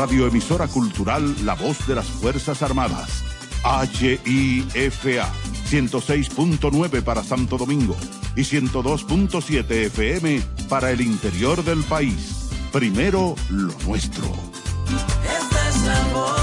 radioemisora 0.00 0.66
cultural 0.66 1.36
La 1.44 1.54
Voz 1.54 1.86
de 1.86 1.94
las 1.94 2.06
Fuerzas 2.06 2.62
Armadas. 2.62 3.22
HIFA 3.62 5.30
106.9 5.68 7.02
para 7.02 7.22
Santo 7.22 7.58
Domingo 7.58 7.94
y 8.34 8.40
102.7 8.40 9.70
FM 9.70 10.40
para 10.70 10.90
el 10.90 11.02
interior 11.02 11.62
del 11.62 11.82
país. 11.84 12.48
Primero 12.72 13.34
lo 13.50 13.74
nuestro. 13.86 14.24
Esta 15.22 15.68
es 15.68 15.82
la 15.84 16.02
voz. 16.14 16.40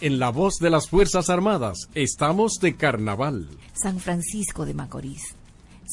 En 0.00 0.18
la 0.18 0.30
voz 0.30 0.56
de 0.58 0.70
las 0.70 0.88
Fuerzas 0.88 1.30
Armadas 1.30 1.88
estamos 1.94 2.54
de 2.60 2.74
carnaval. 2.74 3.48
San 3.74 4.00
Francisco 4.00 4.66
de 4.66 4.74
Macorís. 4.74 5.36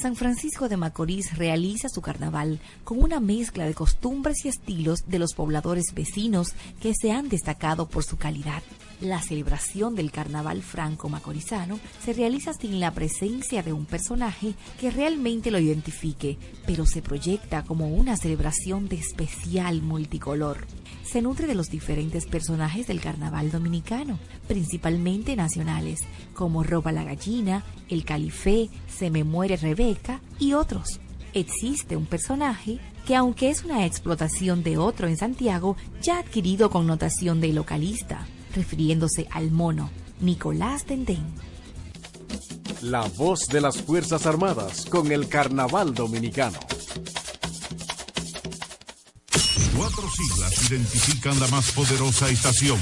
San 0.02 0.16
Francisco 0.16 0.70
de 0.70 0.78
Macorís 0.78 1.38
realiza 1.38 1.90
su 1.90 2.02
carnaval 2.02 2.62
con 2.86 3.04
una 3.04 3.20
mezcla 3.20 3.66
de 3.66 3.74
costumbres 3.74 4.46
y 4.46 4.48
estilos 4.48 5.04
de 5.08 5.20
los 5.20 5.34
pobladores 5.34 5.94
vecinos 5.94 6.54
que 6.82 6.94
se 6.94 7.12
han 7.12 7.28
destacado 7.28 7.86
por 7.86 8.06
su 8.06 8.16
calidad. 8.16 8.64
La 9.02 9.22
celebración 9.22 9.96
del 9.96 10.12
carnaval 10.12 10.62
franco-macorizano 10.62 11.80
se 12.04 12.12
realiza 12.12 12.52
sin 12.52 12.82
la 12.82 12.92
presencia 12.92 13.64
de 13.64 13.72
un 13.72 13.86
personaje 13.86 14.56
que 14.78 14.92
realmente 14.92 15.52
lo 15.52 15.60
identifique, 15.60 16.38
pero 16.66 16.86
se 16.86 17.02
proyecta 17.02 17.64
como 17.64 17.88
una 17.88 18.18
celebración 18.18 18.90
de 18.90 18.98
especial 18.98 19.82
multicolor. 19.82 20.68
Se 21.04 21.22
nutre 21.22 21.48
de 21.48 21.56
los 21.56 21.70
diferentes 21.70 22.26
personajes 22.26 22.88
del 22.88 23.00
carnaval 23.00 23.52
dominicano, 23.52 24.20
principalmente 24.50 25.38
nacionales, 25.38 26.02
como 26.34 26.64
Roba 26.64 26.92
la 26.92 27.06
Gallina, 27.06 27.64
El 27.88 28.04
Califé, 28.04 28.70
Se 28.90 29.10
me 29.10 29.24
muere 29.24 29.56
Rebeca 29.56 30.20
y 30.40 30.54
otros. 30.54 31.00
Existe 31.34 31.96
un 31.96 32.06
personaje 32.06 32.80
que 33.08 33.16
aunque 33.16 33.50
es 33.50 33.64
una 33.64 33.86
explotación 33.86 34.62
de 34.62 34.78
otro 34.78 35.08
en 35.08 35.16
Santiago, 35.16 35.78
ya 36.02 36.18
ha 36.18 36.20
adquirido 36.20 36.70
connotación 36.70 37.40
de 37.40 37.54
localista 37.54 38.28
refiriéndose 38.56 39.28
al 39.32 39.52
mono, 39.52 39.90
Nicolás 40.22 40.86
Dendén. 40.88 41.26
La 42.82 43.02
voz 43.18 43.48
de 43.48 43.62
las 43.62 43.78
Fuerzas 43.82 44.26
Armadas 44.26 44.86
con 44.86 45.12
el 45.12 45.28
Carnaval 45.28 45.94
Dominicano. 45.94 46.60
Cuatro 49.76 50.04
siglas 50.12 50.72
identifican 50.72 51.40
la 51.40 51.48
más 51.48 51.72
poderosa 51.72 52.30
estación, 52.30 52.80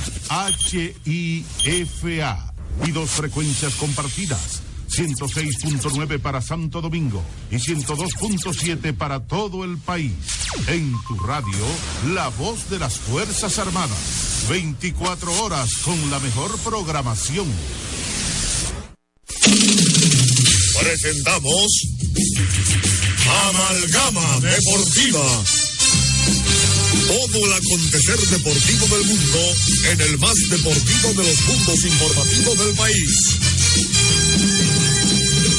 HIFA, 1.05 2.53
y 2.85 2.91
dos 2.91 3.09
frecuencias 3.09 3.73
compartidas. 3.75 4.61
106.9 4.89 6.19
para 6.19 6.41
Santo 6.41 6.81
Domingo 6.81 7.21
y 7.51 7.55
102.7 7.55 8.95
para 8.95 9.27
todo 9.27 9.63
el 9.63 9.77
país. 9.77 10.13
En 10.67 10.93
tu 11.07 11.15
radio, 11.19 11.65
la 12.13 12.29
voz 12.29 12.69
de 12.69 12.79
las 12.79 12.97
Fuerzas 12.97 13.59
Armadas. 13.59 14.36
24 14.49 15.43
horas 15.43 15.69
con 15.83 16.09
la 16.09 16.19
mejor 16.19 16.57
programación. 16.59 17.47
Presentamos 20.79 21.87
Amalgama 23.49 24.39
Deportiva. 24.39 25.43
Todo 27.07 27.45
el 27.45 27.53
acontecer 27.53 28.19
deportivo 28.19 28.87
del 28.87 29.05
mundo 29.05 29.39
en 29.91 30.01
el 30.01 30.17
más 30.19 30.37
deportivo 30.49 31.13
de 31.13 31.23
los 31.29 31.39
puntos 31.41 31.83
informativos 31.83 32.57
del 32.57 32.75
país. 32.75 33.37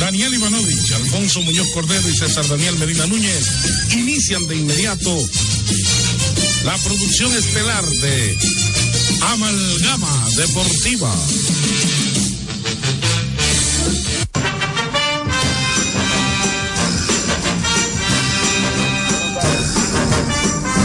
Daniel 0.00 0.32
Ivanovich, 0.32 0.92
Alfonso 0.92 1.42
Muñoz 1.42 1.68
Cordero 1.74 2.08
y 2.08 2.16
César 2.16 2.46
Daniel 2.48 2.78
Medina 2.78 3.06
Núñez 3.06 3.46
inician 3.92 4.46
de 4.46 4.56
inmediato 4.56 5.28
la 6.64 6.76
producción 6.78 7.34
estelar 7.34 7.84
de 7.84 8.36
Amalgama 9.22 10.26
Deportiva. 10.36 11.10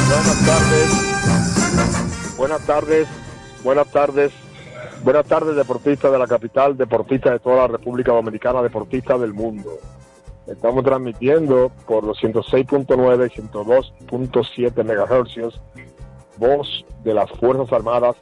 Buenas 0.10 0.46
tardes. 0.46 0.90
Buenas 2.38 2.66
tardes. 2.66 3.08
Buenas 3.64 3.88
tardes. 3.92 4.32
Buenas 5.04 5.26
tardes, 5.26 5.56
deportistas 5.56 6.12
de 6.12 6.18
la 6.18 6.28
capital, 6.28 6.78
deportistas 6.78 7.34
de 7.34 7.40
toda 7.40 7.58
la 7.58 7.68
República 7.68 8.14
Dominicana, 8.14 8.62
deportistas 8.62 9.20
del 9.20 9.34
mundo. 9.34 9.78
Estamos 10.48 10.84
transmitiendo 10.84 11.72
por 11.86 12.06
los 12.06 12.18
106.9 12.22 13.28
y 13.28 13.42
102.7 13.42 14.84
MHz, 14.84 15.60
voz 16.38 16.86
de 17.04 17.14
las 17.14 17.30
Fuerzas 17.32 17.72
Armadas, 17.72 18.16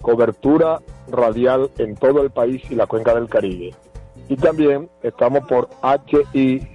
cobertura 0.00 0.80
radial 1.08 1.70
en 1.78 1.94
todo 1.96 2.22
el 2.22 2.30
país 2.30 2.62
y 2.70 2.74
la 2.74 2.86
cuenca 2.86 3.14
del 3.14 3.28
Caribe. 3.28 3.74
Y 4.28 4.36
también 4.36 4.88
estamos 5.02 5.46
por 5.46 5.68
hifa.mil 6.32 6.68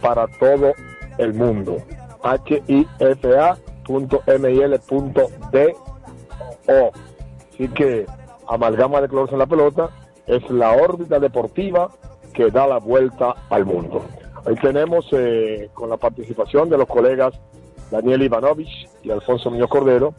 para 0.00 0.26
todo 0.38 0.72
el 1.18 1.34
mundo. 1.34 1.76
hifa.mil.do. 2.24 3.32
Así 7.52 7.68
que 7.68 8.06
amalgama 8.48 9.00
de 9.00 9.08
colores 9.08 9.32
en 9.32 9.38
la 9.38 9.46
pelota 9.46 9.90
es 10.26 10.48
la 10.50 10.72
órbita 10.72 11.18
deportiva 11.18 11.90
que 12.32 12.50
da 12.50 12.66
la 12.66 12.78
vuelta 12.78 13.34
al 13.50 13.64
mundo. 13.66 14.04
Hoy 14.44 14.56
tenemos 14.56 15.06
eh, 15.12 15.70
con 15.72 15.88
la 15.88 15.96
participación 15.96 16.68
de 16.68 16.76
los 16.76 16.88
colegas 16.88 17.32
Daniel 17.90 18.22
Ivanovich 18.22 18.88
y 19.02 19.10
Alfonso 19.10 19.50
Muñoz 19.50 19.68
Cordero, 19.68 20.14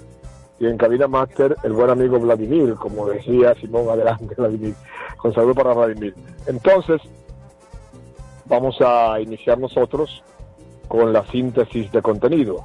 y 0.60 0.68
en 0.68 0.78
cabina 0.78 1.08
máster 1.08 1.58
el 1.64 1.74
buen 1.74 1.90
amigo 1.90 2.20
Vladimir, 2.20 2.76
como 2.76 3.08
decía 3.08 3.54
Simón, 3.56 3.90
adelante 3.90 4.34
Vladimir, 4.38 4.76
con 5.18 5.34
saludo 5.34 5.56
para 5.56 5.74
Vladimir. 5.74 6.16
Entonces, 6.48 7.02
vamos 8.46 8.78
a 8.80 9.20
iniciar 9.20 9.58
nosotros 9.58 10.24
con 10.88 11.12
la 11.12 11.26
síntesis 11.28 11.92
de 11.92 12.02
contenido. 12.02 12.64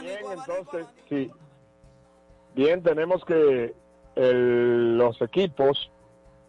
Bien, 0.00 0.18
entonces, 0.32 0.86
sí. 1.08 1.30
Bien, 2.58 2.82
tenemos 2.82 3.24
que 3.24 3.72
el- 4.16 4.98
los 4.98 5.22
equipos 5.22 5.92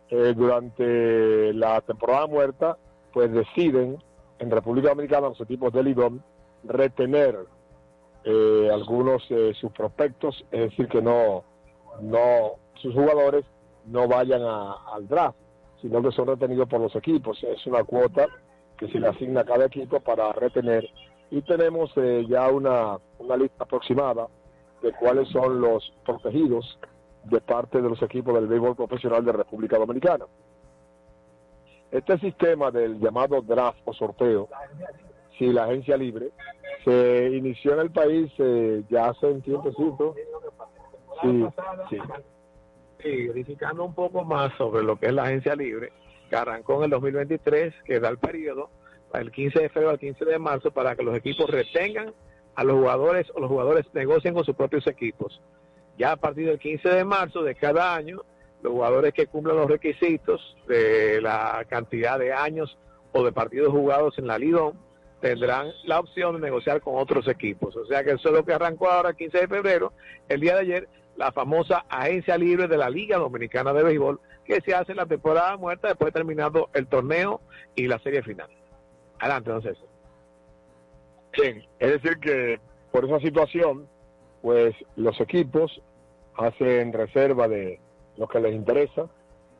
eh, 0.09 0.33
durante 0.35 1.53
la 1.53 1.81
temporada 1.81 2.25
muerta, 2.25 2.79
pues 3.13 3.31
deciden 3.31 4.01
en 4.39 4.49
República 4.49 4.89
Dominicana 4.89 5.29
los 5.29 5.39
equipos 5.41 5.71
del 5.71 5.89
IDOM 5.89 6.19
retener 6.63 7.37
eh, 8.23 8.69
algunos 8.73 9.29
de 9.29 9.53
sus 9.53 9.71
prospectos, 9.71 10.43
es 10.51 10.71
decir, 10.71 10.87
que 10.87 10.99
no, 10.99 11.43
no 12.01 12.53
sus 12.81 12.91
jugadores 12.95 13.45
no 13.85 14.07
vayan 14.07 14.41
a- 14.41 14.77
al 14.91 15.07
draft, 15.07 15.37
sino 15.79 16.01
que 16.01 16.11
son 16.11 16.25
retenidos 16.27 16.67
por 16.67 16.81
los 16.81 16.95
equipos. 16.95 17.41
Es 17.43 17.63
una 17.67 17.83
cuota 17.83 18.25
que 18.79 18.87
se 18.87 18.99
le 18.99 19.09
asigna 19.09 19.41
a 19.41 19.45
cada 19.45 19.65
equipo 19.65 19.99
para 19.99 20.31
retener. 20.33 20.89
Y 21.29 21.43
tenemos 21.43 21.91
eh, 21.97 22.25
ya 22.27 22.49
una, 22.49 22.97
una 23.19 23.37
lista 23.37 23.63
aproximada 23.65 24.27
de 24.81 24.91
cuáles 24.93 25.27
son 25.29 25.61
los 25.61 25.93
protegidos 26.05 26.79
de 27.25 27.41
parte 27.41 27.81
de 27.81 27.89
los 27.89 28.01
equipos 28.01 28.33
del 28.33 28.47
béisbol 28.47 28.75
profesional 28.75 29.23
de 29.23 29.31
República 29.31 29.77
Dominicana. 29.77 30.25
Este 31.91 32.17
sistema 32.19 32.71
del 32.71 32.99
llamado 32.99 33.41
draft 33.41 33.79
o 33.85 33.93
sorteo, 33.93 34.47
si 35.37 35.47
la 35.47 35.65
agencia 35.65 35.97
libre, 35.97 36.29
se 36.85 37.29
inició 37.33 37.73
en 37.73 37.79
el 37.79 37.91
país 37.91 38.31
eh, 38.37 38.83
ya 38.89 39.09
hace 39.09 39.25
un 39.25 39.41
tiempecito. 39.41 40.15
Sí, 41.21 41.45
sí. 41.89 41.97
Sí, 43.01 43.27
verificando 43.27 43.85
un 43.85 43.93
poco 43.93 44.23
más 44.23 44.53
sobre 44.57 44.83
lo 44.83 44.99
que 44.99 45.07
es 45.07 45.13
la 45.13 45.23
agencia 45.23 45.55
libre, 45.55 45.91
que 46.29 46.35
arrancó 46.35 46.77
en 46.77 46.83
el 46.85 46.89
2023, 46.91 47.73
que 47.85 47.99
da 47.99 48.09
el 48.09 48.17
periodo 48.17 48.69
del 49.13 49.31
15 49.31 49.59
de 49.59 49.69
febrero 49.69 49.91
al 49.91 49.99
15 49.99 50.25
de 50.25 50.37
marzo 50.37 50.71
para 50.71 50.95
que 50.95 51.03
los 51.03 51.15
equipos 51.15 51.49
retengan 51.49 52.13
a 52.59 52.63
los 52.65 52.75
jugadores 52.75 53.25
o 53.33 53.39
los 53.39 53.49
jugadores 53.49 53.85
negocien 53.93 54.33
con 54.33 54.43
sus 54.43 54.53
propios 54.53 54.85
equipos. 54.85 55.41
Ya 55.97 56.11
a 56.11 56.17
partir 56.17 56.45
del 56.45 56.59
15 56.59 56.89
de 56.89 57.05
marzo 57.05 57.41
de 57.41 57.55
cada 57.55 57.95
año, 57.95 58.21
los 58.61 58.73
jugadores 58.73 59.13
que 59.13 59.27
cumplan 59.27 59.55
los 59.55 59.69
requisitos 59.69 60.57
de 60.67 61.21
la 61.21 61.65
cantidad 61.69 62.19
de 62.19 62.33
años 62.33 62.77
o 63.13 63.23
de 63.23 63.31
partidos 63.31 63.71
jugados 63.71 64.19
en 64.19 64.27
la 64.27 64.37
Lidón 64.37 64.73
tendrán 65.21 65.71
la 65.85 66.01
opción 66.01 66.35
de 66.35 66.41
negociar 66.41 66.81
con 66.81 66.97
otros 66.97 67.29
equipos. 67.29 67.77
O 67.77 67.85
sea 67.85 68.03
que 68.03 68.11
eso 68.11 68.27
es 68.27 68.35
lo 68.35 68.43
que 68.43 68.51
arrancó 68.51 68.89
ahora 68.89 69.11
el 69.11 69.15
15 69.15 69.37
de 69.37 69.47
febrero, 69.47 69.93
el 70.27 70.41
día 70.41 70.55
de 70.55 70.59
ayer, 70.59 70.89
la 71.15 71.31
famosa 71.31 71.85
agencia 71.87 72.37
libre 72.37 72.67
de 72.67 72.75
la 72.75 72.89
Liga 72.89 73.17
Dominicana 73.17 73.71
de 73.71 73.83
Béisbol, 73.83 74.19
que 74.43 74.59
se 74.59 74.75
hace 74.75 74.91
en 74.91 74.97
la 74.97 75.05
temporada 75.05 75.55
muerta 75.55 75.87
después 75.87 76.11
de 76.11 76.19
terminado 76.19 76.69
el 76.73 76.87
torneo 76.87 77.39
y 77.73 77.87
la 77.87 77.99
serie 77.99 78.21
final. 78.21 78.49
Adelante, 79.17 79.49
entonces. 79.49 79.88
Bien, 81.41 81.63
es 81.79 82.01
decir 82.01 82.19
que 82.19 82.59
por 82.91 83.05
esa 83.05 83.19
situación 83.19 83.87
pues 84.41 84.75
los 84.95 85.19
equipos 85.21 85.81
hacen 86.35 86.91
reserva 86.91 87.47
de 87.47 87.79
lo 88.17 88.27
que 88.27 88.39
les 88.39 88.53
interesa 88.53 89.07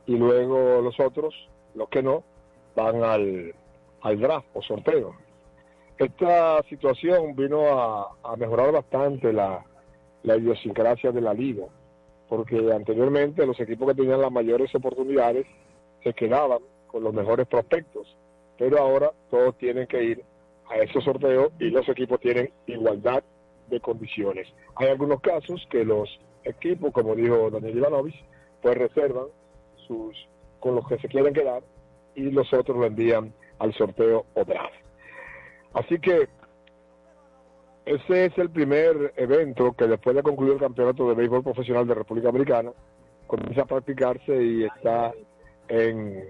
y 0.05 0.17
luego 0.17 0.81
los 0.81 0.99
otros, 0.99 1.33
los 1.75 1.87
que 1.89 2.01
no, 2.03 2.23
van 2.75 3.03
al, 3.03 3.53
al 4.01 4.19
draft 4.19 4.47
o 4.53 4.61
sorteo. 4.61 5.15
Esta 5.97 6.63
situación 6.63 7.35
vino 7.35 7.67
a, 7.67 8.09
a 8.23 8.35
mejorar 8.35 8.71
bastante 8.71 9.31
la, 9.31 9.65
la 10.23 10.37
idiosincrasia 10.37 11.11
de 11.11 11.21
la 11.21 11.33
liga, 11.33 11.65
porque 12.27 12.57
anteriormente 12.73 13.45
los 13.45 13.59
equipos 13.59 13.89
que 13.89 14.01
tenían 14.01 14.21
las 14.21 14.31
mayores 14.31 14.73
oportunidades 14.75 15.45
se 16.03 16.13
quedaban 16.13 16.59
con 16.87 17.03
los 17.03 17.13
mejores 17.13 17.47
prospectos, 17.47 18.17
pero 18.57 18.79
ahora 18.79 19.11
todos 19.29 19.57
tienen 19.57 19.87
que 19.87 20.03
ir 20.03 20.28
a 20.69 20.77
esos 20.77 21.03
sorteos 21.03 21.51
y 21.59 21.69
los 21.69 21.87
equipos 21.89 22.19
tienen 22.19 22.51
igualdad 22.67 23.23
de 23.67 23.79
condiciones. 23.79 24.47
Hay 24.75 24.87
algunos 24.87 25.21
casos 25.21 25.65
que 25.69 25.83
los 25.83 26.09
equipos, 26.43 26.91
como 26.93 27.15
dijo 27.15 27.49
Daniel 27.49 27.77
Ivanovich, 27.77 28.23
pues 28.61 28.77
reservan 28.77 29.27
sus 29.87 30.15
con 30.59 30.75
los 30.75 30.87
que 30.87 30.97
se 30.99 31.07
quieren 31.07 31.33
quedar 31.33 31.63
y 32.15 32.23
los 32.31 32.51
otros 32.53 32.77
lo 32.77 32.85
envían 32.85 33.33
al 33.59 33.73
sorteo 33.73 34.25
o 34.33 34.43
draft. 34.43 34.73
Así 35.73 35.99
que 35.99 36.27
ese 37.85 38.25
es 38.25 38.37
el 38.37 38.49
primer 38.49 39.13
evento 39.15 39.73
que 39.73 39.87
después 39.87 40.15
de 40.15 40.23
concluir 40.23 40.53
el 40.53 40.59
campeonato 40.59 41.07
de 41.07 41.15
béisbol 41.15 41.43
profesional 41.43 41.87
de 41.87 41.95
República 41.95 42.29
Americana 42.29 42.71
comienza 43.27 43.61
a 43.61 43.65
practicarse 43.65 44.43
y 44.43 44.63
está 44.63 45.13
en 45.67 46.29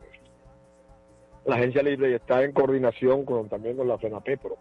la 1.49 1.55
agencia 1.55 1.83
libre 1.83 2.11
y 2.11 2.13
está 2.13 2.43
en 2.43 2.53
coordinación 2.53 3.25
con 3.25 3.49
también 3.49 3.75
con 3.75 3.87
la 3.87 3.97
FENAPEPRO 3.97 4.57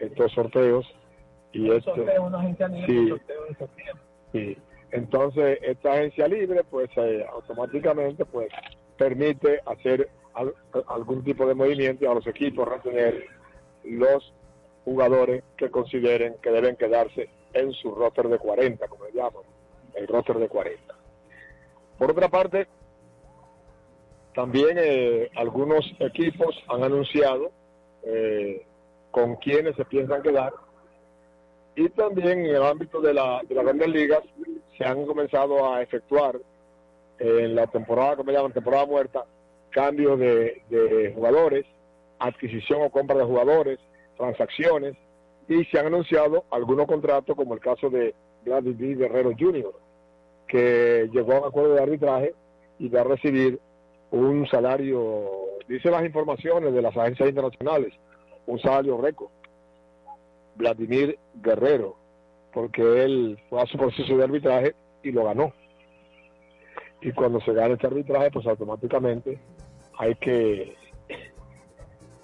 estos 0.00 0.32
sorteos. 0.32 0.86
Y 1.52 1.70
este 1.70 1.92
sí, 2.86 3.12
sí. 4.32 4.58
entonces 4.90 5.58
esta 5.62 5.92
agencia 5.92 6.28
libre 6.28 6.64
pues 6.64 6.90
eh, 6.96 7.24
automáticamente 7.32 8.24
pues 8.24 8.48
permite 8.98 9.60
hacer 9.64 10.10
al, 10.34 10.54
algún 10.88 11.24
tipo 11.24 11.46
de 11.46 11.54
movimiento 11.54 12.10
a 12.10 12.14
los 12.14 12.26
equipos 12.26 12.68
retener 12.68 13.24
los 13.84 14.34
jugadores 14.84 15.44
que 15.56 15.70
consideren 15.70 16.36
que 16.42 16.50
deben 16.50 16.76
quedarse 16.76 17.30
en 17.54 17.72
su 17.72 17.94
roster 17.94 18.28
de 18.28 18.38
40 18.38 18.86
como 18.88 19.04
le 19.06 19.12
llaman 19.12 19.42
el 19.94 20.06
roster 20.08 20.36
de 20.36 20.48
40 20.48 20.94
por 21.96 22.10
otra 22.10 22.28
parte 22.28 22.66
también 24.36 24.76
eh, 24.78 25.30
algunos 25.34 25.90
equipos 25.98 26.54
han 26.68 26.84
anunciado 26.84 27.50
eh, 28.04 28.66
con 29.10 29.36
quienes 29.36 29.74
se 29.76 29.84
piensan 29.86 30.22
quedar 30.22 30.52
y 31.74 31.88
también 31.88 32.44
en 32.44 32.54
el 32.54 32.62
ámbito 32.62 33.00
de, 33.00 33.14
la, 33.14 33.40
de 33.48 33.54
las 33.54 33.64
grandes 33.64 33.88
ligas 33.88 34.20
se 34.76 34.84
han 34.84 35.06
comenzado 35.06 35.72
a 35.72 35.82
efectuar 35.82 36.36
en 37.18 37.54
la 37.54 37.66
temporada, 37.66 38.16
como 38.16 38.30
llaman, 38.30 38.52
temporada 38.52 38.84
muerta, 38.84 39.24
cambios 39.70 40.18
de, 40.18 41.12
jugadores, 41.14 41.64
adquisición 42.18 42.82
o 42.82 42.90
compra 42.90 43.16
de 43.16 43.24
jugadores, 43.24 43.78
transacciones 44.18 44.96
y 45.48 45.64
se 45.64 45.78
han 45.78 45.86
anunciado 45.86 46.44
algunos 46.50 46.86
contratos 46.86 47.34
como 47.36 47.54
el 47.54 47.60
caso 47.60 47.88
de 47.88 48.14
Vladimir 48.44 48.98
Guerrero 48.98 49.32
Jr., 49.38 49.72
que 50.46 51.08
llegó 51.10 51.32
a 51.32 51.40
un 51.40 51.46
acuerdo 51.46 51.74
de 51.74 51.82
arbitraje 51.82 52.34
y 52.78 52.88
va 52.88 53.00
a 53.00 53.04
recibir 53.04 53.58
un 54.10 54.46
salario, 54.48 55.24
dice 55.68 55.90
las 55.90 56.04
informaciones 56.04 56.72
de 56.72 56.82
las 56.82 56.96
agencias 56.96 57.28
internacionales, 57.28 57.92
un 58.46 58.58
salario 58.58 59.00
récord. 59.00 59.30
Vladimir 60.56 61.18
Guerrero, 61.34 61.96
porque 62.52 63.04
él 63.04 63.38
fue 63.50 63.60
a 63.60 63.66
su 63.66 63.76
proceso 63.76 64.16
de 64.16 64.24
arbitraje 64.24 64.74
y 65.02 65.12
lo 65.12 65.24
ganó. 65.24 65.52
Y 67.02 67.12
cuando 67.12 67.40
se 67.40 67.52
gana 67.52 67.74
este 67.74 67.86
arbitraje, 67.86 68.30
pues 68.30 68.46
automáticamente 68.46 69.38
hay 69.98 70.14
que 70.14 70.74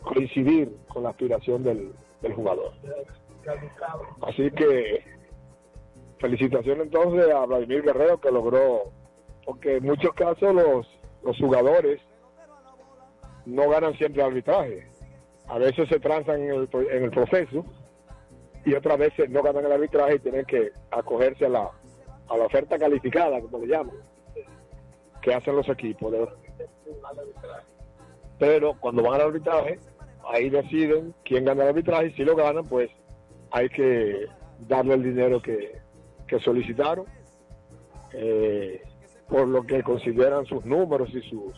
coincidir 0.02 0.75
con 0.88 1.02
la 1.02 1.11
aspiración 1.11 1.62
del, 1.62 1.93
del 2.23 2.34
jugador. 2.34 2.73
Así 4.23 4.50
que 4.52 5.05
felicitaciones 6.19 6.84
entonces 6.84 7.29
a 7.31 7.44
Vladimir 7.44 7.82
Guerrero 7.82 8.20
que 8.20 8.31
logró, 8.31 8.84
porque 9.44 9.76
en 9.76 9.84
muchos 9.84 10.12
casos 10.14 10.55
los 10.55 10.87
los 11.24 11.36
jugadores 11.38 12.00
no 13.46 13.69
ganan 13.69 13.94
siempre 13.94 14.22
arbitraje. 14.22 14.86
A 15.48 15.58
veces 15.58 15.88
se 15.88 15.98
transan 16.00 16.42
en 16.42 16.50
el, 16.50 16.69
en 16.90 17.04
el 17.04 17.10
proceso 17.10 17.64
y 18.64 18.74
otras 18.74 18.98
veces 18.98 19.28
no 19.30 19.42
ganan 19.42 19.66
el 19.66 19.72
arbitraje 19.72 20.16
y 20.16 20.19
tienen 20.20 20.44
que 20.44 20.70
acogerse 20.90 21.46
a 21.46 21.48
la, 21.48 21.70
a 22.28 22.36
la 22.36 22.46
oferta 22.46 22.78
calificada, 22.78 23.40
como 23.40 23.58
le 23.58 23.66
llaman, 23.66 23.96
que 25.20 25.34
hacen 25.34 25.56
los 25.56 25.69
equipos. 25.69 26.14
Pero 28.38 28.74
cuando 28.80 29.02
van 29.02 29.14
al 29.14 29.28
arbitraje, 29.28 29.78
ahí 30.28 30.48
deciden 30.48 31.14
quién 31.24 31.44
gana 31.44 31.64
el 31.64 31.69
arbitraje 31.70 32.06
y 32.08 32.12
si 32.12 32.24
lo 32.24 32.36
ganan, 32.36 32.66
pues 32.66 32.90
hay 33.50 33.69
que 33.69 34.26
darle 34.60 34.94
el 34.94 35.02
dinero 35.02 35.40
que, 35.40 35.78
que 36.26 36.38
solicitaron. 36.40 37.06
Eh, 38.14 38.82
por 39.32 39.49
lo 39.49 39.62
que 39.62 39.82
consideran 39.82 40.44
sus 40.44 40.62
números 40.67 41.08
y 41.14 41.23
sus, 41.23 41.55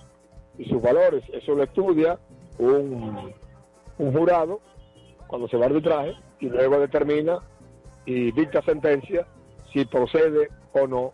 y 0.56 0.64
sus 0.66 0.80
valores. 0.80 1.24
Eso 1.32 1.56
lo 1.56 1.64
estudia 1.64 2.20
un, 2.58 3.32
un 3.98 4.12
jurado 4.12 4.60
cuando 5.26 5.48
se 5.48 5.56
va 5.56 5.64
a 5.64 5.68
arbitraje 5.70 6.14
y 6.38 6.48
luego 6.48 6.78
determina 6.78 7.40
y 8.06 8.30
dicta 8.30 8.62
sentencia 8.62 9.26
si 9.72 9.84
procede 9.86 10.50
o 10.72 10.86
no 10.86 11.10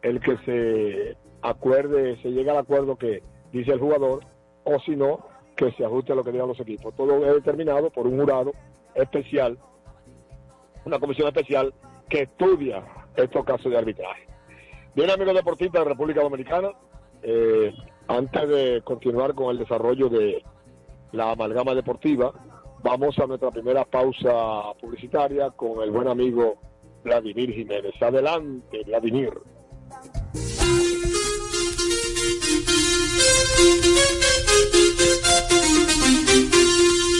el 0.00 0.20
que 0.20 0.38
se 0.38 1.16
acuerde, 1.42 2.16
se 2.22 2.30
llega 2.30 2.52
al 2.52 2.58
acuerdo 2.58 2.96
que 2.96 3.22
dice 3.52 3.72
el 3.72 3.78
jugador 3.78 4.20
o 4.64 4.80
si 4.80 4.96
no, 4.96 5.18
que 5.54 5.70
se 5.72 5.84
ajuste 5.84 6.12
a 6.12 6.16
lo 6.16 6.24
que 6.24 6.32
digan 6.32 6.48
los 6.48 6.60
equipos. 6.60 6.94
Todo 6.94 7.26
es 7.26 7.34
determinado 7.34 7.90
por 7.90 8.06
un 8.06 8.18
jurado 8.18 8.52
especial, 8.94 9.58
una 10.86 10.98
comisión 10.98 11.28
especial 11.28 11.74
que 12.08 12.22
estudia 12.22 12.82
estos 13.16 13.44
casos 13.44 13.70
de 13.70 13.76
arbitraje. 13.76 14.29
Bien, 14.94 15.08
amigos 15.10 15.34
deportistas 15.34 15.84
de 15.84 15.88
República 15.88 16.20
Dominicana, 16.20 16.70
eh, 17.22 17.72
antes 18.08 18.48
de 18.48 18.82
continuar 18.82 19.34
con 19.34 19.50
el 19.50 19.58
desarrollo 19.58 20.08
de 20.08 20.42
la 21.12 21.30
amalgama 21.30 21.74
deportiva, 21.74 22.32
vamos 22.82 23.16
a 23.18 23.26
nuestra 23.26 23.50
primera 23.50 23.84
pausa 23.84 24.72
publicitaria 24.80 25.50
con 25.50 25.82
el 25.82 25.92
buen 25.92 26.08
amigo 26.08 26.58
Vladimir 27.04 27.52
Jiménez. 27.52 27.94
Adelante, 28.00 28.82
Vladimir. 28.84 29.32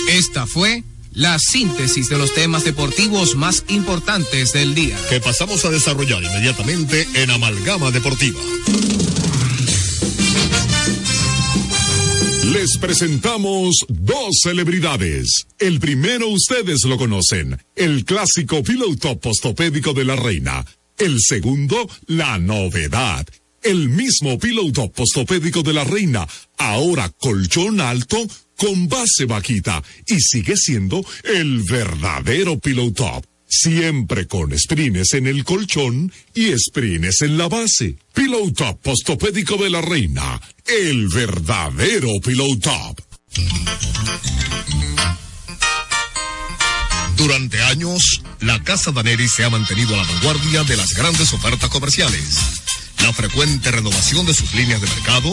Esta 0.08 0.44
fue 0.46 0.82
la 1.12 1.38
síntesis 1.38 2.08
de 2.08 2.18
los 2.18 2.32
temas 2.34 2.64
deportivos 2.64 3.34
más 3.36 3.64
importantes 3.68 4.52
del 4.52 4.74
día. 4.74 4.96
Que 5.08 5.20
pasamos 5.20 5.64
a 5.64 5.70
desarrollar 5.70 6.22
inmediatamente 6.22 7.06
en 7.14 7.30
Amalgama 7.30 7.90
Deportiva. 7.90 8.40
Les 12.52 12.78
presentamos 12.78 13.76
dos 13.88 14.40
celebridades. 14.42 15.46
El 15.58 15.78
primero 15.78 16.28
ustedes 16.28 16.84
lo 16.84 16.98
conocen, 16.98 17.58
el 17.76 18.04
clásico 18.04 18.62
piloto 18.62 19.20
postopédico 19.20 19.92
de 19.92 20.04
la 20.04 20.16
reina. 20.16 20.66
El 20.98 21.20
segundo, 21.20 21.88
la 22.06 22.38
novedad. 22.38 23.26
El 23.62 23.90
mismo 23.90 24.38
piloto 24.38 24.90
postopédico 24.90 25.62
de 25.62 25.74
la 25.74 25.84
reina, 25.84 26.26
ahora 26.56 27.10
colchón 27.10 27.80
alto 27.80 28.16
con 28.56 28.88
base 28.88 29.26
vaquita 29.26 29.82
y 30.06 30.18
sigue 30.18 30.56
siendo 30.56 31.04
el 31.24 31.62
verdadero 31.62 32.58
Pillow. 32.58 32.92
Siempre 33.46 34.26
con 34.26 34.56
sprines 34.58 35.12
en 35.12 35.26
el 35.26 35.44
colchón 35.44 36.10
y 36.34 36.56
sprines 36.56 37.20
en 37.20 37.36
la 37.36 37.48
base. 37.48 37.96
Pillow 38.14 38.50
Top 38.52 38.80
postopédico 38.80 39.56
de 39.56 39.70
la 39.70 39.82
reina. 39.82 40.40
El 40.64 41.08
verdadero 41.08 42.08
Pillow 42.24 42.56
Top. 42.58 43.00
Durante 47.16 47.60
años, 47.62 48.22
la 48.40 48.62
Casa 48.62 48.92
Daneri 48.92 49.28
se 49.28 49.44
ha 49.44 49.50
mantenido 49.50 49.94
a 49.94 49.98
la 49.98 50.04
vanguardia 50.04 50.64
de 50.64 50.76
las 50.78 50.94
grandes 50.94 51.32
ofertas 51.34 51.68
comerciales 51.68 52.60
la 53.02 53.12
frecuente 53.12 53.70
renovación 53.70 54.26
de 54.26 54.34
sus 54.34 54.52
líneas 54.54 54.80
de 54.80 54.88
mercado 54.88 55.32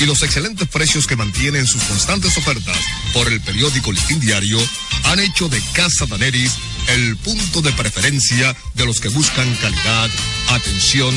y 0.00 0.06
los 0.06 0.22
excelentes 0.22 0.68
precios 0.68 1.06
que 1.06 1.16
mantienen 1.16 1.66
sus 1.66 1.82
constantes 1.84 2.36
ofertas 2.36 2.76
por 3.12 3.28
el 3.28 3.40
periódico 3.40 3.92
Listín 3.92 4.20
Diario 4.20 4.58
han 5.04 5.20
hecho 5.20 5.48
de 5.48 5.60
Casa 5.72 6.06
Daneris 6.06 6.52
el 6.88 7.16
punto 7.16 7.62
de 7.62 7.72
preferencia 7.72 8.54
de 8.74 8.86
los 8.86 9.00
que 9.00 9.08
buscan 9.08 9.52
calidad, 9.56 10.10
atención, 10.50 11.14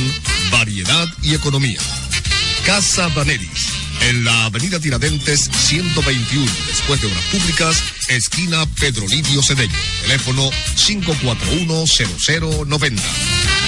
variedad 0.51 1.07
y 1.21 1.33
economía. 1.33 1.79
Casa 2.65 3.09
Daneris 3.09 3.67
en 4.01 4.23
la 4.23 4.45
avenida 4.45 4.79
Tiradentes 4.79 5.49
121, 5.67 6.49
después 6.67 7.01
de 7.01 7.07
Obras 7.07 7.25
Públicas, 7.25 7.83
esquina 8.07 8.65
Pedro 8.79 9.05
Livio 9.07 9.43
Cedeño. 9.43 9.75
Teléfono 10.01 10.49
541-0090. 10.75 13.58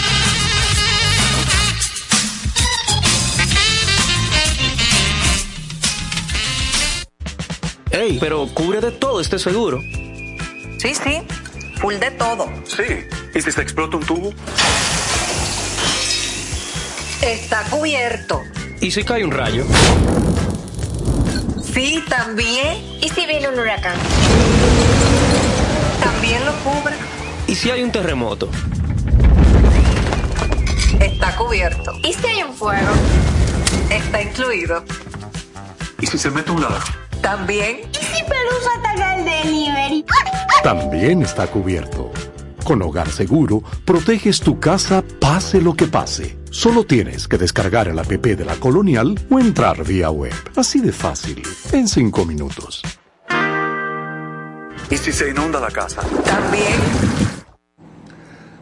Ey, 7.92 8.18
pero 8.20 8.48
cubre 8.54 8.80
de 8.80 8.92
todo 8.92 9.20
este 9.20 9.38
seguro. 9.38 9.82
Sí, 10.78 10.96
sí, 10.96 11.22
full 11.80 11.96
de 11.96 12.12
todo. 12.12 12.50
Sí, 12.66 13.06
¿y 13.36 13.42
si 13.42 13.52
se 13.52 13.62
explota 13.62 13.98
un 13.98 14.06
tubo? 14.06 14.34
Está 17.22 17.64
cubierto. 17.70 18.42
¿Y 18.80 18.92
si 18.92 19.04
cae 19.04 19.26
un 19.26 19.32
rayo? 19.32 19.66
Sí, 21.74 22.04
también. 22.10 22.78
¿Y 23.02 23.10
si 23.10 23.26
viene 23.26 23.50
un 23.50 23.60
huracán? 23.60 23.98
También 26.02 26.46
lo 26.46 26.54
cubre. 26.64 26.96
¿Y 27.48 27.56
si 27.56 27.70
hay 27.70 27.84
un 27.84 27.92
terremoto? 27.92 28.50
Está 31.00 31.36
cubierto. 31.36 31.94
¿Y 32.04 32.14
si 32.14 32.26
hay 32.26 32.44
un 32.44 32.54
fuego? 32.54 32.92
Está 33.90 34.22
incluido. 34.22 34.84
¿Y 36.00 36.08
si 36.08 36.18
se 36.18 36.32
mete 36.32 36.52
un 36.52 36.62
ladrón? 36.62 37.00
También. 37.22 37.82
¿Y 37.92 38.04
si 38.04 38.24
Pelusa 38.24 38.70
ataca 38.80 39.16
el 39.16 39.25
delivery? 39.25 40.06
También 40.63 41.22
está 41.22 41.48
cubierto. 41.48 42.12
Con 42.63 42.82
Hogar 42.82 43.10
Seguro, 43.10 43.63
proteges 43.86 44.40
tu 44.40 44.60
casa 44.60 45.04
pase 45.20 45.62
lo 45.62 45.74
que 45.74 45.88
pase. 45.88 46.38
Solo 46.51 46.84
tienes 46.86 47.28
que 47.28 47.38
descargar 47.38 47.88
el 47.88 47.98
app 47.98 48.10
de 48.10 48.46
la 48.46 48.56
Colonial 48.56 49.20
o 49.30 49.40
entrar 49.40 49.84
vía 49.84 50.10
web. 50.12 50.34
Así 50.56 50.80
de 50.80 50.92
fácil, 50.92 51.42
en 51.72 51.88
5 51.88 52.25
minutos. 52.25 52.82
¿Y 54.90 54.98
si 54.98 55.12
se 55.12 55.30
inunda 55.30 55.60
la 55.60 55.72
casa? 55.72 56.01
También. 56.25 57.41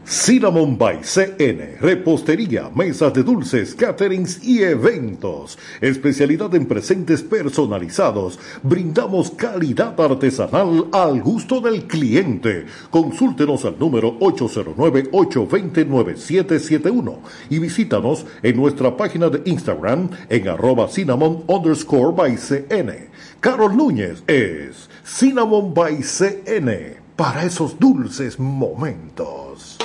Cinnamon 0.09 0.75
by 0.75 1.03
CN, 1.03 1.77
repostería, 1.79 2.71
mesas 2.73 3.13
de 3.13 3.21
dulces, 3.21 3.75
caterings 3.75 4.43
y 4.43 4.63
eventos. 4.63 5.59
Especialidad 5.81 6.55
en 6.55 6.65
presentes 6.65 7.21
personalizados. 7.21 8.39
Brindamos 8.63 9.29
calidad 9.29 10.01
artesanal 10.01 10.87
al 10.93 11.21
gusto 11.21 11.61
del 11.61 11.85
cliente. 11.85 12.65
Consúltenos 12.89 13.65
al 13.65 13.77
número 13.77 14.17
809-820-9771 14.17 17.17
y 17.51 17.59
visítanos 17.59 18.25
en 18.41 18.57
nuestra 18.57 18.97
página 18.97 19.29
de 19.29 19.43
Instagram 19.45 20.09
en 20.27 20.47
arroba 20.47 20.87
cinnamon 20.87 21.43
underscore 21.45 22.15
by 22.15 22.35
CN. 22.35 23.11
Carol 23.39 23.77
Núñez 23.77 24.23
es 24.25 24.89
Cinnamon 25.03 25.75
by 25.75 26.01
CN 26.01 26.97
para 27.15 27.43
esos 27.43 27.77
dulces 27.77 28.39
momentos. 28.39 29.77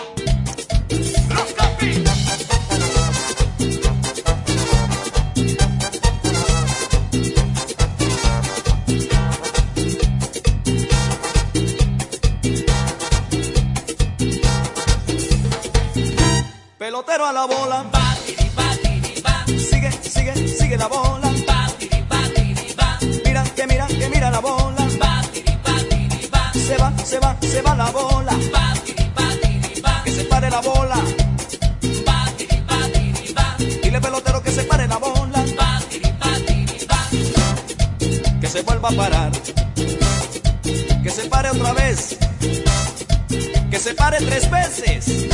A 17.25 17.33
la 17.33 17.47
bola. 17.47 17.85
Sigue, 19.47 19.91
sigue, 19.93 20.49
sigue 20.49 20.77
la 20.77 20.89
bola. 20.89 21.31
Mira, 23.25 23.45
que 23.57 23.67
mira, 23.67 23.87
que 23.87 24.09
mira 24.11 24.31
la 24.31 24.41
bola. 24.41 24.89
Se 26.53 26.77
va, 26.77 26.93
se 26.99 27.19
va, 27.19 27.37
se 27.41 27.63
va 27.63 27.75
la 27.77 27.91
bola. 27.91 28.33
Que 30.05 30.11
se 30.11 30.25
pare 30.25 30.51
la 30.51 30.61
bola. 30.61 30.97
Dile 33.83 34.01
pelotero 34.01 34.43
que 34.43 34.51
se 34.51 34.65
pare 34.65 34.87
la 34.87 34.99
bola. 34.99 35.45
Que 38.41 38.47
se 38.47 38.63
vuelva 38.63 38.89
a 38.91 38.93
parar. 38.93 39.33
Que 41.03 41.11
se 41.11 41.25
pare 41.29 41.51
otra 41.51 41.73
vez. 41.73 42.19
Que 43.71 43.79
se 43.79 43.95
pare 43.95 44.19
tres 44.19 44.51
veces. 44.51 45.25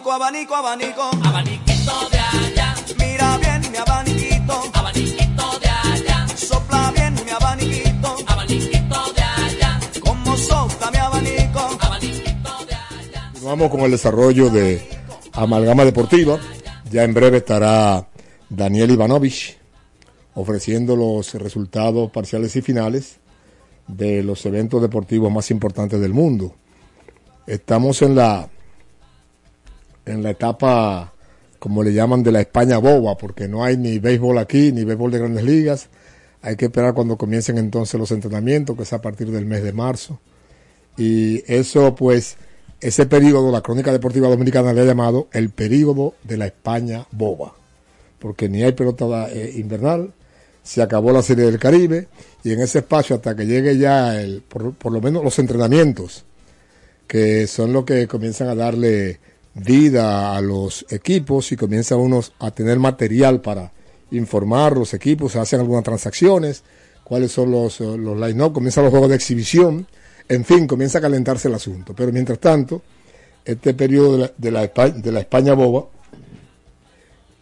Abanico, 0.00 0.14
abanico, 0.14 0.54
abanico. 0.54 1.10
Abaniquito 1.28 2.08
de 2.10 2.18
allá. 2.18 2.74
Mira 2.98 3.36
bien 3.36 3.70
mi 3.70 3.76
abaniquito. 3.76 4.62
Abaniquito 4.72 5.58
de 5.60 5.68
allá. 5.68 6.26
Sopla 6.34 6.90
bien 6.96 7.14
mi 7.22 7.30
abaniquito. 7.30 8.16
Abaniquito 8.26 9.12
de 9.12 9.22
allá. 9.22 9.80
Como 10.00 10.36
sopla 10.38 10.90
mi 10.90 10.96
abanico. 10.96 11.60
Abaniquito 11.80 12.50
de 12.66 12.74
allá. 12.74 13.30
Continuamos 13.32 13.70
con 13.70 13.80
el 13.80 13.90
desarrollo 13.90 14.48
de 14.48 14.88
Amalgama 15.34 15.84
Deportiva. 15.84 16.38
Ya 16.90 17.04
en 17.04 17.12
breve 17.12 17.36
estará 17.36 18.08
Daniel 18.48 18.92
Ivanovich 18.92 19.58
ofreciendo 20.34 20.96
los 20.96 21.34
resultados 21.34 22.10
parciales 22.10 22.56
y 22.56 22.62
finales 22.62 23.18
de 23.86 24.22
los 24.22 24.46
eventos 24.46 24.80
deportivos 24.80 25.30
más 25.30 25.50
importantes 25.50 26.00
del 26.00 26.14
mundo. 26.14 26.54
Estamos 27.46 28.00
en 28.00 28.14
la 28.14 28.48
en 30.06 30.22
la 30.22 30.30
etapa, 30.30 31.12
como 31.58 31.82
le 31.82 31.92
llaman, 31.92 32.22
de 32.22 32.32
la 32.32 32.40
España 32.40 32.78
boba, 32.78 33.16
porque 33.16 33.48
no 33.48 33.64
hay 33.64 33.76
ni 33.76 33.98
béisbol 33.98 34.38
aquí, 34.38 34.72
ni 34.72 34.84
béisbol 34.84 35.10
de 35.10 35.18
grandes 35.18 35.44
ligas. 35.44 35.88
Hay 36.42 36.56
que 36.56 36.66
esperar 36.66 36.94
cuando 36.94 37.16
comiencen 37.16 37.58
entonces 37.58 38.00
los 38.00 38.10
entrenamientos, 38.10 38.76
que 38.76 38.82
es 38.84 38.92
a 38.92 39.00
partir 39.00 39.30
del 39.30 39.46
mes 39.46 39.62
de 39.62 39.72
marzo. 39.72 40.18
Y 40.96 41.42
eso, 41.52 41.94
pues, 41.94 42.36
ese 42.80 43.06
periodo, 43.06 43.52
la 43.52 43.60
Crónica 43.60 43.92
Deportiva 43.92 44.28
Dominicana 44.28 44.72
le 44.72 44.80
ha 44.80 44.84
llamado 44.84 45.28
el 45.32 45.50
periodo 45.50 46.14
de 46.24 46.38
la 46.38 46.46
España 46.46 47.06
boba, 47.10 47.54
porque 48.18 48.48
ni 48.48 48.62
hay 48.62 48.72
pelota 48.72 49.28
eh, 49.30 49.52
invernal, 49.56 50.14
se 50.62 50.82
acabó 50.82 51.12
la 51.12 51.22
Serie 51.22 51.44
del 51.44 51.58
Caribe, 51.58 52.08
y 52.42 52.52
en 52.52 52.60
ese 52.60 52.78
espacio, 52.78 53.16
hasta 53.16 53.36
que 53.36 53.46
llegue 53.46 53.76
ya, 53.76 54.20
el, 54.20 54.42
por, 54.42 54.72
por 54.74 54.92
lo 54.92 55.00
menos 55.00 55.22
los 55.22 55.38
entrenamientos, 55.38 56.24
que 57.06 57.46
son 57.46 57.72
los 57.72 57.84
que 57.84 58.06
comienzan 58.06 58.48
a 58.48 58.54
darle 58.54 59.20
vida 59.64 60.36
a 60.36 60.40
los 60.40 60.86
equipos 60.90 61.52
y 61.52 61.56
comienza 61.56 61.96
unos 61.96 62.32
a 62.38 62.50
tener 62.50 62.78
material 62.78 63.40
para 63.40 63.72
informar 64.10 64.76
los 64.76 64.94
equipos, 64.94 65.32
se 65.32 65.38
hacen 65.38 65.60
algunas 65.60 65.84
transacciones, 65.84 66.62
cuáles 67.04 67.32
son 67.32 67.50
los, 67.50 67.80
eh, 67.80 67.96
los 67.96 68.18
line-up, 68.18 68.52
comienzan 68.52 68.84
los 68.84 68.90
juegos 68.90 69.08
de 69.10 69.16
exhibición, 69.16 69.86
en 70.28 70.44
fin, 70.44 70.66
comienza 70.66 70.98
a 70.98 71.00
calentarse 71.00 71.48
el 71.48 71.54
asunto. 71.54 71.94
Pero 71.94 72.12
mientras 72.12 72.38
tanto, 72.38 72.82
este 73.44 73.74
periodo 73.74 74.12
de 74.12 74.18
la, 74.18 74.32
de 74.36 74.50
la, 74.50 74.64
España, 74.64 74.94
de 74.94 75.12
la 75.12 75.20
España 75.20 75.54
boba, 75.54 75.86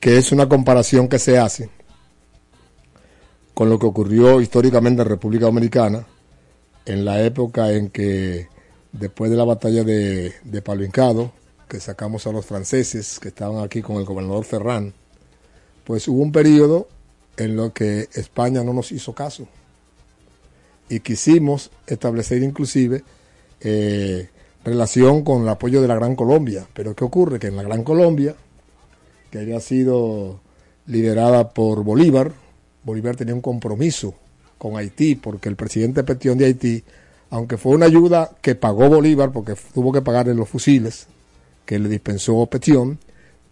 que 0.00 0.16
es 0.16 0.32
una 0.32 0.48
comparación 0.48 1.08
que 1.08 1.18
se 1.18 1.38
hace 1.38 1.68
con 3.52 3.68
lo 3.68 3.78
que 3.78 3.86
ocurrió 3.86 4.40
históricamente 4.40 5.02
en 5.02 5.08
República 5.08 5.46
Dominicana, 5.46 6.06
en 6.86 7.04
la 7.04 7.20
época 7.22 7.72
en 7.72 7.90
que, 7.90 8.48
después 8.92 9.30
de 9.30 9.36
la 9.36 9.44
batalla 9.44 9.82
de, 9.82 10.32
de 10.44 10.62
Palo 10.62 10.84
Hincado, 10.84 11.32
que 11.68 11.80
sacamos 11.80 12.26
a 12.26 12.32
los 12.32 12.46
franceses 12.46 13.20
que 13.20 13.28
estaban 13.28 13.62
aquí 13.62 13.82
con 13.82 13.96
el 13.96 14.04
gobernador 14.04 14.44
Ferrán, 14.44 14.94
pues 15.84 16.08
hubo 16.08 16.22
un 16.22 16.32
periodo 16.32 16.88
en 17.36 17.56
lo 17.56 17.72
que 17.72 18.08
España 18.14 18.64
no 18.64 18.72
nos 18.72 18.90
hizo 18.90 19.14
caso. 19.14 19.46
Y 20.88 21.00
quisimos 21.00 21.70
establecer 21.86 22.42
inclusive 22.42 23.04
eh, 23.60 24.28
relación 24.64 25.22
con 25.22 25.42
el 25.42 25.48
apoyo 25.48 25.82
de 25.82 25.88
la 25.88 25.94
Gran 25.94 26.16
Colombia. 26.16 26.66
Pero 26.72 26.96
¿qué 26.96 27.04
ocurre? 27.04 27.38
Que 27.38 27.48
en 27.48 27.56
la 27.56 27.62
Gran 27.62 27.84
Colombia, 27.84 28.34
que 29.30 29.38
había 29.38 29.60
sido 29.60 30.40
liderada 30.86 31.50
por 31.50 31.84
Bolívar, 31.84 32.32
Bolívar 32.82 33.16
tenía 33.16 33.34
un 33.34 33.42
compromiso 33.42 34.14
con 34.56 34.76
Haití, 34.76 35.14
porque 35.14 35.48
el 35.48 35.56
presidente 35.56 36.02
Petión 36.02 36.38
de 36.38 36.46
Haití, 36.46 36.84
aunque 37.30 37.58
fue 37.58 37.72
una 37.72 37.86
ayuda 37.86 38.30
que 38.40 38.54
pagó 38.54 38.88
Bolívar, 38.88 39.30
porque 39.30 39.54
tuvo 39.74 39.92
que 39.92 40.00
pagarle 40.00 40.34
los 40.34 40.48
fusiles 40.48 41.06
que 41.68 41.78
le 41.78 41.90
dispensó 41.90 42.46
Petión, 42.46 42.98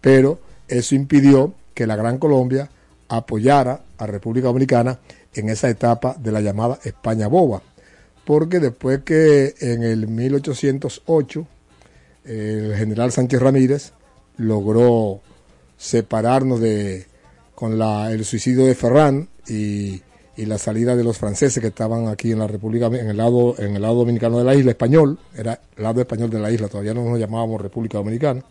pero 0.01 0.39
eso 0.67 0.95
impidió 0.95 1.53
que 1.75 1.85
la 1.85 1.95
Gran 1.95 2.17
Colombia 2.17 2.67
apoyara 3.09 3.83
a 3.95 4.07
República 4.07 4.47
Dominicana 4.47 4.97
en 5.35 5.49
esa 5.49 5.69
etapa 5.69 6.15
de 6.17 6.31
la 6.31 6.41
llamada 6.41 6.79
España 6.83 7.27
Boba, 7.27 7.61
porque 8.25 8.59
después 8.59 9.03
que 9.03 9.53
en 9.59 9.83
el 9.83 10.07
1808 10.07 11.47
el 12.25 12.75
general 12.75 13.11
Sánchez 13.11 13.39
Ramírez 13.39 13.93
logró 14.37 15.21
separarnos 15.77 16.59
de 16.59 17.05
con 17.53 17.77
la, 17.77 18.11
el 18.11 18.25
suicidio 18.25 18.65
de 18.65 18.73
Ferran 18.73 19.29
y, 19.47 20.01
y 20.37 20.45
la 20.45 20.59
salida 20.59 20.95
de 20.95 21.03
los 21.03 21.17
franceses 21.17 21.59
que 21.59 21.67
estaban 21.67 22.07
aquí 22.07 22.31
en 22.31 22.39
la 22.39 22.47
República, 22.47 22.85
en 22.85 23.09
el 23.09 23.17
lado, 23.17 23.55
en 23.57 23.75
el 23.75 23.81
lado 23.81 23.95
dominicano 23.95 24.37
de 24.37 24.43
la 24.43 24.53
isla, 24.53 24.71
español, 24.71 25.17
era 25.35 25.59
el 25.75 25.83
lado 25.83 25.99
español 25.99 26.29
de 26.29 26.39
la 26.39 26.51
isla, 26.51 26.67
todavía 26.67 26.93
no 26.93 27.03
nos 27.03 27.19
llamábamos 27.19 27.59
República 27.59 27.97
Dominicana. 27.97 28.43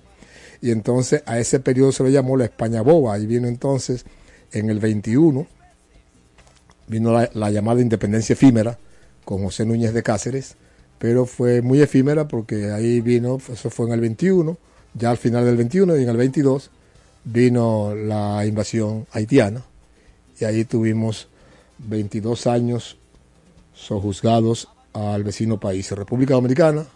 Y 0.61 0.73
entonces 0.73 1.23
a 1.27 1.39
ese 1.39 1.61
periodo 1.61 1.93
se 1.93 2.03
le 2.03 2.11
llamó 2.11 2.37
la 2.37 2.47
España 2.47 2.83
Boba. 2.83 3.15
Ahí 3.15 3.27
vino 3.27 3.47
entonces 3.47 4.05
en 4.53 4.69
el 4.69 4.81
21, 4.81 5.47
vino 6.89 7.13
la, 7.13 7.31
la 7.35 7.51
llamada 7.51 7.81
independencia 7.81 8.33
efímera 8.33 8.79
con 9.25 9.45
José 9.45 9.65
Núñez 9.65 9.95
de 9.95 10.03
Cáceres, 10.03 10.57
pero 10.99 11.25
fue 11.25 11.63
muy 11.63 11.81
efímera 11.83 12.27
porque 12.27 12.73
ahí 12.73 13.01
vino, 13.01 13.39
eso 13.53 13.71
fue 13.71 13.87
en 13.87 13.93
el 13.93 14.01
21, 14.01 14.57
ya 14.95 15.11
al 15.11 15.19
final 15.19 15.45
del 15.45 15.57
21 15.57 15.97
y 15.99 16.03
en 16.03 16.09
el 16.09 16.17
22 16.17 16.71
vino 17.25 17.95
la 17.95 18.45
invasión 18.47 19.07
haitiana 19.13 19.63
y 20.41 20.45
ahí 20.45 20.65
tuvimos 20.65 21.29
22 21.79 22.47
años 22.47 22.99
sojuzgados 23.75 24.69
al 24.93 25.25
vecino 25.25 25.61
país. 25.61 25.91
República 25.91 26.35
Dominicana 26.35 26.87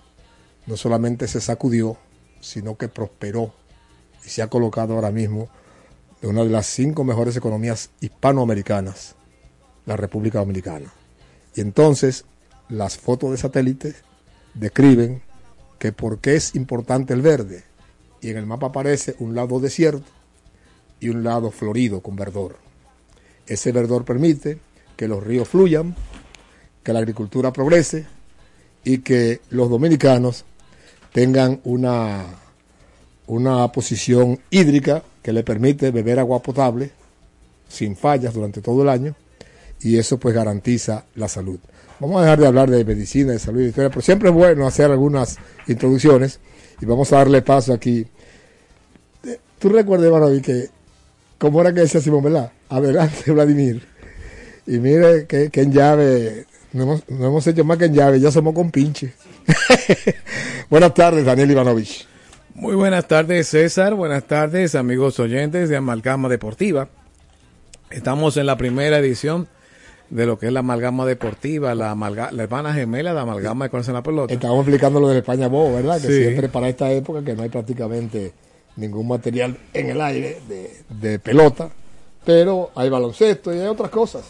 no 0.66 0.76
solamente 0.76 1.28
se 1.28 1.40
sacudió, 1.40 1.96
sino 2.40 2.76
que 2.76 2.88
prosperó 2.88 3.52
y 4.24 4.28
se 4.28 4.42
ha 4.42 4.48
colocado 4.48 4.94
ahora 4.94 5.10
mismo 5.10 5.48
de 6.20 6.28
una 6.28 6.44
de 6.44 6.50
las 6.50 6.66
cinco 6.66 7.04
mejores 7.04 7.36
economías 7.36 7.90
hispanoamericanas, 8.00 9.14
la 9.86 9.96
República 9.96 10.38
Dominicana. 10.38 10.92
Y 11.54 11.60
entonces 11.60 12.24
las 12.68 12.96
fotos 12.96 13.32
de 13.32 13.36
satélites 13.36 13.96
describen 14.54 15.22
que 15.78 15.92
por 15.92 16.18
qué 16.18 16.36
es 16.36 16.54
importante 16.54 17.14
el 17.14 17.22
verde. 17.22 17.64
Y 18.20 18.30
en 18.30 18.36
el 18.36 18.46
mapa 18.46 18.68
aparece 18.68 19.16
un 19.18 19.34
lado 19.34 19.60
desierto 19.60 20.06
y 21.00 21.08
un 21.08 21.24
lado 21.24 21.50
florido 21.50 22.02
con 22.02 22.16
verdor. 22.16 22.56
Ese 23.46 23.72
verdor 23.72 24.04
permite 24.04 24.58
que 25.00 25.08
los 25.08 25.24
ríos 25.24 25.48
fluyan, 25.48 25.96
que 26.82 26.92
la 26.92 26.98
agricultura 26.98 27.54
progrese 27.54 28.04
y 28.84 28.98
que 28.98 29.40
los 29.48 29.70
dominicanos 29.70 30.44
tengan 31.14 31.58
una, 31.64 32.26
una 33.26 33.72
posición 33.72 34.38
hídrica 34.50 35.02
que 35.22 35.32
le 35.32 35.42
permite 35.42 35.90
beber 35.90 36.18
agua 36.18 36.42
potable 36.42 36.90
sin 37.66 37.96
fallas 37.96 38.34
durante 38.34 38.60
todo 38.60 38.82
el 38.82 38.90
año 38.90 39.14
y 39.80 39.96
eso 39.96 40.18
pues 40.18 40.34
garantiza 40.34 41.06
la 41.14 41.28
salud. 41.28 41.58
Vamos 41.98 42.18
a 42.18 42.24
dejar 42.24 42.40
de 42.40 42.46
hablar 42.48 42.68
de 42.68 42.84
medicina, 42.84 43.32
de 43.32 43.38
salud 43.38 43.60
y 43.60 43.62
de 43.62 43.68
historia, 43.70 43.88
pero 43.88 44.02
siempre 44.02 44.28
es 44.28 44.34
bueno 44.34 44.66
hacer 44.66 44.90
algunas 44.90 45.38
introducciones 45.66 46.40
y 46.78 46.84
vamos 46.84 47.10
a 47.14 47.16
darle 47.16 47.40
paso 47.40 47.72
aquí. 47.72 48.06
¿Tú 49.58 49.70
recuerdas, 49.70 50.12
Maraví, 50.12 50.42
que 50.42 50.68
cómo 51.38 51.62
era 51.62 51.72
que 51.72 51.80
decía 51.80 52.02
Simón, 52.02 52.24
verdad? 52.24 52.52
Adelante, 52.68 53.32
Vladimir. 53.32 53.89
Y 54.66 54.78
mire 54.78 55.26
que, 55.26 55.50
que 55.50 55.62
en 55.62 55.72
llave, 55.72 56.46
no 56.72 56.84
hemos, 56.84 57.08
no 57.08 57.26
hemos 57.26 57.46
hecho 57.46 57.64
más 57.64 57.78
que 57.78 57.86
en 57.86 57.94
llave, 57.94 58.20
ya 58.20 58.30
somos 58.30 58.54
con 58.54 58.70
pinche. 58.70 59.12
buenas 60.70 60.94
tardes, 60.94 61.24
Daniel 61.24 61.50
Ivanovich. 61.50 62.06
Muy 62.54 62.74
buenas 62.74 63.06
tardes, 63.08 63.48
César. 63.48 63.94
Buenas 63.94 64.24
tardes, 64.24 64.74
amigos 64.74 65.18
oyentes 65.18 65.68
de 65.68 65.76
Amalgama 65.76 66.28
Deportiva. 66.28 66.88
Estamos 67.90 68.36
en 68.36 68.46
la 68.46 68.56
primera 68.56 68.98
edición 68.98 69.48
de 70.10 70.26
lo 70.26 70.38
que 70.38 70.46
es 70.46 70.52
la 70.52 70.60
amalgama 70.60 71.06
deportiva, 71.06 71.74
la, 71.74 71.92
amalga, 71.92 72.30
la 72.32 72.42
hermana 72.42 72.74
gemela 72.74 73.14
de 73.14 73.20
amalgama 73.20 73.64
de 73.66 73.70
conocer 73.70 73.94
la 73.94 74.02
pelota. 74.02 74.34
Estamos 74.34 74.58
explicando 74.60 74.98
lo 75.00 75.08
de 75.08 75.14
la 75.14 75.20
España 75.20 75.46
Bobo, 75.48 75.74
¿verdad? 75.74 76.00
Que 76.00 76.08
Sí. 76.08 76.22
siempre 76.22 76.48
para 76.48 76.68
esta 76.68 76.90
época 76.90 77.24
que 77.24 77.34
no 77.34 77.42
hay 77.44 77.48
prácticamente 77.48 78.32
ningún 78.76 79.06
material 79.08 79.56
en 79.72 79.90
el 79.90 80.00
aire 80.00 80.40
de, 80.48 80.82
de 81.00 81.18
pelota, 81.20 81.70
pero 82.24 82.70
hay 82.74 82.88
baloncesto 82.90 83.54
y 83.54 83.58
hay 83.60 83.66
otras 83.68 83.90
cosas 83.90 84.22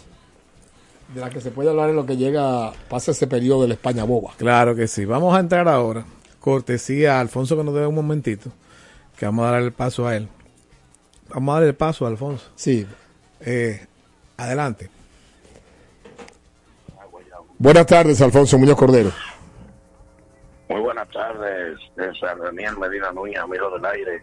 de 1.14 1.21
las 1.21 1.31
que 1.31 1.40
se 1.40 1.50
puede 1.50 1.71
hablar 1.71 1.90
en 1.90 1.97
lo 1.97 2.07
que 2.07 2.17
llega, 2.17 2.73
pasa 2.88 3.11
ese 3.11 3.26
periodo 3.26 3.62
de 3.62 3.69
la 3.69 3.75
España 3.75 4.05
Boba. 4.05 4.33
Claro 4.37 4.75
que 4.75 4.87
sí. 4.87 5.05
Vamos 5.05 5.35
a 5.35 5.40
entrar 5.40 5.69
ahora. 5.69 6.05
Cortesía 6.38 7.17
a 7.17 7.21
Alfonso 7.21 7.57
que 7.57 7.64
nos 7.64 7.75
dé 7.75 7.87
un 7.87 7.95
momentito, 7.95 8.51
que 9.16 9.27
vamos 9.27 9.46
a 9.46 9.51
dar 9.53 9.62
el 9.62 9.73
paso 9.73 10.07
a 10.07 10.16
él. 10.16 10.29
Vamos 11.29 11.53
a 11.53 11.61
dar 11.61 11.68
el 11.68 11.75
paso 11.75 12.07
a 12.07 12.09
Alfonso. 12.09 12.51
Sí. 12.55 12.87
Eh, 13.40 13.87
adelante. 14.37 14.90
Buenas 17.59 17.87
tardes, 17.87 18.20
Alfonso 18.23 18.59
Muñoz 18.59 18.77
Cordero. 18.77 19.12
Muy 20.70 20.81
buenas 20.81 21.09
tardes, 21.11 21.79
César 21.94 22.38
Daniel 22.38 22.79
Medina 22.79 23.12
Núñez, 23.12 23.38
amigo 23.38 23.70
del 23.70 23.85
aire, 23.85 24.23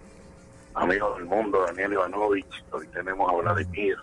amigo 0.73 1.13
del 1.15 1.25
mundo, 1.25 1.63
Daniel 1.67 1.93
Ivanovich. 1.93 2.63
Hoy 2.71 2.87
tenemos 2.87 3.29
a 3.29 3.35
Vladimir. 3.35 3.97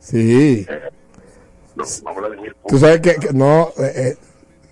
Sí. 0.00 0.66
Eh, 0.68 0.90
no, 1.76 2.14
Vladimir 2.14 2.56
Tú 2.66 2.78
sabes 2.78 3.00
que, 3.00 3.14
que 3.14 3.32
no, 3.32 3.68
eh, 3.78 3.92
eh, 3.94 4.16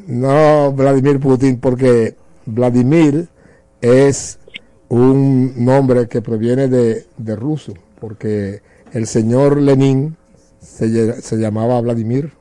no 0.06 0.72
Vladimir 0.72 1.20
Putin, 1.20 1.60
porque 1.60 2.16
Vladimir 2.46 3.28
es 3.80 4.38
un 4.88 5.64
nombre 5.64 6.08
que 6.08 6.20
proviene 6.22 6.68
de, 6.68 7.06
de 7.16 7.36
ruso, 7.36 7.74
porque 8.00 8.62
el 8.92 9.06
señor 9.06 9.60
Lenin 9.60 10.16
se, 10.60 11.22
se 11.22 11.36
llamaba 11.36 11.80
Vladimir. 11.80 12.32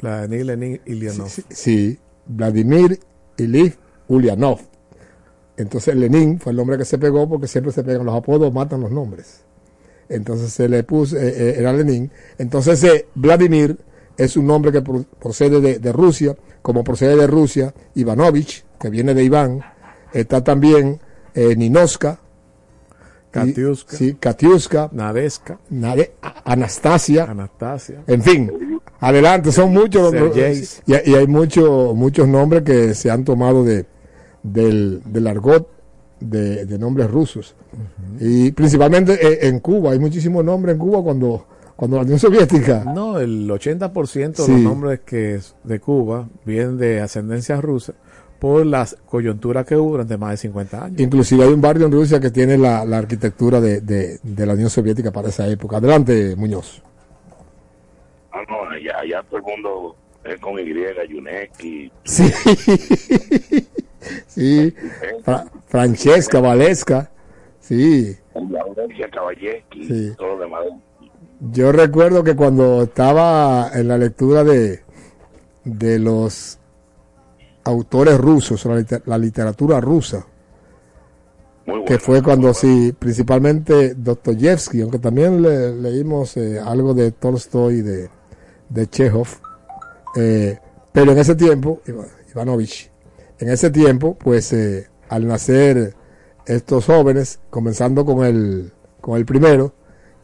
Vladimir 0.00 0.46
Lenin 0.46 0.80
Ilianov. 0.86 1.28
Sí, 1.28 1.42
sí, 1.50 1.98
Vladimir 2.26 3.00
Ilich 3.36 3.78
Ulyanov. 4.08 4.60
Entonces 5.56 5.96
Lenin 5.96 6.38
fue 6.38 6.52
el 6.52 6.56
nombre 6.56 6.78
que 6.78 6.84
se 6.84 6.98
pegó 6.98 7.28
porque 7.28 7.48
siempre 7.48 7.72
se 7.72 7.82
pegan 7.82 8.06
los 8.06 8.14
apodos, 8.14 8.52
matan 8.52 8.80
los 8.80 8.92
nombres. 8.92 9.44
Entonces 10.08 10.52
se 10.52 10.68
le 10.68 10.82
puso, 10.84 11.16
eh, 11.16 11.28
eh, 11.28 11.54
era 11.58 11.72
Lenin. 11.72 12.10
Entonces 12.38 12.82
eh, 12.84 13.06
Vladimir 13.14 13.76
es 14.16 14.36
un 14.36 14.46
nombre 14.46 14.72
que 14.72 14.80
pro- 14.82 15.04
procede 15.20 15.60
de, 15.60 15.78
de 15.78 15.92
Rusia, 15.92 16.36
como 16.62 16.82
procede 16.84 17.16
de 17.16 17.26
Rusia, 17.26 17.74
Ivanovich, 17.94 18.64
que 18.80 18.90
viene 18.90 19.14
de 19.14 19.24
Iván. 19.24 19.60
Está 20.12 20.42
también 20.42 21.00
eh, 21.34 21.54
Ninoska. 21.56 22.18
Katiuska. 23.30 23.96
Sí, 23.96 24.14
Katiuska. 24.18 24.88
Nadeska. 24.92 25.58
Nade- 25.70 26.12
Anastasia. 26.44 27.24
Anastasia. 27.24 28.02
En 28.06 28.22
fin, 28.22 28.50
adelante, 29.00 29.52
son 29.52 29.72
muchos. 29.72 30.12
Y, 30.86 30.92
y 31.10 31.14
hay 31.14 31.26
muchos 31.26 31.94
muchos 31.94 32.26
nombres 32.26 32.62
que 32.62 32.94
se 32.94 33.10
han 33.10 33.24
tomado 33.24 33.64
de, 33.64 33.84
del, 34.42 35.02
del 35.04 35.26
argot 35.26 35.68
de, 36.20 36.66
de 36.66 36.78
nombres 36.78 37.10
rusos. 37.10 37.54
Y 38.20 38.50
principalmente 38.52 39.14
eh, 39.14 39.48
en 39.48 39.60
Cuba, 39.60 39.92
hay 39.92 39.98
muchísimos 39.98 40.44
nombres 40.44 40.74
en 40.74 40.78
Cuba 40.80 41.02
cuando, 41.02 41.46
cuando 41.76 41.96
la 41.98 42.02
Unión 42.02 42.18
Soviética. 42.18 42.84
No, 42.84 43.18
el 43.18 43.48
80% 43.48 44.36
de 44.36 44.42
Sí. 44.44 44.50
los 44.52 44.60
nombres 44.60 45.00
que 45.00 45.36
es 45.36 45.54
de 45.64 45.80
Cuba 45.80 46.28
vienen 46.44 46.76
de 46.78 47.00
ascendencia 47.00 47.60
rusa 47.60 47.94
por 48.38 48.64
las 48.64 48.96
coyunturas 49.06 49.66
que 49.66 49.76
hubo 49.76 49.90
durante 49.92 50.16
más 50.16 50.30
de 50.30 50.36
50 50.36 50.84
años. 50.84 51.00
Inclusive 51.00 51.44
hay 51.44 51.52
un 51.52 51.60
barrio 51.60 51.86
en 51.86 51.92
Rusia 51.92 52.20
que 52.20 52.30
tiene 52.30 52.56
la, 52.56 52.84
la 52.84 52.98
arquitectura 52.98 53.60
de, 53.60 53.80
de, 53.80 54.18
de 54.22 54.46
la 54.46 54.54
Unión 54.54 54.70
Soviética 54.70 55.10
para 55.10 55.28
esa 55.28 55.46
época. 55.48 55.78
Adelante, 55.78 56.34
Muñoz. 56.36 56.80
Ah, 58.32 58.42
no, 58.48 58.70
allá, 58.70 58.98
allá 59.00 59.22
todo 59.28 59.38
el 59.38 59.42
mundo 59.42 59.96
es 60.24 60.38
con 60.40 60.56
Y, 60.58 60.66
Yuneki. 61.12 61.90
Sí, 62.04 62.24
sí. 64.26 64.74
Fra- 65.22 65.46
Francesca, 65.66 66.40
Valesca, 66.40 67.10
sí. 67.60 68.16
Sí. 69.86 70.12
Yo 71.52 71.70
recuerdo 71.72 72.24
que 72.24 72.34
cuando 72.34 72.82
estaba 72.82 73.70
en 73.74 73.88
la 73.88 73.96
lectura 73.98 74.42
de, 74.44 74.80
de 75.64 75.98
los 75.98 76.58
autores 77.64 78.18
rusos, 78.18 78.64
la, 78.64 78.76
liter- 78.76 79.02
la 79.06 79.18
literatura 79.18 79.80
rusa, 79.80 80.26
que 81.84 81.98
fue 81.98 82.22
cuando 82.22 82.54
sí, 82.54 82.94
principalmente 82.98 83.94
Dostoyevsky, 83.94 84.80
aunque 84.80 84.98
también 84.98 85.42
le- 85.42 85.74
leímos 85.74 86.36
eh, 86.38 86.58
algo 86.58 86.94
de 86.94 87.12
Tolstoy 87.12 87.74
y 87.74 87.82
de, 87.82 88.08
de 88.70 88.86
Chekhov, 88.88 89.28
eh, 90.16 90.58
pero 90.92 91.12
en 91.12 91.18
ese 91.18 91.34
tiempo, 91.34 91.80
Iva- 91.86 92.06
Ivanovich, 92.32 92.90
en 93.38 93.50
ese 93.50 93.70
tiempo, 93.70 94.16
pues 94.16 94.52
eh, 94.52 94.88
al 95.08 95.26
nacer 95.26 95.94
estos 96.46 96.86
jóvenes, 96.86 97.40
comenzando 97.50 98.04
con 98.04 98.24
el, 98.24 98.72
con 99.00 99.16
el 99.16 99.24
primero, 99.24 99.74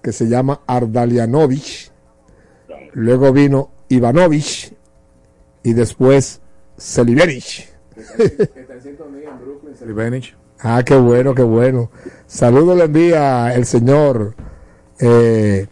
que 0.02 0.12
se 0.12 0.28
llama 0.28 0.60
Ardalianovich, 0.66 1.90
luego 2.92 3.32
vino 3.32 3.70
Ivanovich 3.88 4.74
y 5.62 5.72
después 5.72 6.40
Seliverich. 6.76 7.68
Ah, 10.60 10.82
qué 10.82 10.96
bueno, 10.96 11.34
qué 11.34 11.42
bueno. 11.42 11.90
Saludos 12.26 12.78
le 12.78 12.84
envía 12.84 13.54
el 13.54 13.66
señor 13.66 14.34
eh, 14.98 15.66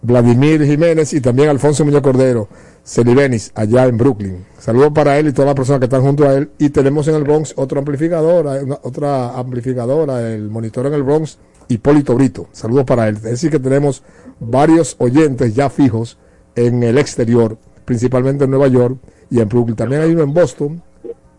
Vladimir 0.00 0.64
Jiménez 0.64 1.12
y 1.12 1.20
también 1.20 1.50
Alfonso 1.50 1.84
Muñoz 1.84 2.02
Cordero, 2.02 2.48
Celibenis, 2.84 3.50
allá 3.54 3.86
en 3.86 3.96
Brooklyn. 3.96 4.44
Saludos 4.58 4.92
para 4.94 5.18
él 5.18 5.28
y 5.28 5.32
todas 5.32 5.46
las 5.46 5.54
personas 5.54 5.78
que 5.80 5.86
están 5.86 6.02
junto 6.02 6.28
a 6.28 6.34
él. 6.34 6.50
Y 6.58 6.68
tenemos 6.70 7.08
en 7.08 7.14
el 7.14 7.24
Bronx 7.24 7.54
otro 7.56 7.78
amplificador, 7.78 8.46
hay 8.46 8.62
una- 8.64 8.78
otra 8.82 9.38
amplificadora, 9.38 10.20
el 10.32 10.50
monitor 10.50 10.86
en 10.86 10.94
el 10.94 11.02
Bronx 11.02 11.38
Hipólito 11.68 12.14
Brito. 12.14 12.46
Saludos 12.52 12.84
para 12.84 13.08
él. 13.08 13.16
Es 13.16 13.22
decir, 13.22 13.50
que 13.50 13.58
tenemos 13.58 14.02
varios 14.38 14.96
oyentes 14.98 15.54
ya 15.54 15.70
fijos 15.70 16.18
en 16.56 16.82
el 16.82 16.98
exterior, 16.98 17.56
principalmente 17.86 18.44
en 18.44 18.50
Nueva 18.50 18.68
York 18.68 18.98
y 19.30 19.40
en 19.40 19.48
Brooklyn. 19.48 19.76
También 19.76 20.02
hay 20.02 20.12
uno 20.12 20.22
en 20.22 20.34
Boston 20.34 20.82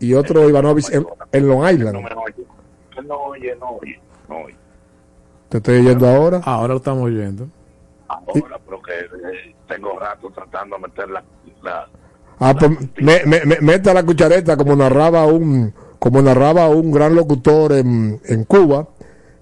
y 0.00 0.14
otro 0.14 0.48
Ivanovich 0.48 0.90
en, 0.90 1.06
en 1.30 1.46
Long 1.48 1.62
Island. 1.70 1.92
No 1.94 2.02
me 2.02 2.08
oye. 2.08 2.44
No 3.06 3.14
oye, 3.20 3.54
no 3.60 3.66
oye, 3.80 4.00
no 4.28 4.36
oye. 4.46 4.56
Te 5.48 5.58
estoy 5.58 5.78
oyendo 5.78 6.08
ahora. 6.08 6.40
Ahora 6.44 6.74
lo 6.74 6.78
estamos 6.78 7.04
oyendo. 7.04 7.46
Ahora, 8.08 8.58
pero 8.64 8.80
que 8.82 8.92
eh, 8.92 9.54
tengo 9.68 9.98
rato 9.98 10.30
tratando 10.34 10.76
de 10.76 10.82
meter 10.82 11.08
la... 11.10 11.24
la 11.62 11.88
Ah, 12.38 12.54
pues 12.58 12.70
me, 12.98 13.22
me, 13.24 13.40
me- 13.46 13.60
meta 13.62 13.94
la 13.94 14.02
cuchareta 14.04 14.56
como 14.58 14.76
narraba 14.76 15.24
un 15.24 15.72
como 15.98 16.20
narraba 16.20 16.68
un 16.68 16.92
gran 16.92 17.14
locutor 17.14 17.72
en, 17.72 18.20
en 18.26 18.44
Cuba 18.44 18.86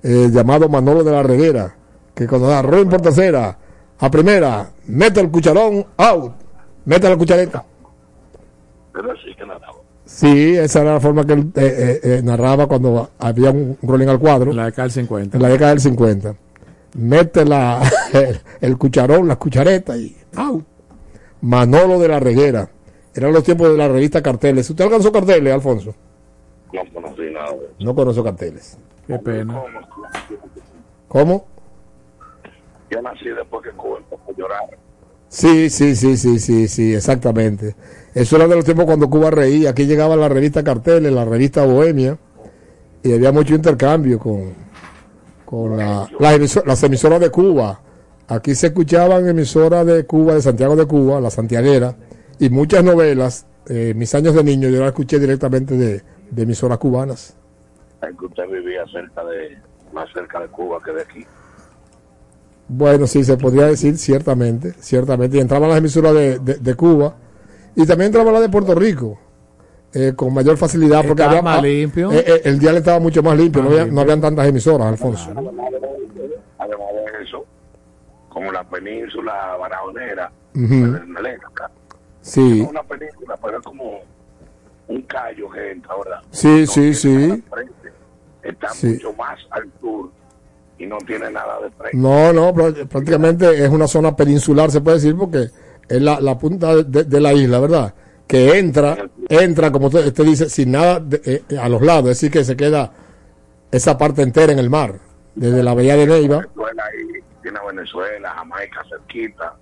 eh, 0.03 0.29
llamado 0.31 0.69
Manolo 0.69 1.03
de 1.03 1.11
la 1.11 1.23
Reguera 1.25 1.75
que 2.15 2.29
cuando 2.29 2.47
da 2.47 2.63
ruin 2.63 2.89
por 2.89 3.01
tercera 3.01 3.59
a 3.99 4.11
primera 4.11 4.71
mete 4.87 5.21
el 5.21 5.31
cucharón 5.31 5.85
out. 5.97 6.33
Mete 6.85 7.09
la 7.09 7.17
cuchareta. 7.17 7.65
Pero 8.93 9.09
sí 9.17 9.35
que 9.37 9.45
nada. 9.45 9.67
sí 10.05 10.55
esa 10.57 10.83
era 10.83 10.95
la 10.95 11.01
forma 11.01 11.25
que 11.27 11.33
él 11.33 11.53
eh, 11.57 11.63
eh, 11.65 12.01
eh, 12.19 12.21
narraba 12.23 12.69
cuando 12.69 13.11
había 13.19 13.51
un 13.51 13.77
rolling 13.83 14.07
al 14.09 14.21
cuadro. 14.21 14.51
En 14.53 14.57
la 14.57 14.67
década 14.67 14.83
del 14.85 14.93
50. 14.93 15.37
en 15.37 15.43
la 15.43 15.49
década 15.49 15.71
del 15.71 15.81
50 15.81 16.35
mete 16.95 17.45
la, 17.45 17.83
el, 18.13 18.41
el 18.61 18.79
cucharón 18.79 19.29
la 19.29 19.37
cuchareta 19.37 19.97
y 19.97 20.17
out 20.37 20.65
Manolo 21.43 21.99
de 21.99 22.09
la 22.09 22.21
Reguera 22.21 22.69
eran 23.15 23.33
los 23.33 23.45
tiempos 23.45 23.71
de 23.71 23.77
la 23.77 23.89
revista 23.89 24.23
Carteles 24.23 24.69
¿usted 24.71 24.85
alcanzó 24.85 25.13
Carteles 25.13 25.53
Alfonso? 25.53 25.95
No 26.73 26.83
conocí 26.93 27.23
nada. 27.33 27.51
de 27.51 27.57
eso. 27.57 27.75
no 27.81 27.95
conozco 27.95 28.25
Carteles 28.25 28.79
Qué 29.07 29.19
pena. 29.19 29.63
¿cómo? 31.09 31.47
Yo 32.91 33.03
nací 33.03 33.29
después 33.29 33.63
que 33.63 33.71
Cuba 33.73 33.99
empezó 33.99 34.23
a 34.31 34.37
llorar. 34.37 34.79
Sí, 35.29 35.69
sí, 35.69 35.97
sí, 35.97 36.17
sí, 36.17 36.39
sí, 36.39 36.69
sí, 36.69 36.95
exactamente. 36.95 37.75
Eso 38.15 38.37
era 38.37 38.47
de 38.47 38.57
los 38.57 38.65
tiempos 38.65 38.87
cuando 38.87 39.11
Cuba 39.11 39.31
reía. 39.31 39.71
Aquí 39.71 39.87
llegaba 39.87 40.17
la 40.17 40.29
revista 40.29 40.63
Carteles, 40.63 41.13
la 41.13 41.25
revista 41.25 41.67
Bohemia, 41.67 42.17
y 43.03 43.13
había 43.13 43.33
mucho 43.33 43.55
intercambio 43.55 44.19
con, 44.19 44.55
con 45.45 45.77
la- 45.77 46.09
las, 46.19 46.35
emiso- 46.39 46.65
las 46.65 46.83
emisoras 46.83 47.21
de 47.21 47.31
Cuba. 47.31 47.81
Aquí 48.29 48.55
se 48.55 48.69
escuchaban 48.69 49.29
emisoras 49.29 49.85
de 49.87 50.05
Cuba, 50.07 50.35
de 50.35 50.43
Santiago 50.43 50.77
de 50.77 50.87
Cuba, 50.87 51.21
la 51.21 51.31
Santiaguera, 51.31 51.95
y 52.39 52.49
muchas 52.51 52.83
novelas. 52.85 53.47
eh, 53.67 53.95
mis 53.97 54.15
años 54.15 54.35
de 54.35 54.45
niño 54.45 54.69
yo 54.69 54.81
las 54.81 54.89
escuché 54.89 55.19
directamente 55.19 55.75
de, 55.77 56.03
de 56.31 56.43
emisoras 56.43 56.77
cubanas. 56.79 57.35
Es 58.03 58.19
que 58.19 58.27
usted 58.27 58.45
vivía 58.47 58.85
cerca 58.93 59.25
de, 59.25 59.57
más 59.93 60.07
cerca 60.13 60.41
de 60.41 60.49
Cuba 60.49 60.79
que 60.85 60.93
de 60.93 61.01
aquí. 61.03 61.25
Bueno, 62.69 63.07
sí, 63.07 63.25
se 63.25 63.37
podría 63.37 63.67
decir 63.67 63.97
ciertamente, 63.99 64.73
ciertamente. 64.81 65.37
Y 65.37 65.41
entraban 65.41 65.69
las 65.69 65.79
emisoras 65.79 66.15
de, 66.15 66.39
de- 66.39 66.55
de 66.57 66.75
Cuba 66.75 67.15
y 67.77 67.87
también 67.87 68.07
entraban 68.09 68.33
las 68.33 68.43
de 68.43 68.49
Puerto 68.49 68.75
Rico 68.75 69.19
eh, 69.95 70.13
con 70.17 70.35
mayor 70.35 70.57
facilidad 70.57 71.05
porque 71.07 71.23
había 71.23 71.43
más 71.43 71.63
limpio. 71.63 72.11
eh, 72.13 72.25
eh, 72.27 72.41
el 72.45 72.59
dial 72.59 72.77
estaba 72.77 72.99
mucho 73.01 73.23
más 73.23 73.37
limpio, 73.37 73.63
Más 73.63 73.69
no, 73.69 73.71
había, 73.71 73.85
limpio. 73.85 73.95
no 73.95 74.01
habían 74.03 74.21
tantas 74.21 74.47
emisoras, 74.49 74.89
Alfonso. 74.89 75.31
Además 75.31 76.89
de 76.93 77.25
eso, 77.25 77.45
como 78.29 78.51
la 78.53 78.65
península 78.65 79.57
Barahonera, 79.59 80.31
en 80.55 81.11
Melenca, 81.13 81.71
Sí, 82.21 82.63
no 82.63 82.71
una 82.71 82.83
península, 82.83 83.37
pero 83.43 83.59
es 83.59 83.65
como 83.65 84.01
un 84.89 85.03
callo 85.03 85.51
que 85.51 85.71
entra, 85.73 85.95
¿verdad? 86.03 86.21
sí, 86.31 86.67
sí, 86.67 86.95
sí. 86.95 87.43
Frente. 87.51 87.73
Está 88.43 88.69
Sí. 88.71 88.89
mucho 88.89 89.13
más 89.15 89.39
al 89.51 89.71
sur 89.81 90.11
y 90.79 90.87
no 90.87 90.99
tiene 91.07 91.31
nada 91.31 91.61
de 91.63 91.71
frente. 91.71 91.97
No, 91.97 92.33
no, 92.33 92.53
prá- 92.55 92.87
prácticamente 92.89 93.65
es 93.65 93.71
una 93.71 93.87
zona 93.87 94.15
peninsular, 94.17 94.71
se 94.71 94.81
puede 94.81 94.97
decir, 94.99 95.17
porque 95.17 95.49
es 95.89 96.03
la, 96.03 96.19
la 96.21 96.37
punta 96.39 96.75
de, 96.83 97.05
de 97.05 97.21
la 97.21 97.33
isla, 97.33 97.61
¿verdad? 97.61 97.95
Que 98.27 98.59
entra, 98.59 98.97
entra, 99.29 99.71
como 99.71 99.89
usted, 99.89 100.07
usted 100.07 100.25
dice, 100.25 100.49
sin 100.49 100.73
nada 100.73 100.99
de- 101.01 101.21
eh, 101.51 101.59
a 101.59 101.69
los 101.69 101.83
lados, 101.83 102.11
es 102.11 102.17
decir, 102.17 102.31
que 102.31 102.43
se 102.45 102.57
queda 102.57 102.93
esa 103.71 103.99
parte 103.99 104.23
entera 104.23 104.53
en 104.53 104.59
el 104.59 104.71
mar, 104.71 104.99
desde 105.35 105.63
la 105.63 105.75
bahía 105.75 105.97
de 105.97 106.07
Neiva. 106.07 106.39
Venezuela 106.39 106.85
ahí, 106.87 107.21
tiene 107.43 107.59
Venezuela, 107.67 108.31
Jamaica 108.31 108.83
cerquita, 108.89 109.55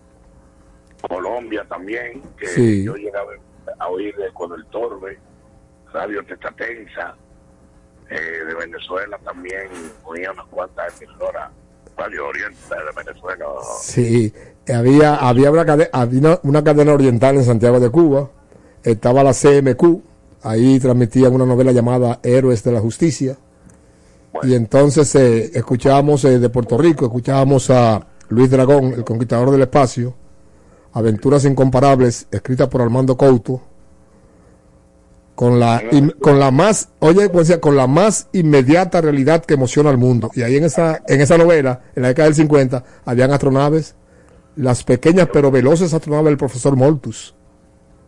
Colombia 1.08 1.64
también, 1.68 2.22
que 2.38 2.46
Sí. 2.46 2.84
yo 2.84 2.94
llegaba 2.94 3.32
a 3.78 3.88
oír 3.88 4.14
de 4.16 4.32
con 4.32 4.52
el 4.52 4.64
Torbe, 4.66 5.18
Radio 5.92 6.24
Tetatensa, 6.24 7.16
eh, 8.10 8.44
de 8.46 8.54
Venezuela 8.54 9.18
también, 9.24 9.68
oía 10.04 10.30
unas 10.32 10.46
cuantas 10.46 11.00
emisoras, 11.02 11.50
Radio 11.96 12.28
Oriente 12.28 12.56
de 12.70 13.04
Venezuela, 13.04 13.44
Sí, 13.80 14.32
había, 14.72 15.16
había, 15.16 15.50
una, 15.50 15.64
cade- 15.66 15.90
había 15.92 16.20
una, 16.20 16.38
una 16.44 16.64
cadena 16.64 16.92
oriental 16.94 17.36
en 17.36 17.44
Santiago 17.44 17.80
de 17.80 17.90
Cuba, 17.90 18.30
estaba 18.82 19.22
la 19.22 19.32
CMQ, 19.32 20.00
ahí 20.42 20.78
transmitían 20.78 21.34
una 21.34 21.46
novela 21.46 21.72
llamada 21.72 22.20
Héroes 22.22 22.62
de 22.64 22.72
la 22.72 22.80
Justicia, 22.80 23.36
y 24.42 24.54
entonces 24.54 25.14
eh, 25.14 25.50
escuchábamos 25.54 26.24
eh, 26.24 26.38
de 26.38 26.48
Puerto 26.48 26.78
Rico, 26.78 27.04
escuchábamos 27.04 27.70
a 27.70 28.06
Luis 28.28 28.50
Dragón, 28.50 28.94
el 28.94 29.04
conquistador 29.04 29.50
del 29.50 29.62
espacio, 29.62 30.14
Aventuras 30.94 31.44
Incomparables, 31.44 32.26
escrita 32.30 32.68
por 32.68 32.82
Armando 32.82 33.16
Couto, 33.16 33.62
con 35.34 35.58
la, 35.58 35.82
con 36.20 36.38
la 36.38 36.50
más, 36.50 36.90
oye, 36.98 37.28
pues, 37.28 37.56
con 37.58 37.76
la 37.76 37.86
más 37.86 38.28
inmediata 38.32 39.00
realidad 39.00 39.44
que 39.44 39.54
emociona 39.54 39.90
al 39.90 39.98
mundo. 39.98 40.30
Y 40.34 40.42
ahí 40.42 40.56
en 40.56 40.64
esa, 40.64 41.02
en 41.06 41.20
esa 41.20 41.38
novela, 41.38 41.80
en 41.96 42.02
la 42.02 42.08
década 42.08 42.26
del 42.26 42.34
50, 42.34 42.84
habían 43.04 43.32
astronaves, 43.32 43.94
las 44.56 44.84
pequeñas 44.84 45.28
pero 45.32 45.50
veloces 45.50 45.94
astronaves 45.94 46.26
del 46.26 46.36
profesor 46.36 46.76
Moltus. 46.76 47.34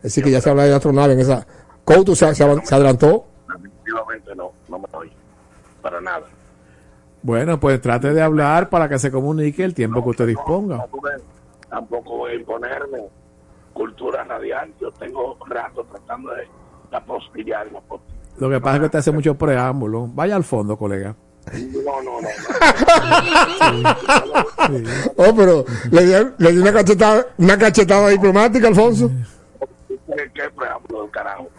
Decir, 0.04 0.22
que 0.22 0.30
ya 0.30 0.40
se 0.40 0.50
habla 0.50 0.64
de 0.64 0.74
astronaves 0.74 1.16
en 1.16 1.20
esa. 1.22 1.46
Couto 1.84 2.14
se, 2.14 2.32
se 2.34 2.44
avan- 2.44 2.62
se 2.64 2.74
adelantó. 2.74 3.24
definitivamente 3.48 4.34
no, 4.36 4.52
no 4.68 4.78
me 4.78 4.84
oye, 4.92 5.12
para 5.82 6.00
nada. 6.00 6.26
Bueno, 7.22 7.58
pues 7.58 7.80
trate 7.80 8.12
de 8.12 8.20
hablar 8.22 8.68
para 8.68 8.88
que 8.88 8.98
se 8.98 9.10
comunique 9.10 9.64
el 9.64 9.74
tiempo 9.74 10.02
que 10.04 10.10
usted 10.10 10.26
disponga. 10.26 10.78
Tampoco, 10.78 11.08
tampoco 11.70 12.16
voy 12.18 12.32
a 12.32 12.34
imponerme 12.34 12.98
cultura 13.72 14.24
radial, 14.24 14.72
yo 14.80 14.90
tengo 14.92 15.36
rato 15.48 15.84
tratando 15.90 16.32
de 16.34 16.46
apostillarme. 16.92 17.80
Lo 18.38 18.50
que 18.50 18.60
pasa 18.60 18.76
es 18.76 18.80
que 18.80 18.86
usted 18.86 18.98
hace 18.98 19.12
mucho 19.12 19.34
preámbulo. 19.36 20.06
Vaya 20.12 20.36
al 20.36 20.44
fondo, 20.44 20.76
colega. 20.76 21.14
No, 21.84 22.02
no, 22.02 22.20
no. 22.20 22.28
Oh, 25.16 25.34
pero 25.36 25.64
le 25.90 26.06
dio, 26.06 26.32
le 26.38 26.52
dio 26.52 26.62
una 26.62 26.72
cachetada, 26.72 27.26
una 27.38 27.58
cachetada 27.58 28.08
diplomática, 28.08 28.68
Alfonso. 28.68 29.10
¿Qué, 30.06 30.30
qué 30.34 30.50
preámbulo 30.50 31.02
del 31.02 31.10
carajo? 31.10 31.50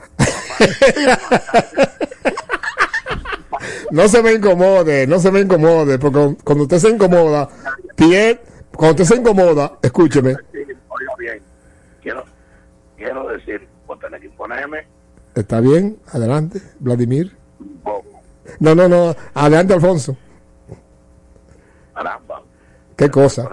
No 3.91 4.07
se 4.07 4.21
me 4.21 4.33
incomode, 4.33 5.07
no 5.07 5.19
se 5.19 5.31
me 5.31 5.39
incomode, 5.39 5.97
porque 5.97 6.35
cuando 6.43 6.63
usted 6.63 6.77
se 6.77 6.89
incomoda, 6.89 7.47
cuando 8.75 8.91
usted 8.91 9.05
se 9.05 9.15
incomoda, 9.15 9.77
escúcheme, 9.81 10.35
oiga 10.53 11.15
bien, 11.17 11.41
quiero, 12.01 12.25
quiero 12.97 13.27
decir, 13.29 13.67
voy 13.87 13.97
a 13.97 13.99
tener 14.01 14.19
que 14.19 14.27
imponerme 14.27 14.87
¿está 15.35 15.59
bien? 15.59 15.99
Adelante, 16.11 16.61
Vladimir. 16.79 17.35
No, 18.59 18.75
no, 18.75 18.87
no, 18.87 19.15
adelante, 19.33 19.73
Alfonso. 19.73 20.17
Caramba, 21.93 22.41
¿Qué 22.95 23.09
cosa? 23.09 23.49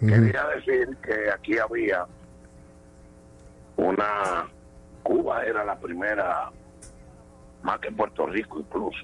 Quería 0.00 0.46
decir 0.56 0.96
que 1.02 1.30
aquí 1.32 1.58
había 1.58 2.06
una. 3.76 4.48
Cuba 5.02 5.44
era 5.44 5.64
la 5.64 5.78
primera, 5.78 6.50
más 7.62 7.78
que 7.80 7.92
Puerto 7.92 8.26
Rico 8.26 8.58
incluso. 8.60 8.98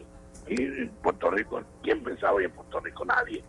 Y 0.49 0.87
Puerto 1.03 1.31
Rico, 1.31 1.61
¿quién 1.83 2.03
pensaba 2.03 2.41
ir 2.43 2.49
a 2.51 2.55
Puerto 2.55 2.81
Rico? 2.81 3.05
Nadie. 3.05 3.45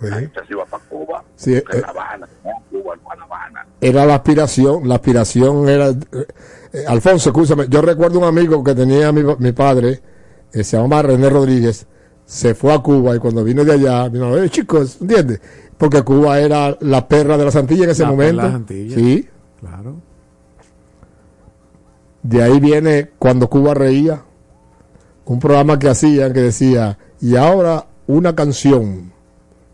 La 0.00 0.16
gente 0.16 0.40
se 0.46 0.52
iba 0.54 0.64
para 0.64 0.82
Cuba, 0.84 1.22
Sí, 1.36 1.52
que 1.52 1.58
eh. 1.58 1.64
en 1.74 1.80
La 1.82 1.88
Habana, 1.88 2.28
no, 2.44 2.50
Cuba, 2.70 2.96
no, 2.96 3.14
La 3.16 3.24
Habana. 3.24 3.66
Era 3.80 4.04
la 4.06 4.14
aspiración, 4.16 4.88
la 4.88 4.94
aspiración 4.96 5.68
era... 5.68 5.88
eh, 5.90 5.94
eh, 6.72 6.84
Alfonso, 6.88 7.28
escúchame, 7.30 7.66
yo 7.68 7.82
recuerdo 7.82 8.18
un 8.18 8.24
amigo 8.24 8.64
que 8.64 8.74
tenía 8.74 9.12
mi, 9.12 9.22
mi 9.38 9.52
padre, 9.52 10.00
eh, 10.52 10.64
se 10.64 10.76
llamaba 10.78 11.02
René 11.02 11.28
Rodríguez, 11.28 11.86
se 12.24 12.54
fue 12.54 12.72
a 12.72 12.78
Cuba 12.78 13.14
y 13.14 13.18
cuando 13.18 13.44
vino 13.44 13.62
de 13.64 13.72
allá, 13.74 14.08
vino, 14.08 14.36
eh, 14.38 14.48
chicos, 14.48 15.00
¿entiendes? 15.02 15.40
Porque 15.76 16.02
Cuba 16.02 16.40
era 16.40 16.76
la 16.80 17.06
perra 17.06 17.36
de 17.36 17.44
las 17.44 17.56
Antillas 17.56 17.84
en 17.84 17.90
ese 17.90 18.02
La 18.04 18.08
perla 18.16 18.16
momento. 18.16 18.42
de 18.42 18.48
las 18.48 18.54
Antillas. 18.56 18.94
Sí, 18.98 19.28
Claro. 19.60 19.96
De 22.22 22.42
ahí 22.42 22.60
viene 22.60 23.10
cuando 23.18 23.48
Cuba 23.48 23.74
reía, 23.74 24.22
un 25.24 25.38
programa 25.38 25.78
que 25.78 25.88
hacían 25.88 26.32
que 26.32 26.40
decía, 26.40 26.98
y 27.20 27.36
ahora 27.36 27.86
una 28.06 28.34
canción 28.34 29.12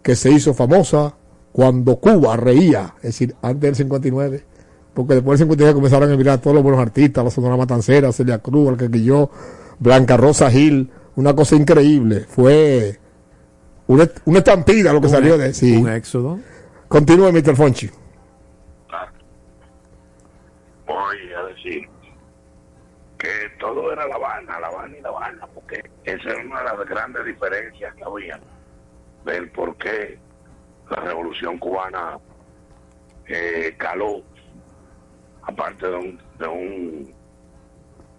que 0.02 0.14
se 0.14 0.30
hizo 0.30 0.52
famosa 0.54 1.14
cuando 1.52 1.96
Cuba 1.96 2.36
reía, 2.36 2.94
es 2.98 3.02
decir, 3.02 3.34
antes 3.40 3.62
del 3.62 3.74
59, 3.76 4.44
porque 4.92 5.14
después 5.14 5.38
del 5.38 5.46
59 5.46 5.74
comenzaron 5.74 6.12
a 6.12 6.16
mirar 6.16 6.40
todos 6.40 6.54
los 6.54 6.62
buenos 6.62 6.80
artistas, 6.80 7.24
la 7.24 7.30
Sonora 7.30 7.56
Matancera, 7.56 8.12
Celia 8.12 8.38
Cruz, 8.38 8.68
el 8.68 8.76
Quequilló, 8.76 9.30
Blanca 9.78 10.16
Rosa 10.16 10.50
Gil, 10.50 10.90
una 11.16 11.34
cosa 11.34 11.56
increíble. 11.56 12.20
Fue 12.28 12.98
una, 13.86 14.08
una 14.26 14.38
estampida 14.38 14.92
lo 14.92 15.00
que 15.00 15.08
salió 15.08 15.38
de 15.38 15.54
sí. 15.54 15.76
un 15.76 15.88
éxodo. 15.88 16.38
Continúe, 16.88 17.32
Mr. 17.32 17.56
Fonchi. 17.56 17.90
voy 20.86 21.32
a 21.32 21.42
decir 21.54 21.88
que 23.18 23.28
todo 23.74 23.92
era 23.92 24.06
La 24.06 24.14
Habana, 24.14 24.60
La 24.60 24.68
Habana 24.68 24.96
y 24.96 25.00
La 25.00 25.08
Habana, 25.08 25.46
porque 25.52 25.82
esa 26.04 26.28
es 26.28 26.44
una 26.44 26.60
de 26.60 26.64
las 26.64 26.88
grandes 26.88 27.24
diferencias 27.24 27.94
que 27.94 28.04
había 28.04 28.40
del 29.24 29.50
por 29.50 29.76
qué 29.76 30.18
la 30.88 30.96
revolución 30.96 31.58
cubana 31.58 32.18
eh, 33.26 33.74
caló, 33.76 34.22
aparte 35.42 35.86
de 35.88 35.96
un 35.96 36.20
de 36.38 36.46
un 36.46 37.14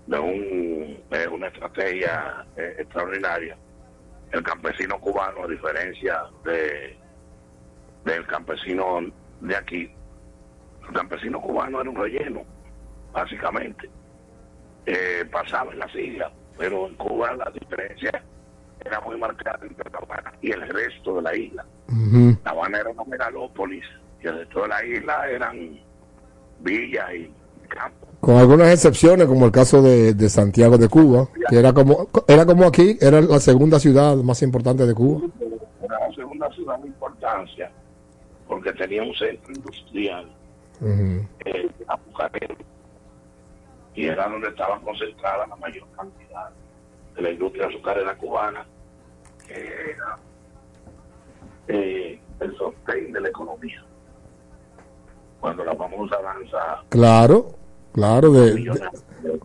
de 0.08 0.20
un 0.20 1.04
de 1.10 1.28
una 1.30 1.48
estrategia 1.48 2.46
eh, 2.58 2.76
extraordinaria, 2.80 3.58
el 4.32 4.44
campesino 4.44 5.00
cubano, 5.00 5.46
a 5.46 5.48
diferencia 5.48 6.24
de 6.44 6.98
del 8.04 8.28
campesino 8.28 9.00
de 9.40 9.56
aquí, 9.56 9.92
el 10.88 10.94
campesino 10.94 11.40
cubano 11.40 11.80
era 11.80 11.90
un 11.90 11.96
relleno, 11.96 12.44
básicamente. 13.14 13.90
Eh, 14.90 15.26
pasaba 15.30 15.74
en 15.74 15.80
las 15.80 15.94
islas, 15.94 16.32
pero 16.58 16.88
en 16.88 16.96
Cuba 16.96 17.36
la 17.36 17.52
diferencia 17.52 18.24
era 18.86 19.02
muy 19.02 19.18
marcada 19.18 19.60
entre 19.62 19.92
La 19.92 20.00
Habana 20.00 20.34
y 20.42 20.52
el 20.52 20.62
resto 20.70 21.18
de 21.18 21.22
la 21.24 21.36
isla. 21.36 21.66
La 22.46 22.52
Habana 22.52 22.80
era 22.80 22.90
una 22.92 23.04
megalópolis 23.04 23.84
y 24.24 24.28
el 24.28 24.38
resto 24.38 24.62
de 24.62 24.68
la 24.70 24.86
isla 24.86 25.30
eran 25.30 25.78
villas 26.62 27.06
y 27.14 27.30
campos. 27.68 28.08
Con 28.22 28.38
algunas 28.38 28.72
excepciones, 28.72 29.28
como 29.28 29.46
el 29.46 29.52
caso 29.52 29.82
de, 29.82 30.14
de 30.14 30.30
Santiago 30.30 30.78
de 30.78 30.88
Cuba, 30.88 31.28
que 31.50 31.60
era 31.60 31.74
como, 31.74 32.08
era 32.26 32.46
como 32.46 32.66
aquí, 32.66 32.98
era 33.02 33.20
la 33.20 33.42
segunda 33.42 33.82
ciudad 33.82 34.16
más 34.16 34.42
importante 34.42 34.86
de 34.86 34.94
Cuba. 34.94 35.28
Era 35.84 36.00
la 36.08 36.16
segunda 36.16 36.50
ciudad 36.54 36.80
de 36.80 36.88
importancia 36.88 37.70
porque 38.48 38.72
tenía 38.72 39.04
un 39.04 39.14
centro 39.16 39.54
industrial 39.54 40.32
Ujú. 40.80 41.28
eh, 41.44 41.70
azucarero 41.88 42.56
y 43.98 44.06
era 44.06 44.30
donde 44.30 44.48
estaba 44.50 44.80
concentrada 44.82 45.48
la 45.48 45.56
mayor 45.56 45.88
cantidad 45.98 46.50
de 47.16 47.22
la 47.22 47.32
industria 47.32 47.66
azucarera 47.68 48.16
cubana 48.16 48.66
que 49.48 49.54
era 49.56 50.18
eh, 51.68 52.22
el 52.40 52.58
sostén 52.58 53.12
de 53.12 53.20
la 53.22 53.30
economía 53.30 53.84
cuando 55.42 55.64
la 55.66 55.76
famosa 55.76 56.16
danza 56.22 56.84
Claro, 56.90 57.56
claro. 57.94 58.32
De, 58.32 58.54
de- 58.54 59.40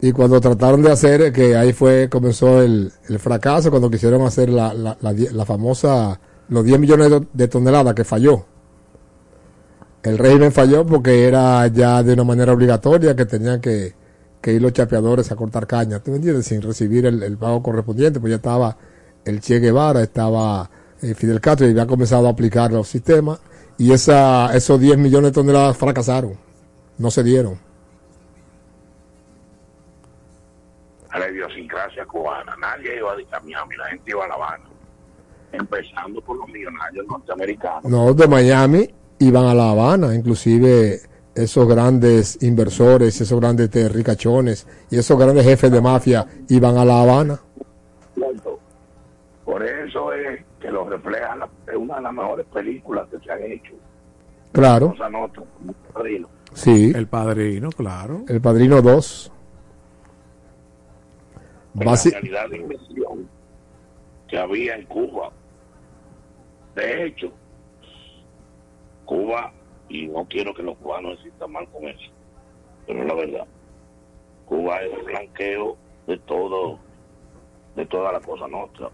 y 0.00 0.10
cuando 0.12 0.40
trataron 0.40 0.82
de 0.82 0.90
hacer, 0.90 1.20
eh, 1.22 1.32
que 1.32 1.54
ahí 1.56 1.72
fue, 1.72 2.08
comenzó 2.10 2.60
el, 2.62 2.90
el 3.08 3.18
fracaso, 3.20 3.70
cuando 3.70 3.88
quisieron 3.90 4.22
hacer 4.22 4.48
la, 4.48 4.74
la, 4.74 4.96
la 5.00 5.12
die- 5.12 5.30
la 5.30 5.44
famosa, 5.44 6.18
los 6.48 6.64
10 6.64 6.80
millones 6.80 7.12
de 7.32 7.48
toneladas 7.48 7.94
que 7.94 8.02
falló. 8.04 8.44
El 10.02 10.18
régimen 10.18 10.52
falló 10.52 10.86
porque 10.86 11.26
era 11.26 11.66
ya 11.66 12.02
de 12.02 12.12
una 12.12 12.24
manera 12.24 12.52
obligatoria 12.52 13.16
que 13.16 13.26
tenían 13.26 13.60
que, 13.60 13.94
que 14.40 14.52
ir 14.52 14.62
los 14.62 14.72
chapeadores 14.72 15.30
a 15.32 15.36
cortar 15.36 15.66
caña, 15.66 15.98
¿tú 16.00 16.12
me 16.12 16.16
entiendes? 16.18 16.46
Sin 16.46 16.62
recibir 16.62 17.06
el, 17.06 17.22
el 17.22 17.36
pago 17.36 17.62
correspondiente, 17.62 18.20
pues 18.20 18.30
ya 18.30 18.36
estaba 18.36 18.76
el 19.24 19.40
Che 19.40 19.58
Guevara, 19.58 20.02
estaba 20.02 20.70
eh, 21.02 21.14
Fidel 21.14 21.40
Castro 21.40 21.66
y 21.66 21.70
había 21.70 21.86
comenzado 21.86 22.28
a 22.28 22.30
aplicar 22.30 22.72
los 22.72 22.88
sistemas 22.88 23.40
y 23.76 23.92
esa, 23.92 24.54
esos 24.56 24.80
10 24.80 24.98
millones 24.98 25.32
de 25.32 25.34
toneladas 25.34 25.76
fracasaron, 25.76 26.34
no 26.98 27.10
se 27.10 27.22
dieron. 27.22 27.68
a 31.10 31.18
la 31.18 31.30
idiosincrasia 31.30 32.04
cubana. 32.06 32.56
Nadie 32.56 32.96
iba 32.96 33.12
a 33.12 33.40
Miami, 33.40 33.76
la 33.76 33.86
gente 33.86 34.10
iba 34.10 34.24
a 34.24 34.28
La 34.28 34.34
Habana. 34.34 34.64
Empezando 35.52 36.20
por 36.20 36.36
los 36.36 36.48
millonarios 36.48 37.06
norteamericanos. 37.06 37.84
No, 37.84 38.12
de 38.12 38.28
Miami 38.28 38.94
iban 39.20 39.44
a 39.46 39.54
La 39.54 39.70
Habana, 39.70 40.14
inclusive 40.14 41.00
esos 41.34 41.68
grandes 41.68 42.42
inversores, 42.42 43.20
esos 43.20 43.38
grandes 43.40 43.70
ricachones 43.92 44.66
y 44.90 44.98
esos 44.98 45.18
grandes 45.18 45.44
jefes 45.44 45.70
de 45.70 45.80
mafia 45.80 46.26
iban 46.48 46.76
a 46.78 46.84
La 46.84 47.02
Habana. 47.02 47.38
Por 49.44 49.62
eso 49.64 50.12
es 50.12 50.44
que 50.60 50.70
lo 50.70 50.88
refleja 50.88 51.34
la- 51.36 51.48
es 51.66 51.76
una 51.76 51.96
de 51.96 52.02
las 52.02 52.12
mejores 52.12 52.46
películas 52.46 53.08
que 53.10 53.18
se 53.20 53.30
han 53.32 53.42
hecho. 53.44 53.72
Claro, 54.52 54.94
como 54.98 55.28
Padrino. 55.92 56.28
sí. 56.54 56.92
El 56.94 57.06
padrino, 57.06 57.70
claro. 57.70 58.24
El 58.28 58.40
Padrino 58.40 58.80
2. 58.82 59.32
la 61.74 61.94
realidad 61.94 62.48
de 62.50 62.56
inversión 62.56 63.28
que 64.26 64.38
había 64.38 64.74
en 64.76 64.84
Cuba. 64.86 65.30
De 66.74 67.06
hecho, 67.06 67.30
Cuba, 69.08 69.54
y 69.88 70.06
no 70.06 70.26
quiero 70.28 70.52
que 70.54 70.62
los 70.62 70.76
cubanos 70.76 71.16
se 71.16 71.22
sientan 71.22 71.50
mal 71.50 71.66
con 71.70 71.82
eso, 71.88 72.10
pero 72.86 73.04
la 73.04 73.14
verdad, 73.14 73.46
Cuba 74.44 74.82
es 74.82 74.92
el 74.92 75.02
blanqueo 75.02 75.78
de 76.06 76.18
todo, 76.18 76.78
de 77.74 77.86
toda 77.86 78.12
la 78.12 78.20
cosa 78.20 78.46
nuestra. 78.48 78.90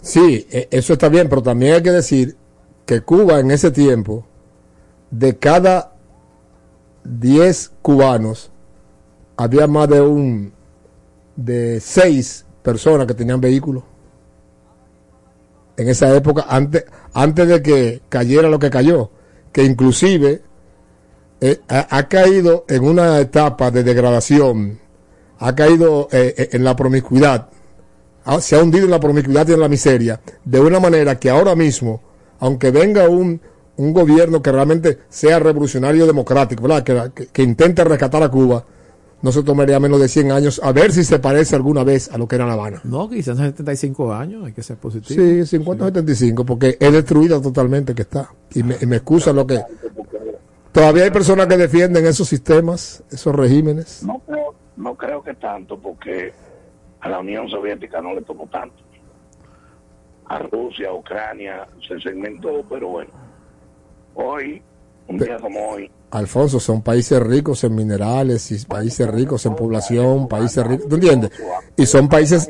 Sí, 0.00 0.48
e- 0.50 0.66
eso 0.72 0.94
está 0.94 1.08
bien, 1.08 1.28
pero 1.28 1.44
también 1.44 1.74
hay 1.74 1.82
que 1.84 1.92
decir 1.92 2.36
que 2.84 3.02
Cuba 3.02 3.38
en 3.38 3.52
ese 3.52 3.70
tiempo, 3.70 4.26
de 5.12 5.38
cada 5.38 5.92
10 7.04 7.72
cubanos, 7.82 8.50
había 9.36 9.68
más 9.68 9.88
de 9.90 10.00
un, 10.00 10.52
de 11.36 11.78
6 11.78 12.46
personas 12.64 13.06
que 13.06 13.14
tenían 13.14 13.40
vehículos. 13.40 13.84
En 15.76 15.88
esa 15.88 16.12
época, 16.16 16.46
antes, 16.48 16.84
antes 17.14 17.48
de 17.48 17.62
que 17.62 18.02
cayera 18.08 18.48
lo 18.48 18.58
que 18.58 18.70
cayó, 18.70 19.10
que 19.52 19.64
inclusive 19.64 20.42
eh, 21.40 21.60
ha, 21.68 22.08
caído 22.08 22.64
en 22.68 22.84
una 22.84 23.18
etapa 23.20 23.70
de 23.70 23.82
degradación, 23.84 24.78
ha 25.38 25.54
caído 25.54 26.08
eh, 26.12 26.34
eh, 26.36 26.48
en 26.52 26.64
la 26.64 26.74
promiscuidad, 26.76 27.48
se 28.40 28.56
ha 28.56 28.62
hundido 28.62 28.84
en 28.86 28.90
la 28.90 29.00
promiscuidad 29.00 29.46
y 29.48 29.52
en 29.52 29.60
la 29.60 29.68
miseria, 29.68 30.20
de 30.44 30.60
una 30.60 30.80
manera 30.80 31.18
que 31.18 31.28
ahora 31.30 31.54
mismo, 31.54 32.00
aunque 32.40 32.70
venga 32.70 33.08
un, 33.08 33.40
un 33.76 33.92
gobierno 33.92 34.40
que 34.40 34.50
realmente 34.52 34.98
sea 35.08 35.38
revolucionario 35.38 36.06
democrático. 36.06 36.66
Que, 36.82 37.10
que- 37.14 37.26
que 37.26 37.42
intente 37.42 37.84
rescatar 37.84 38.22
a 38.22 38.30
Cuba, 38.30 38.64
no 39.24 39.32
se 39.32 39.42
tomaría 39.42 39.80
menos 39.80 39.98
de 39.98 40.06
100 40.06 40.32
años 40.32 40.60
a 40.62 40.70
ver 40.70 40.92
si 40.92 41.02
se 41.02 41.18
parece 41.18 41.56
alguna 41.56 41.82
vez 41.82 42.12
a 42.12 42.18
lo 42.18 42.28
que 42.28 42.36
era 42.36 42.44
La 42.44 42.52
Habana. 42.52 42.82
No, 42.84 43.08
quizás 43.08 43.38
en 43.38 43.46
75 43.46 44.12
años, 44.12 44.44
hay 44.44 44.52
que 44.52 44.62
ser 44.62 44.76
positivo. 44.76 45.18
Sí, 45.18 45.46
50 45.46 45.86
75, 45.86 46.44
porque 46.44 46.76
es 46.78 46.92
destruida 46.92 47.40
totalmente 47.40 47.94
que 47.94 48.02
está. 48.02 48.28
Y 48.54 48.62
me, 48.62 48.76
y 48.78 48.84
me 48.84 48.96
excusa 48.96 49.32
lo 49.32 49.46
que... 49.46 49.62
Todavía 50.72 51.04
hay 51.04 51.10
personas 51.10 51.46
que 51.46 51.56
defienden 51.56 52.04
esos 52.04 52.28
sistemas, 52.28 53.02
esos 53.10 53.34
regímenes. 53.34 54.02
No 54.02 54.20
creo, 54.26 54.54
no 54.76 54.94
creo 54.94 55.22
que 55.22 55.32
tanto, 55.32 55.78
porque 55.78 56.34
a 57.00 57.08
la 57.08 57.20
Unión 57.20 57.48
Soviética 57.48 58.02
no 58.02 58.12
le 58.12 58.20
tomó 58.20 58.46
tanto. 58.48 58.76
A 60.26 60.38
Rusia, 60.38 60.90
a 60.90 60.92
Ucrania 60.92 61.66
se 61.88 61.98
segmentó, 61.98 62.62
pero 62.68 62.88
bueno. 62.88 63.10
Hoy, 64.16 64.62
un 65.08 65.18
día 65.18 65.36
como 65.38 65.70
hoy, 65.70 65.90
Alfonso, 66.10 66.60
son 66.60 66.82
países 66.82 67.20
ricos 67.20 67.64
en 67.64 67.74
minerales 67.74 68.50
y 68.52 68.64
países 68.66 69.08
ricos 69.08 69.44
en 69.46 69.56
población, 69.56 70.28
países 70.28 70.64
ricos, 70.64 70.88
¿tú 70.88 70.94
entiendes? 70.94 71.30
Y 71.76 71.86
son 71.86 72.08
países 72.08 72.48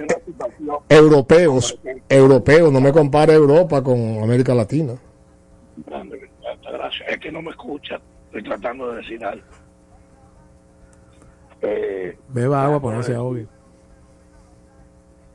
europeos, 0.88 1.78
europeos, 2.08 2.70
no 2.70 2.80
me 2.80 2.92
compare 2.92 3.32
Europa 3.32 3.82
con 3.82 4.22
América 4.22 4.54
Latina. 4.54 4.94
gracias. 5.86 7.08
Es 7.08 7.18
que 7.18 7.32
no 7.32 7.40
me 7.40 7.50
escucha, 7.50 7.98
estoy 8.26 8.42
tratando 8.42 8.90
de 8.90 8.96
decir 8.98 9.24
algo. 9.24 9.44
Eh, 11.62 12.18
Beba 12.28 12.64
agua 12.64 12.82
para 12.82 12.96
no 12.98 13.02
se 13.02 13.14
ahogue. 13.14 13.46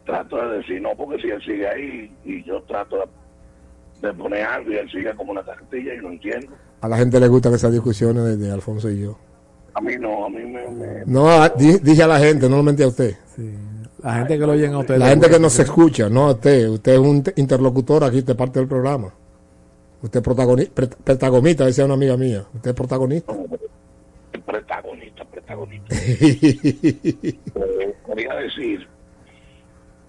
trato 0.06 0.38
de 0.38 0.58
decir 0.58 0.82
no, 0.82 0.96
porque 0.96 1.20
si 1.22 1.30
él 1.30 1.42
sigue 1.42 1.68
ahí 1.68 2.16
y 2.24 2.44
yo 2.44 2.62
trato 2.64 2.98
de, 2.98 4.08
de 4.08 4.14
poner 4.14 4.44
algo 4.44 4.72
y 4.72 4.76
él 4.78 4.92
sigue 4.92 5.16
como 5.16 5.32
una 5.32 5.44
carretilla 5.44 5.96
y 5.96 5.98
no 5.98 6.10
entiendo. 6.10 6.56
A 6.82 6.88
la 6.88 6.98
gente 6.98 7.20
le 7.20 7.28
gustan 7.28 7.54
esas 7.54 7.72
discusiones 7.72 8.24
de, 8.24 8.38
de 8.38 8.52
Alfonso 8.52 8.90
y 8.90 9.02
yo. 9.02 9.18
A 9.74 9.82
mí 9.82 9.96
no, 10.00 10.26
a 10.26 10.30
mí 10.30 10.40
me... 10.46 10.68
me- 10.70 11.04
No, 11.06 11.30
a- 11.30 11.50
di- 11.50 11.80
dije 11.80 12.04
a 12.04 12.08
la 12.08 12.20
gente, 12.20 12.48
no 12.50 12.58
lo 12.58 12.64
mentí 12.64 12.84
a 12.84 12.88
usted. 12.88 13.16
La 14.02 14.16
gente 14.16 14.40
que 14.40 14.46
lo 14.46 14.52
oyen 14.54 14.74
a 14.74 14.80
usted. 14.80 14.98
La 14.98 15.10
gente 15.10 15.30
que 15.30 15.40
nos 15.40 15.58
escucha, 15.60 16.10
no 16.10 16.28
a 16.28 16.32
usted. 16.32 16.70
Usted 16.70 16.94
es 16.94 17.00
un 17.00 17.22
te- 17.24 17.34
interlocutor 17.36 18.04
aquí 18.04 18.22
de 18.22 18.36
parte 18.36 18.60
del 18.60 18.68
programa. 18.68 19.14
Usted 20.02 20.20
es 20.22 20.26
protagoni- 20.26 20.70
pre- 20.70 20.88
protagonista, 20.88 21.66
decía 21.66 21.84
una 21.86 21.96
amiga 21.96 22.16
mía. 22.16 22.46
Usted 22.54 22.70
es 22.72 22.76
protagonista. 22.76 23.34
protagonista, 24.46 25.26
protagonista. 25.26 25.96
Quería 28.06 28.36
decir 28.36 28.88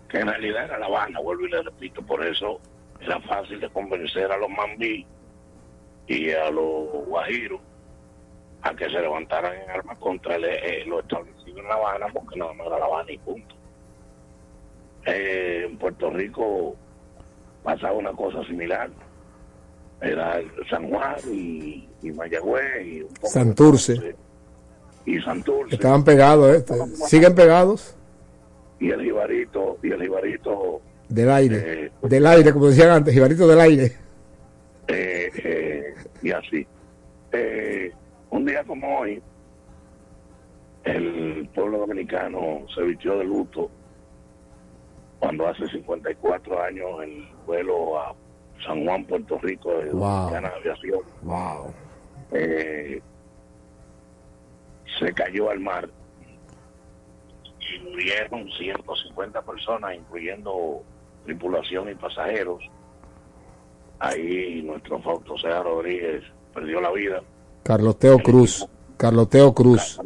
que 0.08 0.18
en 0.20 0.26
realidad 0.28 0.64
era 0.64 0.78
La 0.78 0.86
Habana, 0.86 1.20
vuelvo 1.20 1.46
y 1.46 1.50
le 1.50 1.62
repito, 1.62 2.02
por 2.02 2.24
eso 2.24 2.60
era 3.00 3.20
fácil 3.22 3.60
de 3.60 3.68
convencer 3.70 4.30
a 4.30 4.36
los 4.38 4.48
mambí 4.50 5.04
y 6.10 6.32
a 6.32 6.50
los 6.50 7.06
guajiros 7.06 7.60
a 8.62 8.74
que 8.74 8.84
se 8.86 9.00
levantaran 9.00 9.54
en 9.54 9.70
armas 9.70 9.96
contra 9.98 10.34
el, 10.34 10.44
eh, 10.44 10.84
lo 10.86 10.98
establecido 11.00 11.58
en 11.60 11.68
La 11.68 11.74
Habana, 11.74 12.06
porque 12.12 12.36
no, 12.36 12.52
no 12.54 12.66
era 12.66 12.80
La 12.80 12.84
Habana 12.86 13.12
y 13.12 13.18
punto. 13.18 13.54
Eh, 15.06 15.66
en 15.70 15.78
Puerto 15.78 16.10
Rico 16.10 16.74
pasaba 17.62 17.92
una 17.94 18.12
cosa 18.12 18.44
similar. 18.44 18.90
Era 20.02 20.40
San 20.68 20.88
Juan 20.90 21.14
y, 21.32 21.88
y 22.02 22.10
Mayagüez 22.10 22.84
y, 22.84 23.02
un 23.02 23.14
poco 23.14 23.28
Santurce. 23.28 24.16
Y 25.06 25.20
Santurce. 25.20 25.76
Estaban 25.76 26.02
pegados, 26.04 26.56
¿eh? 26.56 26.64
Siguen 27.06 27.34
pegados 27.34 27.94
Y 28.80 28.90
el 28.90 29.00
Jibarito, 29.02 29.78
y 29.82 29.92
el 29.92 30.02
Jibarito 30.02 30.80
del 31.08 31.30
aire. 31.30 31.92
Del 32.02 32.26
aire, 32.26 32.52
como 32.52 32.66
decían 32.66 32.90
antes, 32.90 33.14
Jibarito 33.14 33.46
del 33.46 33.60
aire. 33.60 33.92
eh, 34.88 35.30
eh, 35.44 35.79
y 36.22 36.30
así. 36.32 36.66
Eh, 37.32 37.92
un 38.30 38.44
día 38.44 38.64
como 38.64 38.98
hoy, 39.00 39.22
el 40.84 41.48
pueblo 41.54 41.78
dominicano 41.78 42.66
se 42.74 42.82
vistió 42.82 43.18
de 43.18 43.24
luto 43.24 43.70
cuando 45.18 45.46
hace 45.48 45.66
54 45.68 46.62
años 46.62 46.88
el 47.02 47.28
vuelo 47.46 47.98
a 48.00 48.14
San 48.64 48.84
Juan, 48.84 49.04
Puerto 49.04 49.38
Rico, 49.38 49.70
de 49.78 49.90
Wow. 49.92 50.00
Dominicana 50.00 50.48
Aviación, 50.56 51.00
Wow. 51.22 51.72
eh, 52.32 53.00
se 54.98 55.12
cayó 55.12 55.50
al 55.50 55.60
mar 55.60 55.88
y 57.60 57.78
murieron 57.84 58.48
150 58.58 59.42
personas, 59.42 59.94
incluyendo 59.94 60.82
tripulación 61.24 61.90
y 61.90 61.94
pasajeros. 61.94 62.62
Ahí 64.00 64.62
nuestro 64.62 65.00
Fausto 65.02 65.36
Sea 65.38 65.62
Rodríguez 65.62 66.22
perdió 66.54 66.80
la 66.80 66.90
vida. 66.90 67.20
Carloteo 67.62 68.18
Cruz. 68.18 68.66
Carloteo 68.96 69.54
Cruz. 69.54 70.00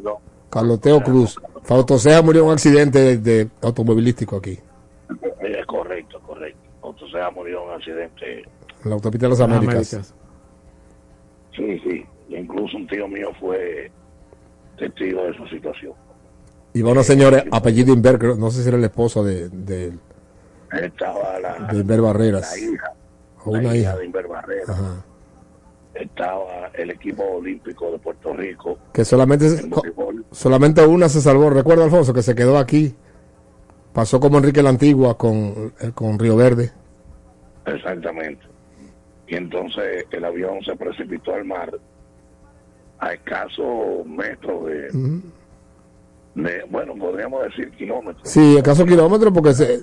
Carloteo 0.50 1.00
Cruz. 1.02 1.36
Fausto 1.62 1.98
Sea 1.98 2.20
murió 2.22 2.42
en 2.42 2.46
un 2.48 2.52
accidente 2.54 2.98
de, 2.98 3.16
de 3.18 3.48
automovilístico 3.62 4.36
aquí, 4.36 4.58
Eh, 5.42 5.56
Es 5.60 5.66
correcto, 5.66 6.20
correcto. 6.20 6.58
Fausto 6.80 7.08
Sea 7.08 7.30
murió 7.30 7.62
en 7.62 7.68
un 7.68 7.74
accidente. 7.74 8.38
en 8.40 8.90
la 8.90 8.94
autopista 8.96 9.26
de 9.26 9.30
las 9.30 9.40
Américas. 9.40 10.14
Sí, 11.56 11.78
sí. 11.80 12.04
E 12.30 12.40
incluso 12.40 12.76
un 12.76 12.86
tío 12.88 13.06
mío 13.08 13.30
fue 13.38 13.90
testigo 14.78 15.22
de 15.24 15.30
esa 15.30 15.48
situación. 15.48 15.92
Iba 16.72 16.90
una 16.90 17.04
señora, 17.04 17.44
apellido 17.52 17.92
Inver, 17.94 18.18
creo- 18.18 18.34
no 18.36 18.50
sé 18.50 18.62
si 18.62 18.68
era 18.68 18.76
la 18.78 18.86
esposa 18.86 19.22
de, 19.22 19.48
de, 19.50 19.92
Estaba 20.72 21.38
la, 21.38 21.68
de 21.72 21.78
Inver 21.78 22.00
Barreras. 22.00 22.52
la 22.52 22.58
hija, 22.72 22.92
O 23.44 23.52
la 23.52 23.58
una 23.60 23.76
hija. 23.76 23.96
de 23.96 24.04
Inver 24.06 24.26
Barrera. 24.26 24.72
Ajá. 24.72 25.04
Estaba 25.94 26.68
el 26.74 26.90
equipo 26.90 27.22
olímpico 27.22 27.90
de 27.92 27.98
Puerto 27.98 28.32
Rico. 28.34 28.78
Que 28.92 29.04
solamente, 29.04 29.48
solamente 30.32 30.84
una 30.84 31.08
se 31.08 31.20
salvó. 31.20 31.50
Recuerda, 31.50 31.84
Alfonso, 31.84 32.12
que 32.12 32.22
se 32.22 32.34
quedó 32.34 32.58
aquí. 32.58 32.94
Pasó 33.92 34.18
como 34.18 34.38
Enrique 34.38 34.60
la 34.60 34.70
Antigua 34.70 35.16
con, 35.16 35.72
eh, 35.80 35.92
con 35.94 36.18
Río 36.18 36.36
Verde. 36.36 36.72
Exactamente. 37.64 38.42
Y 39.28 39.36
entonces 39.36 40.04
el 40.10 40.24
avión 40.24 40.60
se 40.64 40.74
precipitó 40.74 41.32
al 41.34 41.44
mar 41.44 41.70
a 42.98 43.12
escasos 43.12 44.04
metros 44.06 44.66
de, 44.66 44.90
bueno, 46.68 46.94
podríamos 46.96 47.44
decir 47.44 47.70
kilómetros. 47.70 48.28
Sí, 48.28 48.56
escaso 48.56 48.84
kilómetro 48.84 49.32
porque 49.32 49.54
se 49.54 49.80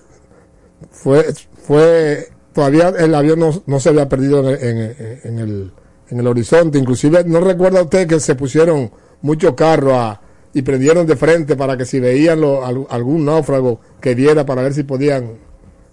fue, 0.90 1.24
fue 1.54 2.28
todavía 2.54 2.90
el 2.90 3.14
avión 3.16 3.40
no, 3.40 3.52
no 3.66 3.80
se 3.80 3.90
había 3.90 4.08
perdido 4.10 4.50
en, 4.50 4.80
en- 4.80 5.20
en 5.24 5.40
el, 5.40 5.72
en 6.10 6.20
el 6.20 6.28
horizonte. 6.28 6.78
Inclusive, 6.78 7.24
¿no 7.26 7.40
recuerda 7.42 7.82
usted 7.84 8.08
que 8.08 8.20
se 8.20 8.36
pusieron 8.36 8.92
muchos 9.22 9.54
carros 9.56 10.18
y 10.54 10.62
prendieron 10.64 11.08
de 11.08 11.16
frente 11.16 11.56
para 11.56 11.78
que 11.78 11.86
si 11.86 12.00
veían 12.00 12.42
lo- 12.42 12.66
al- 12.66 12.88
algún 12.90 13.26
náufrago 13.26 13.80
que 14.02 14.16
viera 14.16 14.46
para 14.46 14.62
ver 14.64 14.74
si 14.74 14.84
podían... 14.84 15.38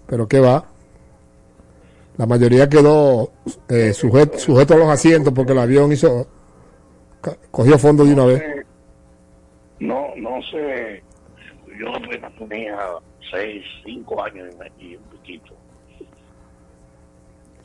Pero 0.07 0.27
qué 0.27 0.39
va. 0.39 0.65
La 2.17 2.25
mayoría 2.25 2.67
quedó 2.67 3.31
eh, 3.69 3.93
sujeto, 3.93 4.37
sujeto 4.39 4.73
a 4.73 4.77
los 4.77 4.89
asientos 4.89 5.31
porque 5.33 5.53
el 5.53 5.59
avión 5.59 5.91
hizo 5.93 6.27
cogió 7.51 7.77
fondo 7.77 8.03
de 8.03 8.13
una 8.13 8.25
vez. 8.25 8.43
No, 9.79 10.07
no 10.17 10.41
sé, 10.51 11.01
yo 11.79 11.95
apenas 11.95 12.33
tenía 12.37 12.77
seis, 13.31 13.63
cinco 13.85 14.21
años 14.21 14.49
y 14.79 14.95
un 14.95 15.03
piquito. 15.03 15.53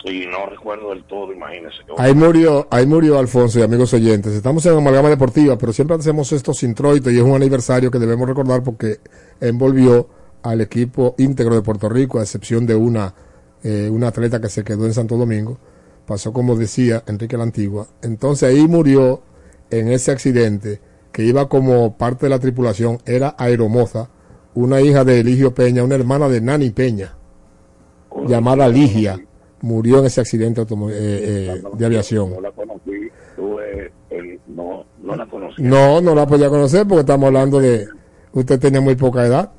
Y 0.05 0.27
no 0.27 0.45
recuerdo 0.47 0.91
del 0.91 1.05
todo, 1.05 1.33
imagínese. 1.33 1.79
que- 1.87 1.95
Ahí 1.97 2.15
murió, 2.15 2.67
ahí 2.71 2.87
murió 2.87 3.19
Alfonso 3.19 3.59
y 3.59 3.63
amigos 3.63 3.93
oyentes. 3.95 4.35
Estamos 4.35 4.65
en 4.67 4.77
Amalgama 4.77 5.09
Deportiva, 5.09 5.57
pero 5.57 5.73
siempre 5.73 5.97
hacemos 5.97 6.31
estos 6.33 6.63
introitos 6.63 7.11
y 7.13 7.17
es 7.17 7.23
un 7.23 7.35
aniversario 7.35 7.91
que 7.91 7.99
debemos 7.99 8.29
recordar 8.29 8.63
porque 8.63 8.99
envolvió 9.41 10.09
al 10.43 10.61
equipo 10.61 11.15
íntegro 11.17 11.55
de 11.55 11.63
Puerto 11.63 11.89
Rico, 11.89 12.19
a 12.19 12.23
excepción 12.23 12.67
de 12.67 12.75
una, 12.75 13.15
eh, 13.63 13.89
una 13.91 14.09
atleta 14.09 14.41
que 14.43 14.51
se 14.51 14.63
quedó 14.63 14.85
en 14.85 14.93
Santo 14.93 15.17
Domingo. 15.17 15.57
Pasó 16.07 16.35
como 16.35 16.55
decía 16.55 17.03
Enrique 17.07 17.39
la 17.39 17.45
Antigua. 17.45 17.87
Entonces 18.03 18.51
ahí 18.51 18.69
murió 18.69 19.23
en 19.71 19.89
ese 19.89 20.11
accidente 20.13 20.81
que 21.13 21.25
iba 21.25 21.49
como 21.49 21.97
parte 21.97 22.27
de 22.27 22.31
la 22.31 22.39
tripulación, 22.41 22.99
era 23.07 23.35
Aeromoza, 23.39 24.11
una 24.53 24.83
hija 24.83 25.03
de 25.05 25.21
Eligio 25.21 25.55
Peña, 25.55 25.83
una 25.83 25.95
hermana 25.95 26.29
de 26.29 26.43
Nani 26.43 26.71
Peña, 26.71 27.15
llamada 28.27 28.69
Ligia, 28.69 29.19
murió 29.65 29.99
en 30.01 30.07
ese 30.07 30.21
accidente 30.21 30.61
eh, 30.61 30.67
eh, 30.91 31.63
de 31.73 31.87
aviación. 31.87 32.35
No 32.35 32.41
la 32.41 32.53
conocí, 32.53 33.11
tuve 33.35 33.91
el, 34.11 34.39
no, 34.47 34.85
no 35.03 35.17
la 35.17 35.27
conocí. 35.27 35.63
No, 35.63 36.01
no 36.01 36.15
la 36.15 36.27
podía 36.27 36.49
conocer 36.49 36.87
porque 36.87 37.01
estamos 37.01 37.29
hablando 37.29 37.61
de. 37.61 37.89
Usted 38.33 38.61
tenía 38.61 38.81
muy 38.81 38.95
poca 38.95 39.25
edad. 39.27 39.51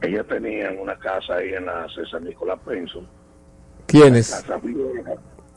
Ella 0.00 0.24
tenía 0.24 0.70
una 0.72 0.98
casa 0.98 1.34
ahí 1.34 1.54
en 1.54 1.66
la 1.66 1.86
César 1.94 2.20
Nicolás 2.22 2.58
Penson. 2.66 3.06
¿Quiénes? 3.86 4.30
Casa 4.30 4.58
vieja, 4.58 5.14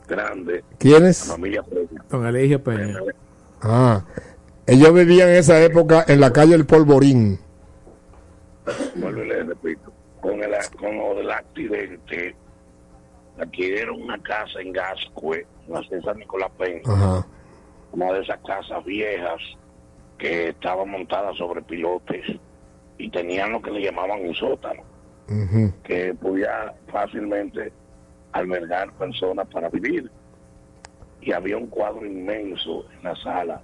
grande. 0.08 0.62
¿Quiénes? 0.78 1.26
La 1.26 1.34
familia 1.34 1.62
Peña. 1.62 2.04
Don 2.08 2.26
Eligio 2.26 2.62
Peña. 2.62 2.98
Ah, 3.62 4.04
ellos 4.66 4.94
vivían 4.94 5.30
en 5.30 5.36
esa 5.36 5.60
época 5.60 6.04
en 6.06 6.20
la 6.20 6.32
calle 6.32 6.54
El 6.54 6.66
Polvorín. 6.66 7.38
Vuelvo 8.94 9.22
y 9.22 9.28
le 9.28 9.42
repito, 9.44 9.92
con, 10.20 10.42
el, 10.42 10.52
con 10.78 10.96
lo 10.96 11.14
del 11.16 11.30
accidente, 11.30 12.36
adquirieron 13.38 14.02
una 14.02 14.22
casa 14.22 14.60
en 14.60 14.72
Gascue, 14.72 15.46
en 15.68 15.88
César 15.88 16.16
Nicolás. 16.16 16.50
Ajá. 16.86 17.26
una 17.92 18.12
de 18.12 18.22
esas 18.22 18.38
casas 18.40 18.84
viejas 18.84 19.40
que 20.18 20.48
estaba 20.48 20.84
montada 20.84 21.32
sobre 21.34 21.62
pilotes 21.62 22.24
y 22.98 23.10
tenían 23.10 23.52
lo 23.52 23.60
que 23.60 23.70
le 23.70 23.82
llamaban 23.82 24.26
un 24.26 24.34
sótano, 24.34 24.82
que 25.84 26.14
podía 26.14 26.74
fácilmente 26.90 27.72
albergar 28.32 28.92
personas 28.92 29.46
para 29.48 29.68
vivir. 29.68 30.10
Y 31.20 31.32
había 31.32 31.56
un 31.56 31.66
cuadro 31.66 32.06
inmenso 32.06 32.86
en 32.96 33.04
la 33.04 33.16
sala, 33.16 33.60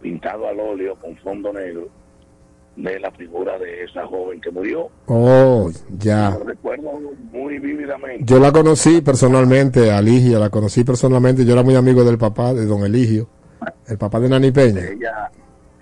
pintado 0.00 0.46
al 0.46 0.60
óleo 0.60 0.94
con 0.96 1.16
fondo 1.16 1.52
negro, 1.52 1.88
de 2.76 2.98
la 3.00 3.10
figura 3.10 3.58
de 3.58 3.84
esa 3.84 4.06
joven 4.06 4.40
que 4.40 4.50
murió. 4.50 4.88
Oh, 5.06 5.70
ya. 5.98 6.30
Lo 6.30 6.44
recuerdo 6.44 7.00
muy 7.30 7.58
vívidamente. 7.58 8.24
Yo 8.24 8.38
la 8.38 8.50
conocí 8.50 9.00
personalmente, 9.02 9.90
a 9.90 10.00
Ligia, 10.00 10.38
la 10.38 10.50
conocí 10.50 10.84
personalmente. 10.84 11.44
Yo 11.44 11.52
era 11.52 11.62
muy 11.62 11.74
amigo 11.74 12.04
del 12.04 12.18
papá 12.18 12.54
de 12.54 12.64
don 12.64 12.84
Eligio, 12.84 13.28
el 13.86 13.98
papá 13.98 14.20
de 14.20 14.28
Nani 14.28 14.50
Peña. 14.50 14.80
ella, 14.86 15.30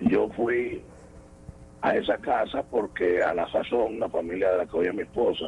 yo 0.01 0.29
fui 0.35 0.81
a 1.81 1.95
esa 1.95 2.17
casa 2.17 2.63
porque 2.63 3.23
a 3.23 3.33
la 3.33 3.49
sazón, 3.51 3.99
la 3.99 4.09
familia 4.09 4.51
de 4.51 4.57
la 4.57 4.65
que 4.65 4.77
hoy 4.77 4.87
es 4.87 4.93
mi 4.93 5.01
esposa, 5.01 5.45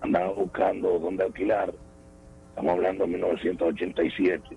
andaba 0.00 0.32
buscando 0.32 0.98
dónde 0.98 1.24
alquilar, 1.24 1.72
estamos 2.50 2.72
hablando 2.72 3.04
de 3.04 3.10
1987, 3.12 4.56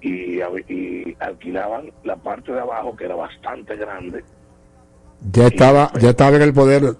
y, 0.00 0.38
y 0.68 1.16
alquilaban 1.18 1.90
la 2.04 2.16
parte 2.16 2.52
de 2.52 2.60
abajo 2.60 2.94
que 2.96 3.06
era 3.06 3.14
bastante 3.14 3.76
grande, 3.76 4.22
Ya 5.32 5.46
estaba, 5.46 5.90
ya 6.00 6.10
estaba 6.10 6.36
en 6.36 6.42
el 6.42 6.52
poder 6.52 6.96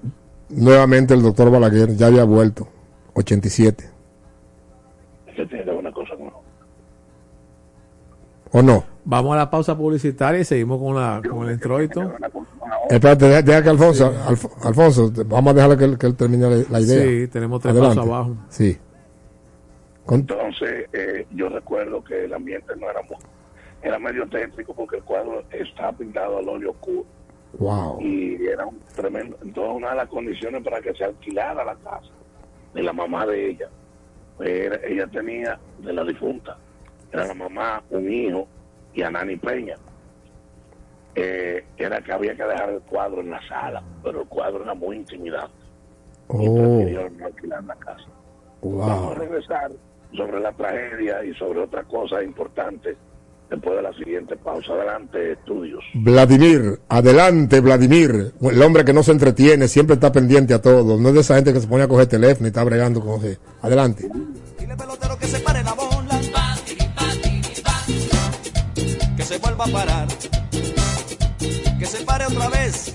nuevamente 0.49 1.15
el 1.15 1.23
doctor 1.23 1.51
Balaguer, 1.51 1.95
ya 1.97 2.07
había 2.07 2.25
vuelto, 2.25 2.67
87. 3.15 3.91
que 5.37 5.47
tiene 5.47 5.73
una 5.73 5.93
cosa 5.93 6.15
con. 6.17 6.31
¿O 8.53 8.63
no? 8.63 8.85
Vamos 9.05 9.35
a 9.35 9.37
la 9.39 9.51
pausa 9.51 9.77
publicitaria 9.77 10.41
y 10.41 10.45
seguimos 10.45 10.79
con, 10.81 10.95
la, 10.95 11.21
con 11.29 11.47
el 11.49 11.55
introito. 11.55 12.13
Espérate, 12.89 13.27
deja, 13.27 13.43
deja 13.43 13.63
que 13.63 13.69
Alfonso, 13.71 14.13
Alf- 14.27 14.51
Alfonso, 14.67 15.13
vamos 15.27 15.51
a 15.53 15.55
dejarle 15.55 15.77
que, 15.77 15.85
él- 15.85 15.99
que 15.99 16.07
él 16.07 16.15
termine 16.15 16.49
la, 16.49 16.65
la 16.71 16.81
idea. 16.81 17.03
Sí, 17.05 17.29
tenemos 17.29 17.61
tres 17.61 17.73
Adelante. 17.73 17.97
pasos 17.97 18.11
abajo. 18.13 18.37
Sí. 18.49 18.79
Con- 20.07 20.21
Entonces, 20.21 20.87
eh, 20.93 21.27
yo 21.35 21.49
recuerdo 21.49 22.03
que 22.05 22.25
el 22.27 22.33
ambiente 22.33 22.75
no 22.79 22.89
era 22.89 23.03
muy, 23.03 23.17
era 23.83 23.99
medio 23.99 24.27
tétrico 24.29 24.73
porque 24.75 24.97
el 24.97 25.03
cuadro 25.03 25.43
estaba 25.51 25.93
pintado 25.93 26.39
al 26.39 26.49
óleo 26.49 26.71
oscuro. 26.71 27.05
Wow. 27.59 28.01
y 28.01 28.45
era 28.47 28.67
un 28.67 28.81
tremendo. 28.97 29.39
Entonces, 29.43 29.75
una 29.77 29.91
de 29.91 29.97
las 29.97 30.09
condiciones 30.09 30.63
para 30.63 30.81
que 30.81 30.93
se 30.95 31.05
alquilara 31.05 31.65
la 31.65 31.77
casa 31.77 32.11
de 32.75 32.83
la 32.83 32.93
mamá 32.93 33.25
de 33.27 33.51
ella, 33.51 33.69
pues, 34.37 34.49
era- 34.51 34.81
ella 34.87 35.07
tenía 35.07 35.59
de 35.79 35.93
la 35.93 36.03
difunta, 36.05 36.59
era 37.13 37.27
la 37.29 37.35
mamá, 37.35 37.83
un 37.91 38.13
hijo 38.13 38.47
y 38.93 39.03
a 39.03 39.11
Nani 39.11 39.37
Peña. 39.37 39.77
Eh, 41.15 41.65
era 41.77 42.01
que 42.03 42.13
había 42.13 42.35
que 42.35 42.43
dejar 42.43 42.71
el 42.71 42.81
cuadro 42.81 43.21
en 43.21 43.31
la 43.31 43.41
sala, 43.49 43.83
pero 44.03 44.23
el 44.23 44.29
cuadro 44.29 44.65
era 44.65 44.75
muy 44.75 44.97
intimidante. 44.97 45.55
Oh, 46.27 46.39
prefirieron 46.55 47.17
no 47.19 47.27
alquilar 47.27 47.63
la 47.65 47.77
casa. 47.77 48.07
Vamos 48.63 49.13
a 49.17 49.19
regresar 49.21 49.71
sobre 50.17 50.41
la 50.41 50.53
tragedia 50.53 51.23
y 51.25 51.33
sobre 51.35 51.61
otras 51.61 51.85
cosas 51.87 52.25
importantes 52.25 52.97
después 53.51 53.77
de 53.77 53.83
la 53.83 53.93
siguiente 53.93 54.37
pausa. 54.37 54.73
Adelante, 54.73 55.33
estudios. 55.33 55.83
Vladimir, 55.95 56.81
adelante 56.89 57.61
Vladimir, 57.61 58.33
el 58.41 58.63
hombre 58.63 58.85
que 58.85 58.93
no 58.93 59.03
se 59.03 59.13
entretiene, 59.13 59.69
siempre 59.69 59.95
está 59.95 60.13
pendiente 60.13 60.55
a 60.55 60.63
todo, 60.63 60.99
no 60.99 61.09
es 61.09 61.15
de 61.15 61.21
esa 61.21 61.37
gente 61.37 61.53
que 61.53 61.61
se 61.61 61.67
pone 61.67 61.85
a 61.85 61.89
coger 61.89 62.07
teléfono 62.07 62.47
y 62.47 62.49
está 62.49 62.65
bregando 62.65 63.01
con 63.01 63.19
José. 63.19 63.39
Adelante. 63.63 64.09
que 65.21 65.27
se 65.27 65.41
pare 65.41 65.63
la 65.63 65.73
bola. 65.75 66.21
Que 69.17 69.23
se 69.23 69.39
vuelva 69.39 69.65
a 69.65 69.69
parar. 69.69 70.09
Que 71.79 71.87
se 71.87 72.05
pare 72.05 72.27
otra 72.27 72.49
vez. 72.49 72.95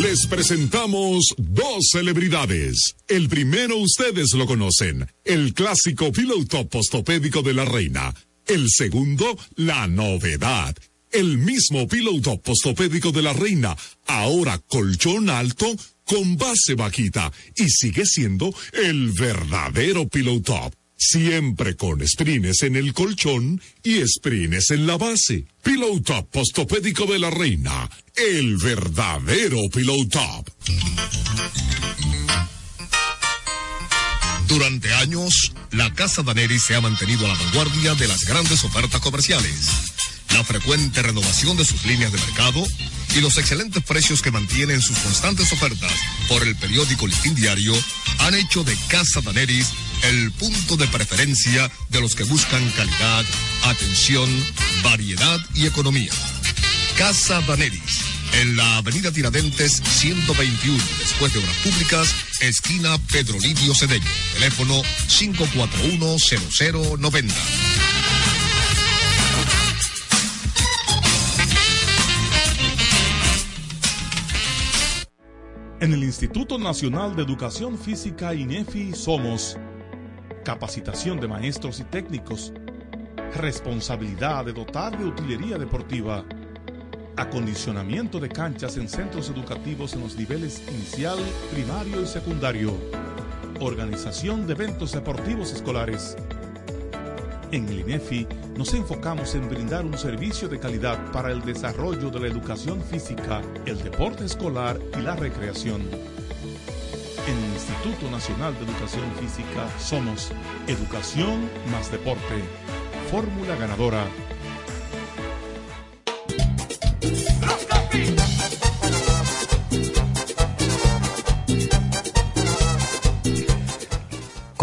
Les 0.00 0.26
presentamos 0.26 1.34
dos 1.38 1.88
celebridades. 1.92 2.96
El 3.06 3.28
primero 3.28 3.76
ustedes 3.76 4.32
lo 4.32 4.44
conocen, 4.44 5.06
el 5.24 5.54
clásico 5.54 6.10
Pillow 6.10 6.44
Top 6.46 6.68
postopédico 6.68 7.42
de 7.42 7.54
la 7.54 7.64
reina. 7.64 8.12
El 8.46 8.68
segundo, 8.70 9.38
la 9.54 9.86
novedad. 9.86 10.76
El 11.12 11.38
mismo 11.38 11.86
Pillow 11.86 12.20
Top 12.20 12.42
postopédico 12.42 13.12
de 13.12 13.22
la 13.22 13.32
reina, 13.32 13.76
ahora 14.06 14.58
colchón 14.58 15.30
alto 15.30 15.66
con 16.04 16.36
base 16.36 16.74
bajita 16.74 17.32
y 17.56 17.68
sigue 17.68 18.04
siendo 18.04 18.52
el 18.72 19.12
verdadero 19.12 20.08
Pillow 20.08 20.40
Top. 20.40 20.74
Siempre 20.96 21.76
con 21.76 22.06
sprines 22.06 22.62
en 22.62 22.76
el 22.76 22.92
colchón 22.94 23.60
y 23.82 24.06
sprines 24.06 24.70
en 24.70 24.86
la 24.86 24.96
base. 24.96 25.46
Pillow 25.62 26.00
Top 26.00 26.30
postopédico 26.30 27.06
de 27.06 27.18
la 27.18 27.30
reina. 27.30 27.90
El 28.14 28.56
verdadero 28.56 29.58
Pillow 29.72 30.06
Top. 30.08 30.50
Durante 34.46 34.92
años, 34.94 35.52
la 35.72 35.92
Casa 35.94 36.22
Daneri 36.22 36.58
se 36.58 36.74
ha 36.76 36.80
mantenido 36.80 37.24
a 37.24 37.28
la 37.28 37.34
vanguardia 37.34 37.94
de 37.94 38.06
las 38.06 38.20
grandes 38.24 38.62
ofertas 38.62 39.00
comerciales. 39.00 40.03
La 40.34 40.44
frecuente 40.44 41.00
renovación 41.00 41.56
de 41.56 41.64
sus 41.64 41.86
líneas 41.86 42.12
de 42.12 42.18
mercado 42.18 42.66
y 43.14 43.20
los 43.20 43.38
excelentes 43.38 43.84
precios 43.84 44.20
que 44.20 44.32
mantienen 44.32 44.82
sus 44.82 44.98
constantes 44.98 45.52
ofertas 45.52 45.92
por 46.28 46.42
el 46.42 46.56
periódico 46.56 47.06
Listín 47.06 47.36
Diario 47.36 47.72
han 48.18 48.34
hecho 48.34 48.64
de 48.64 48.76
Casa 48.88 49.20
Daneris 49.20 49.68
el 50.02 50.32
punto 50.32 50.76
de 50.76 50.88
preferencia 50.88 51.70
de 51.88 52.00
los 52.00 52.16
que 52.16 52.24
buscan 52.24 52.68
calidad, 52.70 53.24
atención, 53.62 54.28
variedad 54.82 55.38
y 55.54 55.66
economía. 55.66 56.10
Casa 56.98 57.40
Daneris, 57.42 58.00
en 58.40 58.56
la 58.56 58.78
avenida 58.78 59.12
Tiradentes 59.12 59.80
121, 59.84 60.82
después 60.98 61.32
de 61.32 61.38
Obras 61.38 61.56
Públicas, 61.58 62.12
esquina 62.40 62.98
Pedro 63.12 63.38
Livio 63.38 63.72
Cedeño. 63.74 64.10
Teléfono 64.34 64.82
541-0090. 65.08 67.93
En 75.84 75.92
el 75.92 76.02
Instituto 76.02 76.58
Nacional 76.58 77.14
de 77.14 77.22
Educación 77.22 77.76
Física 77.76 78.32
INEFI 78.32 78.94
somos 78.94 79.58
capacitación 80.42 81.20
de 81.20 81.28
maestros 81.28 81.78
y 81.78 81.84
técnicos, 81.84 82.54
responsabilidad 83.34 84.46
de 84.46 84.54
dotar 84.54 84.96
de 84.96 85.04
utilería 85.04 85.58
deportiva, 85.58 86.24
acondicionamiento 87.18 88.18
de 88.18 88.30
canchas 88.30 88.78
en 88.78 88.88
centros 88.88 89.28
educativos 89.28 89.92
en 89.92 90.00
los 90.00 90.16
niveles 90.16 90.62
inicial, 90.68 91.18
primario 91.52 92.00
y 92.00 92.06
secundario, 92.06 92.72
organización 93.60 94.46
de 94.46 94.54
eventos 94.54 94.92
deportivos 94.92 95.52
escolares. 95.52 96.16
En 97.54 97.68
el 97.68 97.78
INEFI 97.82 98.26
nos 98.56 98.74
enfocamos 98.74 99.36
en 99.36 99.48
brindar 99.48 99.84
un 99.84 99.96
servicio 99.96 100.48
de 100.48 100.58
calidad 100.58 101.12
para 101.12 101.30
el 101.30 101.40
desarrollo 101.42 102.10
de 102.10 102.18
la 102.18 102.26
educación 102.26 102.82
física, 102.82 103.42
el 103.64 103.80
deporte 103.80 104.24
escolar 104.24 104.76
y 104.98 105.02
la 105.02 105.14
recreación. 105.14 105.82
En 105.82 107.38
el 107.38 107.52
Instituto 107.52 108.10
Nacional 108.10 108.54
de 108.54 108.64
Educación 108.64 109.04
Física 109.20 109.68
somos 109.78 110.32
Educación 110.66 111.48
más 111.70 111.92
Deporte. 111.92 112.42
Fórmula 113.08 113.54
ganadora. 113.54 114.04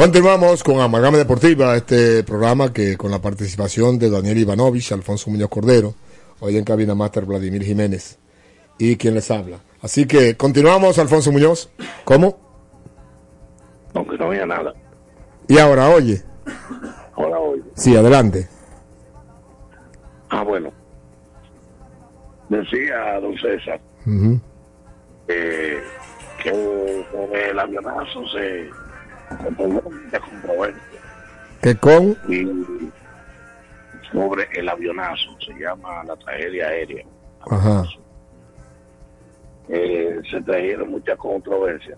Continuamos 0.02 0.64
con 0.64 0.82
Amalgama 0.82 1.20
Deportiva, 1.20 1.76
este 1.76 2.24
programa 2.24 2.74
que 2.74 2.98
con 2.98 3.12
la 3.12 3.22
participación 3.22 4.00
de 4.00 4.10
Daniel 4.10 4.40
Ivanovich, 4.40 4.92
Alfonso 4.94 5.30
Muñoz 5.30 5.50
Cordero, 5.50 5.94
hoy 6.40 6.58
en 6.58 6.64
cabina 6.64 6.96
Master 6.96 7.24
Vladimir 7.24 7.62
Jiménez 7.62 8.18
y 8.80 8.96
quien 8.96 9.14
les 9.14 9.30
habla. 9.30 9.60
Así 9.80 10.08
que 10.08 10.36
continuamos, 10.36 10.98
Alfonso 10.98 11.32
Muñoz. 11.32 11.70
¿Cómo? 12.04 12.36
Aunque 13.94 14.18
no 14.18 14.26
había 14.26 14.48
nada. 14.48 14.74
Y 15.48 15.60
ahora, 15.60 15.88
oye. 15.90 16.24
Ahora 17.14 17.38
hoy. 17.38 17.64
Sí, 17.76 17.96
adelante. 17.96 18.50
Ah, 20.32 20.42
bueno. 20.42 20.72
Decía 22.50 23.20
don 23.22 23.38
César 23.38 23.80
eh, 25.28 25.80
que 26.42 27.06
con 27.12 27.36
el 27.36 27.60
avionazo 27.60 28.28
se 28.30 28.68
mucha 29.58 30.20
controversia. 30.20 30.82
Que 31.62 31.76
con. 31.76 32.18
Y 32.28 32.92
sobre 34.12 34.48
el 34.54 34.68
avionazo, 34.68 35.38
se 35.46 35.54
llama 35.54 36.04
la 36.04 36.16
tragedia 36.18 36.68
aérea. 36.68 37.06
Ajá. 37.50 37.84
Eh, 39.70 40.22
se 40.30 40.42
trajeron 40.42 40.92
muchas 40.92 41.18
controversias, 41.18 41.98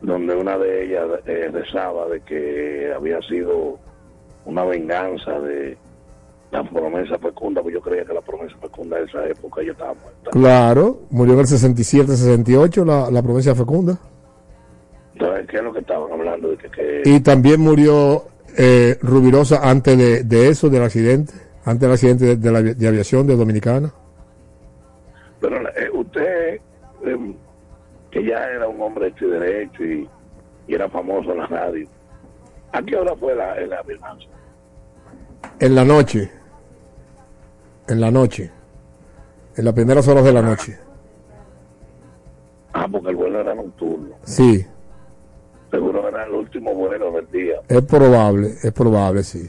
donde 0.00 0.34
una 0.34 0.56
de 0.56 0.84
ellas 0.84 1.04
eh, 1.26 1.50
rezaba 1.52 2.08
de 2.08 2.20
que 2.22 2.92
había 2.94 3.20
sido 3.22 3.78
una 4.46 4.64
venganza 4.64 5.38
de 5.40 5.76
la 6.50 6.62
promesa 6.62 7.18
fecunda, 7.18 7.60
pues 7.62 7.74
yo 7.74 7.80
creía 7.80 8.04
que 8.04 8.14
la 8.14 8.20
promesa 8.20 8.56
fecunda 8.58 8.96
de 8.96 9.04
esa 9.04 9.26
época 9.26 9.62
ya 9.62 9.72
estaba 9.72 9.94
muerta. 9.94 10.30
Claro, 10.30 11.00
murió 11.10 11.34
en 11.34 11.40
el 11.40 11.46
67, 11.46 12.16
68 12.16 12.84
la, 12.84 13.10
la 13.10 13.22
provincia 13.22 13.54
fecunda. 13.54 13.98
Entonces, 15.14 15.46
¿qué 15.48 15.56
es 15.58 15.62
lo 15.62 15.72
que 15.72 15.78
estaban 15.80 16.12
hablando? 16.12 16.50
De 16.50 16.56
que, 16.58 16.70
que- 16.70 17.02
Y 17.06 17.20
también 17.20 17.60
murió 17.60 18.24
eh, 18.56 18.98
Rubirosa 19.00 19.68
antes 19.68 19.96
de, 19.96 20.24
de 20.24 20.48
eso, 20.48 20.68
del 20.68 20.82
accidente, 20.82 21.32
antes 21.64 21.80
del 21.80 21.92
accidente 21.92 22.24
de, 22.24 22.36
de 22.36 22.52
la 22.52 22.62
de 22.62 22.88
aviación 22.88 23.26
de 23.26 23.36
Dominicana. 23.36 23.92
Pero 25.40 25.56
eh, 25.68 25.90
usted, 25.92 26.54
eh, 27.04 27.34
que 28.10 28.24
ya 28.24 28.44
era 28.44 28.66
un 28.68 28.80
hombre 28.80 29.08
hecho 29.08 29.26
y 29.26 29.30
derecho 29.30 29.84
y, 29.84 30.08
y 30.68 30.74
era 30.74 30.88
famoso 30.88 31.32
en 31.32 31.38
la 31.38 31.46
radio, 31.46 31.86
¿a 32.72 32.82
qué 32.82 32.96
hora 32.96 33.14
fue 33.16 33.34
la, 33.36 33.52
avionazo? 33.78 34.28
En 35.60 35.74
la 35.74 35.84
noche, 35.84 36.30
en 37.88 38.00
la 38.00 38.10
noche, 38.10 38.50
en 39.56 39.64
las 39.64 39.74
primeras 39.74 40.08
horas 40.08 40.24
de 40.24 40.32
la 40.32 40.42
noche. 40.42 40.78
Ah, 42.72 42.88
porque 42.90 43.10
el 43.10 43.16
vuelo 43.16 43.40
era 43.40 43.54
nocturno. 43.54 44.16
Sí, 44.24 44.66
Seguro 45.74 46.08
era 46.08 46.24
el 46.24 46.32
último 46.32 46.72
vuelo 46.74 47.10
del 47.12 47.30
día. 47.32 47.56
es 47.68 47.82
probable, 47.82 48.54
es 48.62 48.72
probable, 48.72 49.24
sí. 49.24 49.48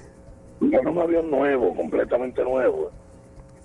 Era 0.71 0.89
un 0.89 0.97
avión 0.97 1.29
nuevo, 1.29 1.75
completamente 1.75 2.43
nuevo. 2.43 2.89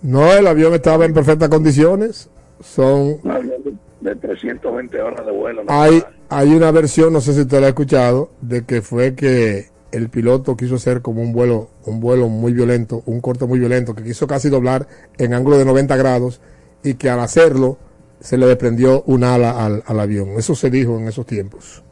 No, 0.02 0.32
el 0.32 0.46
avión 0.46 0.74
estaba 0.74 1.04
en 1.06 1.14
perfectas 1.14 1.48
condiciones. 1.48 2.28
Son 2.62 3.18
Un 3.22 3.30
avión 3.30 3.62
de, 3.64 4.10
de 4.10 4.16
320 4.16 5.00
horas 5.00 5.24
de 5.24 5.32
vuelo. 5.32 5.64
¿no? 5.64 5.72
hay 5.72 6.02
hay 6.28 6.54
una 6.54 6.70
versión, 6.70 7.12
no 7.12 7.20
sé 7.20 7.34
si 7.34 7.40
usted 7.40 7.60
la 7.60 7.66
ha 7.66 7.70
escuchado, 7.70 8.30
de 8.40 8.64
que 8.64 8.82
fue 8.82 9.14
que 9.14 9.66
el 9.90 10.10
piloto 10.10 10.56
quiso 10.56 10.76
hacer 10.76 11.02
como 11.02 11.22
un 11.22 11.32
vuelo, 11.32 11.70
un 11.86 11.98
vuelo 11.98 12.28
muy 12.28 12.52
violento, 12.52 13.02
un 13.06 13.20
corte 13.20 13.46
muy 13.46 13.58
violento, 13.58 13.94
que 13.94 14.04
quiso 14.04 14.26
casi 14.26 14.48
doblar 14.48 14.86
en 15.18 15.34
ángulo 15.34 15.58
de 15.58 15.64
90 15.64 15.96
grados 15.96 16.40
y 16.84 16.94
que 16.94 17.10
al 17.10 17.20
hacerlo 17.20 17.78
se 18.20 18.38
le 18.38 18.46
desprendió 18.46 19.02
un 19.06 19.24
ala 19.24 19.64
al, 19.64 19.82
al 19.86 20.00
avión. 20.00 20.30
Eso 20.36 20.54
se 20.54 20.70
dijo 20.70 20.98
en 20.98 21.08
esos 21.08 21.26
tiempos. 21.26 21.82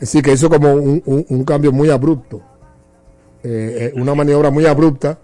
Así 0.00 0.20
que 0.22 0.32
hizo 0.32 0.48
como 0.50 0.72
un, 0.74 1.02
un- 1.06 1.26
un 1.28 1.44
cambio 1.44 1.72
muy 1.72 1.90
abrupto, 1.90 2.42
eh, 3.42 3.92
eh, 3.94 4.00
una 4.00 4.14
maniobra 4.14 4.50
muy 4.50 4.66
abrupta. 4.66 5.18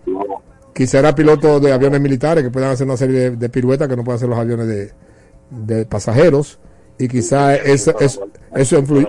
Quizá 0.74 1.00
era 1.00 1.14
piloto 1.14 1.60
de 1.60 1.72
aviones 1.72 2.00
militares 2.00 2.42
que 2.42 2.50
puedan 2.50 2.70
hacer 2.70 2.86
una 2.86 2.96
serie 2.96 3.18
de, 3.18 3.30
de 3.36 3.48
piruetas 3.50 3.88
que 3.88 3.96
no 3.96 4.02
pueden 4.04 4.16
hacer 4.16 4.28
los 4.28 4.38
aviones 4.38 4.66
de, 4.66 4.90
de 5.50 5.84
pasajeros 5.84 6.58
y 6.98 7.08
quizá 7.08 7.54
eso, 7.56 7.94
eso, 8.00 8.26
eso, 8.54 8.78
influyó, 8.78 9.08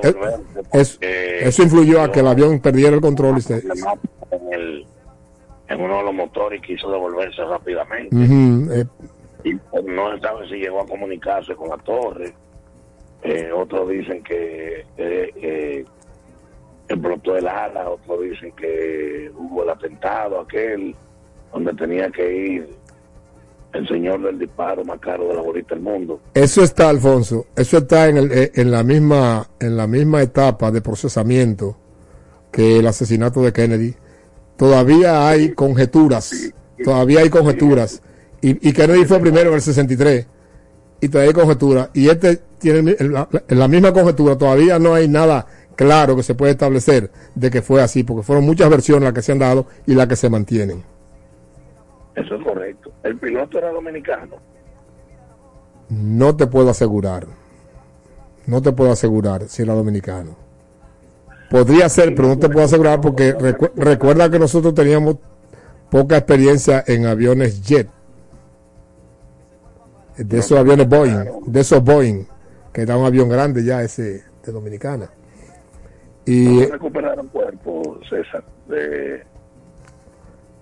eso, 0.74 0.98
eso 1.02 1.64
influyó 1.64 2.02
a 2.02 2.12
que 2.12 2.20
el 2.20 2.28
avión 2.28 2.60
perdiera 2.60 2.94
el 2.96 3.02
control 3.02 3.38
y 3.38 3.42
se, 3.42 3.64
En, 5.70 5.80
uno 5.82 5.98
de 5.98 6.04
los 6.04 6.14
motores 6.14 6.62
quiso 6.62 6.92
devolverse 6.92 7.42
rápidamente. 7.46 8.16
Eh, 8.72 8.86
Y 9.46 9.54
no 9.86 10.18
sabe 10.22 10.48
si 10.50 10.56
llegó 10.56 10.82
a 10.82 10.86
comunicarse 10.88 11.56
con 11.56 11.70
la 11.70 11.78
torre. 11.78 12.34
Eh, 13.24 13.50
otros 13.56 13.90
dicen 13.90 14.22
que 14.22 14.86
eh, 14.98 15.32
eh, 15.36 15.86
explotó 16.90 17.38
el 17.38 17.48
ala, 17.48 17.90
otros 17.90 18.22
dicen 18.22 18.52
que 18.52 19.32
hubo 19.36 19.64
el 19.64 19.70
atentado 19.70 20.42
aquel, 20.42 20.94
donde 21.54 21.74
tenía 21.74 22.10
que 22.12 22.36
ir 22.36 22.70
el 23.74 23.88
señor 23.88 24.22
del 24.22 24.38
disparo 24.38 24.84
más 24.84 25.00
caro 25.00 25.30
de 25.30 25.36
la 25.36 25.42
bolita 25.42 25.74
del 25.74 25.84
mundo. 25.84 26.20
Eso 26.34 26.64
está, 26.64 26.90
Alfonso, 26.90 27.48
eso 27.56 27.78
está 27.78 28.08
en, 28.08 28.18
el, 28.18 28.32
eh, 28.32 28.52
en, 28.56 28.72
la 28.72 28.84
misma, 28.84 29.48
en 29.60 29.78
la 29.78 29.88
misma 29.88 30.22
etapa 30.22 30.70
de 30.70 30.82
procesamiento 30.82 31.78
que 32.52 32.80
el 32.80 32.88
asesinato 32.88 33.42
de 33.42 33.54
Kennedy. 33.54 33.96
Todavía 34.58 35.28
hay 35.28 35.54
conjeturas, 35.54 36.54
todavía 36.84 37.22
hay 37.22 37.30
conjeturas. 37.30 38.04
Y, 38.42 38.70
y 38.70 38.74
Kennedy 38.74 39.06
fue 39.06 39.20
primero 39.20 39.50
en 39.50 39.56
el 39.56 39.62
63 39.62 40.28
y 41.04 41.10
todavía 41.10 41.30
hay 41.30 41.34
conjeturas. 41.34 41.90
Y 41.94 42.10
este 42.10 42.40
tiene 42.60 42.96
la, 43.00 43.28
la 43.48 43.68
misma 43.68 43.92
conjetura, 43.94 44.38
todavía 44.38 44.80
no 44.80 44.94
hay 44.94 45.08
nada 45.08 45.46
claro 45.76 46.16
que 46.16 46.24
se 46.24 46.36
puede 46.36 46.52
establecer 46.52 47.12
de 47.36 47.50
que 47.50 47.62
fue 47.62 47.82
así, 47.82 48.04
porque 48.04 48.24
fueron 48.24 48.46
muchas 48.46 48.70
versiones 48.70 49.04
las 49.04 49.14
que 49.14 49.22
se 49.22 49.32
han 49.32 49.40
dado 49.40 49.66
y 49.86 49.96
las 49.96 50.08
que 50.08 50.16
se 50.16 50.30
mantienen. 50.30 50.84
Eso 52.16 52.36
es 52.36 52.44
correcto. 52.44 52.92
El 53.04 53.18
piloto 53.18 53.58
era 53.58 53.72
dominicano. 53.72 54.36
No 55.90 56.36
te 56.36 56.48
puedo 56.48 56.70
asegurar. 56.70 57.28
No 58.46 58.62
te 58.62 58.72
puedo 58.72 58.92
asegurar 58.92 59.48
si 59.48 59.64
era 59.64 59.74
dominicano. 59.74 60.36
Podría 61.50 61.88
ser, 61.90 62.16
pero 62.16 62.28
no 62.30 62.38
te 62.38 62.50
puedo 62.50 62.66
asegurar 62.66 63.00
porque 63.02 63.36
recu- 63.36 63.72
recuerda 63.76 64.30
que 64.30 64.40
nosotros 64.40 64.74
teníamos 64.74 65.18
poca 65.90 66.18
experiencia 66.18 66.84
en 66.88 67.06
aviones 67.06 67.62
jet. 67.62 67.90
De 70.18 70.40
esos 70.40 70.58
aviones 70.60 70.88
Boeing, 70.88 71.26
de 71.48 71.60
esos 71.62 71.84
Boeing, 71.84 72.26
que 72.72 72.82
era 72.82 72.98
un 72.98 73.06
avión 73.06 73.30
grande 73.30 73.64
ya 73.64 73.82
ese 73.84 74.24
de 74.46 74.52
Dominicana. 74.52 75.10
Y 76.26 76.46
No 76.46 76.68
recuperaron 76.72 77.28
cuerpo, 77.28 78.00
César, 78.10 78.44
de 78.68 79.24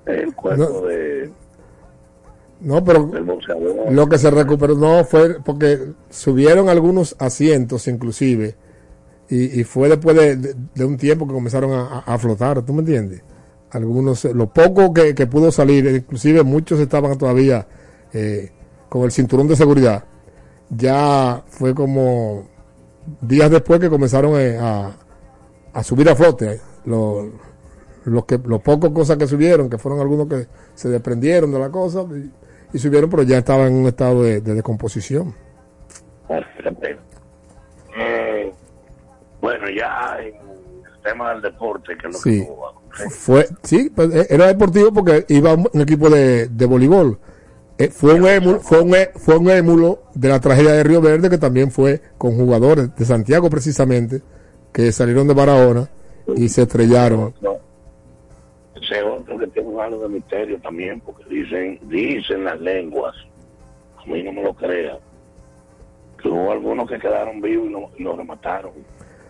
el 0.05 0.33
cuerpo 0.35 0.63
No. 0.81 0.81
de 0.87 1.31
no, 2.61 2.83
pero 2.83 3.05
del. 3.07 3.25
Lo 3.91 4.07
que 4.07 4.17
se 4.19 4.29
recuperó 4.29 4.75
no 4.75 5.03
fue 5.03 5.37
porque 5.43 5.93
subieron 6.11 6.69
algunos 6.69 7.15
asientos 7.17 7.87
inclusive 7.87 8.55
y, 9.29 9.59
y 9.61 9.63
fue 9.63 9.89
después 9.89 10.15
de, 10.15 10.35
de- 10.35 10.55
de 10.75 10.85
un 10.85 10.95
tiempo 10.97 11.25
que 11.27 11.33
comenzaron 11.33 11.71
a, 11.71 11.99
a- 12.05 12.17
flotar, 12.19 12.61
¿tú 12.63 12.73
me 12.73 12.81
entiendes? 12.81 13.23
Algunos, 13.71 14.25
lo 14.25 14.47
poco 14.47 14.93
que, 14.93 15.15
que 15.15 15.25
pudo 15.27 15.51
salir, 15.51 15.87
inclusive 15.87 16.43
muchos 16.43 16.79
estaban 16.79 17.17
todavía 17.17 17.65
eh, 18.13 18.51
con 18.91 19.03
el 19.03 19.11
cinturón 19.11 19.47
de 19.47 19.55
seguridad, 19.55 20.03
ya 20.69 21.41
fue 21.47 21.73
como 21.73 22.43
días 23.21 23.49
después 23.49 23.79
que 23.79 23.89
comenzaron 23.89 24.33
eh, 24.37 24.57
a, 24.59 24.91
a 25.73 25.83
subir 25.83 26.09
a 26.09 26.15
flote. 26.15 26.55
eh, 26.55 26.61
Lo, 26.83 27.29
lo 28.03 28.25
que, 28.25 28.37
los 28.43 28.61
pocos 28.61 28.89
cosas 28.91 29.15
que 29.15 29.27
subieron, 29.27 29.69
que 29.69 29.77
fueron 29.77 30.01
algunos 30.01 30.27
que 30.27 30.45
se 30.75 30.89
desprendieron 30.89 31.53
de 31.53 31.59
la 31.59 31.69
cosa 31.69 32.03
y, 32.11 32.29
y 32.75 32.79
subieron, 32.79 33.09
pero 33.09 33.23
ya 33.23 33.37
estaban 33.37 33.67
en 33.67 33.75
un 33.75 33.85
estado 33.87 34.23
de, 34.23 34.41
de 34.41 34.55
descomposición. 34.55 35.33
Eh, 37.97 38.51
bueno, 39.41 39.65
ya 39.69 40.17
en 40.19 40.33
el 40.35 41.01
tema 41.01 41.31
del 41.31 41.43
deporte, 41.43 41.93
que 41.97 42.07
es 42.07 42.13
lo 42.13 42.19
Sí. 42.19 42.45
que 42.45 42.51
a 42.51 42.73
contar. 42.73 43.09
Fue, 43.11 43.47
sí, 43.63 43.89
pues, 43.95 44.13
eh, 44.13 44.27
era 44.29 44.47
deportivo 44.47 44.91
porque 44.91 45.23
iba 45.29 45.53
un 45.53 45.69
un 45.71 45.81
equipo 45.81 46.09
de, 46.09 46.47
de 46.49 46.65
voleibol. 46.65 47.17
Eh, 47.81 47.89
fue, 47.89 48.13
un 48.13 48.27
émulo, 48.27 48.59
fue, 48.59 48.81
un, 48.81 48.95
fue 49.15 49.37
un 49.37 49.49
émulo 49.49 50.03
de 50.13 50.29
la 50.29 50.39
tragedia 50.39 50.73
de 50.73 50.83
Río 50.83 51.01
Verde 51.01 51.29
que 51.29 51.37
también 51.37 51.71
fue 51.71 51.99
con 52.17 52.35
jugadores 52.35 52.95
de 52.95 53.05
Santiago 53.05 53.49
precisamente 53.49 54.21
que 54.71 54.91
salieron 54.91 55.27
de 55.27 55.33
Barahona 55.33 55.89
y 56.35 56.47
se 56.49 56.61
estrellaron. 56.63 57.33
No. 57.41 57.55
Ese 58.75 58.99
es 58.99 59.03
otro 59.03 59.37
que 59.39 59.47
tiene 59.47 59.69
un 59.69 59.79
halo 59.79 59.99
de 59.99 60.09
misterio 60.09 60.59
también, 60.61 60.99
porque 61.01 61.23
dicen, 61.29 61.79
dicen 61.89 62.43
las 62.43 62.59
lenguas, 62.61 63.15
a 63.97 64.05
mí 64.05 64.21
no 64.23 64.31
me 64.31 64.43
lo 64.43 64.53
crean, 64.53 64.97
que 66.21 66.29
hubo 66.29 66.51
algunos 66.51 66.87
que 66.87 66.99
quedaron 66.99 67.41
vivos 67.41 67.67
y 67.97 68.01
y 68.01 68.03
lo 68.03 68.15
remataron 68.15 68.73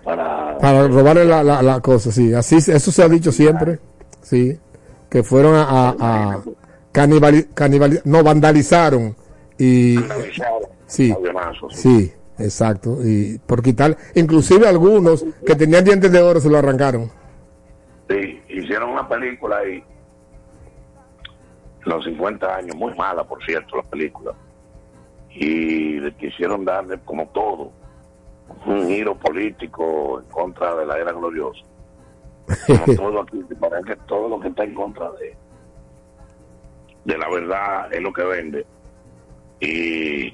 para... 0.04 0.58
Para 0.58 0.88
robarle 0.88 1.26
la, 1.26 1.43
la, 1.43 1.62
la 1.62 1.80
cosa, 1.80 2.12
sí. 2.12 2.34
Así, 2.34 2.58
eso 2.58 2.91
se 2.91 3.04
ha 3.04 3.08
dicho 3.08 3.32
siempre, 3.32 3.80
sí. 4.22 4.58
Que 5.10 5.24
fueron 5.24 5.56
a, 5.56 5.64
a, 5.64 5.89
a 5.99 6.43
canibali- 6.93 7.47
canibali- 7.53 8.01
no, 8.05 8.23
vandalizaron 8.23 9.15
y... 9.57 9.97
Sí, 10.85 11.15
sí, 11.69 12.11
exacto. 12.37 12.97
Y 13.01 13.39
por 13.39 13.61
quitar, 13.63 13.95
inclusive 14.15 14.67
algunos 14.67 15.25
que 15.45 15.55
tenían 15.55 15.85
dientes 15.85 16.11
de 16.11 16.21
oro 16.21 16.41
se 16.41 16.49
lo 16.49 16.57
arrancaron. 16.57 17.09
Sí, 18.09 18.41
hicieron 18.49 18.89
una 18.89 19.07
película 19.07 19.59
ahí, 19.59 19.81
en 21.85 21.91
los 21.91 22.03
50 22.03 22.55
años, 22.55 22.75
muy 22.75 22.93
mala, 22.95 23.23
por 23.23 23.43
cierto, 23.45 23.77
la 23.77 23.83
película. 23.83 24.33
Y 25.29 25.99
le 26.01 26.13
quisieron 26.15 26.65
darle, 26.65 26.99
como 27.05 27.27
todo, 27.29 27.71
un 28.65 28.87
giro 28.87 29.17
político 29.17 30.19
en 30.19 30.25
contra 30.25 30.75
de 30.75 30.85
la 30.85 30.97
era 30.97 31.13
gloriosa. 31.13 31.61
Como 32.67 32.85
todo 32.97 33.21
aquí, 33.21 33.41
parece 33.59 33.85
que 33.85 33.95
todo 34.07 34.27
lo 34.27 34.39
que 34.41 34.49
está 34.49 34.65
en 34.65 34.73
contra 34.75 35.09
de, 35.11 35.37
de 37.06 37.18
la 37.18 37.30
verdad 37.30 37.93
es 37.93 38.02
lo 38.02 38.14
que 38.14 38.24
vende. 38.24 38.66
Y, 39.60 40.28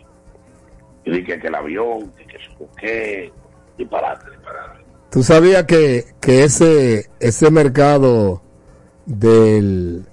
y 1.05 1.11
dije 1.11 1.39
que 1.39 1.47
el 1.47 1.55
avión, 1.55 2.11
que, 2.11 2.38
que 2.80 3.32
disparate, 3.78 4.32
disparate. 4.32 4.86
Tú 5.09 5.24
sabías 5.24 5.63
que, 5.63 6.05
que 6.20 6.43
ese, 6.43 7.09
ese 7.20 7.49
mercado 7.51 8.41
del, 9.05 10.05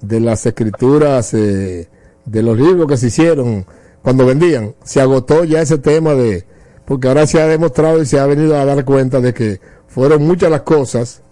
de 0.00 0.20
las 0.20 0.46
escrituras, 0.46 1.34
eh, 1.34 1.88
de 2.24 2.42
los 2.42 2.56
libros 2.56 2.88
que 2.88 2.96
se 2.96 3.08
hicieron 3.08 3.66
cuando 4.02 4.26
vendían, 4.26 4.74
se 4.84 5.00
agotó 5.00 5.44
ya 5.44 5.60
ese 5.60 5.78
tema 5.78 6.14
de, 6.14 6.44
porque 6.84 7.08
ahora 7.08 7.26
se 7.26 7.40
ha 7.40 7.46
demostrado 7.46 8.00
y 8.00 8.06
se 8.06 8.20
ha 8.20 8.26
venido 8.26 8.56
a 8.56 8.64
dar 8.64 8.84
cuenta 8.84 9.20
de 9.20 9.34
que 9.34 9.60
fueron 9.88 10.24
muchas 10.24 10.50
las 10.50 10.62
cosas 10.62 11.22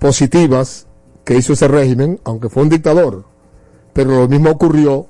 positivas 0.00 0.88
que 1.24 1.36
hizo 1.36 1.52
ese 1.52 1.68
régimen, 1.68 2.18
aunque 2.24 2.48
fue 2.48 2.64
un 2.64 2.70
dictador, 2.70 3.24
pero 4.00 4.20
lo 4.20 4.28
mismo 4.28 4.48
ocurrió 4.48 5.06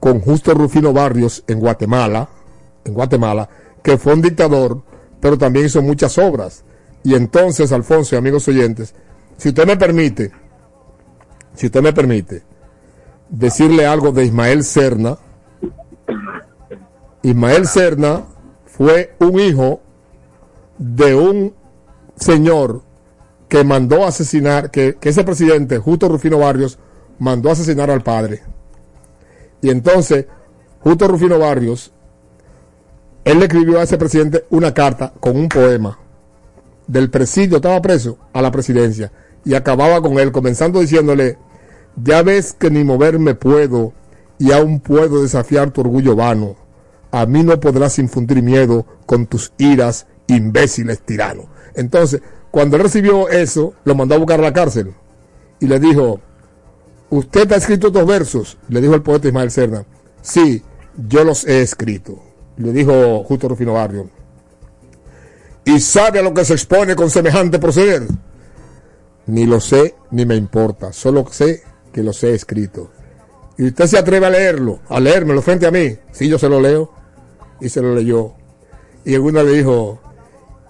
con 0.00 0.18
Justo 0.18 0.52
Rufino 0.52 0.92
Barrios 0.92 1.44
en 1.46 1.60
Guatemala, 1.60 2.28
en 2.84 2.92
Guatemala, 2.92 3.48
que 3.84 3.98
fue 3.98 4.14
un 4.14 4.20
dictador, 4.20 4.82
pero 5.20 5.38
también 5.38 5.66
hizo 5.66 5.80
muchas 5.80 6.18
obras. 6.18 6.64
Y 7.04 7.14
entonces, 7.14 7.70
Alfonso 7.70 8.16
y 8.16 8.18
amigos 8.18 8.48
oyentes, 8.48 8.96
si 9.36 9.50
usted 9.50 9.64
me 9.64 9.76
permite, 9.76 10.32
si 11.54 11.66
usted 11.66 11.80
me 11.80 11.92
permite, 11.92 12.42
decirle 13.28 13.86
algo 13.86 14.10
de 14.10 14.24
Ismael 14.24 14.64
Serna, 14.64 15.16
Ismael 17.22 17.68
Serna 17.68 18.24
fue 18.66 19.14
un 19.20 19.38
hijo 19.38 19.82
de 20.78 21.14
un 21.14 21.54
señor 22.16 22.82
que 23.48 23.62
mandó 23.62 24.04
asesinar, 24.04 24.72
que, 24.72 24.96
que 24.96 25.10
ese 25.10 25.22
presidente, 25.22 25.78
Justo 25.78 26.08
Rufino 26.08 26.38
Barrios, 26.38 26.80
mandó 27.20 27.50
asesinar 27.50 27.90
al 27.90 28.02
padre. 28.02 28.42
Y 29.62 29.70
entonces, 29.70 30.26
Justo 30.80 31.06
Rufino 31.06 31.38
Barrios, 31.38 31.92
él 33.24 33.38
le 33.38 33.44
escribió 33.44 33.78
a 33.78 33.82
ese 33.82 33.98
presidente 33.98 34.46
una 34.48 34.72
carta 34.72 35.12
con 35.20 35.36
un 35.36 35.48
poema 35.48 35.98
del 36.86 37.10
presidio, 37.10 37.56
estaba 37.56 37.80
preso, 37.82 38.18
a 38.32 38.40
la 38.42 38.50
presidencia, 38.50 39.12
y 39.44 39.54
acababa 39.54 40.00
con 40.00 40.18
él, 40.18 40.32
comenzando 40.32 40.80
diciéndole, 40.80 41.38
ya 42.02 42.22
ves 42.22 42.54
que 42.54 42.70
ni 42.70 42.82
moverme 42.82 43.34
puedo, 43.34 43.92
y 44.38 44.52
aún 44.52 44.80
puedo 44.80 45.22
desafiar 45.22 45.70
tu 45.70 45.82
orgullo 45.82 46.16
vano. 46.16 46.56
A 47.12 47.26
mí 47.26 47.42
no 47.42 47.60
podrás 47.60 47.98
infundir 47.98 48.42
miedo 48.42 48.86
con 49.04 49.26
tus 49.26 49.52
iras, 49.58 50.06
imbéciles 50.26 51.00
tiranos. 51.00 51.46
Entonces, 51.74 52.22
cuando 52.50 52.76
él 52.76 52.84
recibió 52.84 53.28
eso, 53.28 53.74
lo 53.84 53.94
mandó 53.94 54.14
a 54.14 54.18
buscar 54.18 54.40
a 54.40 54.44
la 54.44 54.52
cárcel 54.52 54.94
y 55.60 55.66
le 55.66 55.78
dijo, 55.78 56.20
¿usted 57.10 57.52
ha 57.52 57.56
escrito 57.56 57.88
estos 57.88 58.06
versos? 58.06 58.58
Le 58.68 58.80
dijo 58.80 58.94
el 58.94 59.02
poeta 59.02 59.28
Ismael 59.28 59.50
Serna. 59.50 59.84
Sí, 60.22 60.62
yo 61.08 61.24
los 61.24 61.46
he 61.46 61.62
escrito. 61.62 62.22
Le 62.56 62.72
dijo 62.72 63.24
Justo 63.24 63.48
Rufino 63.48 63.74
Barrio. 63.74 64.10
¿Y 65.64 65.80
sabe 65.80 66.18
a 66.18 66.22
lo 66.22 66.34
que 66.34 66.44
se 66.44 66.54
expone 66.54 66.96
con 66.96 67.10
semejante 67.10 67.58
proceder? 67.58 68.06
Ni 69.26 69.46
lo 69.46 69.60
sé, 69.60 69.94
ni 70.10 70.26
me 70.26 70.34
importa. 70.34 70.92
Solo 70.92 71.26
sé 71.30 71.62
que 71.92 72.02
los 72.02 72.22
he 72.24 72.34
escrito. 72.34 72.90
Y 73.56 73.66
usted 73.66 73.86
se 73.86 73.98
atreve 73.98 74.26
a 74.26 74.30
leerlo, 74.30 74.80
a 74.88 74.98
leérmelo 74.98 75.42
frente 75.42 75.66
a 75.66 75.70
mí. 75.70 75.96
Sí, 76.12 76.28
yo 76.28 76.38
se 76.38 76.48
lo 76.48 76.60
leo. 76.60 76.90
Y 77.60 77.68
se 77.68 77.82
lo 77.82 77.94
leyó. 77.94 78.32
Y 79.04 79.14
alguna 79.14 79.42
le 79.42 79.52
dijo, 79.52 80.00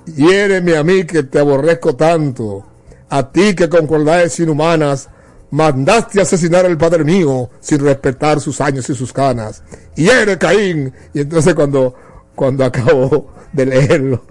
hiéreme 0.06 0.76
a 0.76 0.84
mí 0.84 1.04
que 1.04 1.22
te 1.22 1.38
aborrezco 1.38 1.96
tanto, 1.96 2.64
a 3.08 3.30
ti 3.30 3.54
que 3.54 3.68
con 3.68 3.86
cualidades 3.86 4.38
inhumanas 4.40 5.08
mandaste 5.50 6.20
asesinar 6.20 6.64
al 6.64 6.78
padre 6.78 7.04
mío 7.04 7.50
sin 7.60 7.80
respetar 7.80 8.40
sus 8.40 8.60
años 8.60 8.88
y 8.88 8.94
sus 8.94 9.12
canas. 9.12 9.62
Y 9.96 10.08
eres 10.08 10.36
Caín. 10.36 10.92
Y 11.12 11.20
entonces 11.20 11.54
cuando, 11.54 11.94
cuando 12.34 12.64
acabó 12.64 13.32
de 13.52 13.66
leerlo, 13.66 14.22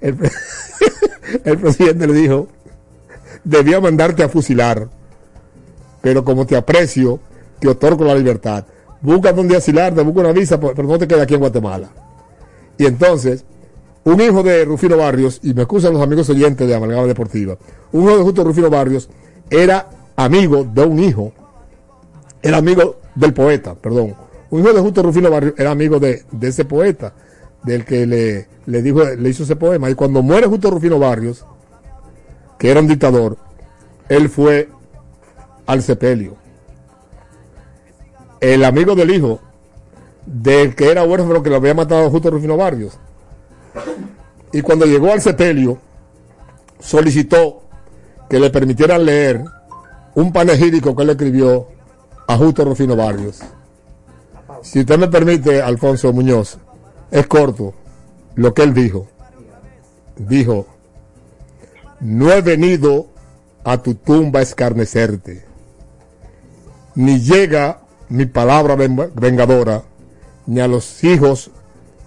el, 0.00 0.16
el 1.44 1.58
presidente 1.58 2.06
le 2.06 2.12
dijo, 2.12 2.48
debía 3.44 3.80
mandarte 3.80 4.22
a 4.22 4.28
fusilar, 4.28 4.88
pero 6.00 6.24
como 6.24 6.46
te 6.46 6.56
aprecio, 6.56 7.20
te 7.58 7.68
otorgo 7.68 8.04
la 8.04 8.14
libertad. 8.14 8.64
Busca 9.00 9.32
donde 9.32 9.56
asilarte, 9.56 10.02
busca 10.02 10.20
una 10.20 10.32
visa, 10.32 10.58
pero 10.58 10.82
no 10.82 10.98
te 10.98 11.06
quedes 11.06 11.22
aquí 11.22 11.34
en 11.34 11.40
Guatemala. 11.40 11.88
Y 12.76 12.86
entonces, 12.86 13.44
un 14.04 14.20
hijo 14.20 14.42
de 14.42 14.64
Rufino 14.64 14.96
Barrios, 14.96 15.40
y 15.42 15.54
me 15.54 15.62
excusan 15.62 15.92
los 15.92 16.02
amigos 16.02 16.28
oyentes 16.30 16.66
de 16.66 16.74
Amalgama 16.74 17.06
Deportiva, 17.06 17.56
un 17.92 18.04
hijo 18.04 18.18
de 18.18 18.22
justo 18.22 18.44
Rufino 18.44 18.70
Barrios 18.70 19.08
era 19.50 19.88
amigo 20.18 20.64
de 20.64 20.84
un 20.84 20.98
hijo, 20.98 21.32
era 22.42 22.58
amigo 22.58 22.96
del 23.14 23.32
poeta, 23.32 23.74
perdón. 23.76 24.16
Un 24.50 24.60
hijo 24.60 24.72
de 24.72 24.80
justo 24.80 25.02
Rufino 25.02 25.30
Barrios 25.30 25.54
era 25.56 25.70
amigo 25.70 26.00
de, 26.00 26.24
de 26.32 26.48
ese 26.48 26.64
poeta, 26.64 27.12
del 27.62 27.84
que 27.84 28.04
le, 28.04 28.48
le 28.66 28.82
dijo, 28.82 29.04
le 29.04 29.28
hizo 29.28 29.44
ese 29.44 29.54
poema. 29.54 29.88
Y 29.88 29.94
cuando 29.94 30.20
muere 30.22 30.48
justo 30.48 30.70
Rufino 30.70 30.98
Barrios, 30.98 31.46
que 32.58 32.68
era 32.70 32.80
un 32.80 32.88
dictador, 32.88 33.36
él 34.08 34.28
fue 34.28 34.68
al 35.66 35.82
sepelio. 35.82 36.34
El 38.40 38.64
amigo 38.64 38.96
del 38.96 39.10
hijo 39.14 39.40
del 40.26 40.74
que 40.74 40.90
era 40.90 41.04
huérfano 41.04 41.42
que 41.44 41.50
lo 41.50 41.56
había 41.56 41.74
matado 41.74 42.10
justo 42.10 42.30
Rufino 42.30 42.56
Barrios. 42.56 42.98
Y 44.52 44.62
cuando 44.62 44.84
llegó 44.84 45.12
al 45.12 45.20
sepelio, 45.20 45.78
solicitó 46.80 47.62
que 48.28 48.40
le 48.40 48.50
permitieran 48.50 49.04
leer 49.04 49.44
un 50.18 50.32
panegírico 50.32 50.96
que 50.96 51.02
él 51.04 51.10
escribió 51.10 51.68
a 52.26 52.36
Justo 52.36 52.64
Rufino 52.64 52.96
Barrios. 52.96 53.38
Si 54.62 54.80
usted 54.80 54.98
me 54.98 55.06
permite, 55.06 55.62
Alfonso 55.62 56.12
Muñoz, 56.12 56.58
es 57.10 57.26
corto 57.28 57.72
lo 58.34 58.52
que 58.52 58.62
él 58.64 58.74
dijo. 58.74 59.06
Dijo, 60.16 60.66
no 62.00 62.32
he 62.32 62.42
venido 62.42 63.06
a 63.62 63.78
tu 63.80 63.94
tumba 63.94 64.40
a 64.40 64.42
escarnecerte, 64.42 65.44
ni 66.96 67.20
llega 67.20 67.80
mi 68.08 68.26
palabra 68.26 68.74
ven- 68.74 69.12
vengadora, 69.14 69.84
ni 70.46 70.58
a 70.60 70.66
los 70.66 71.04
hijos, 71.04 71.50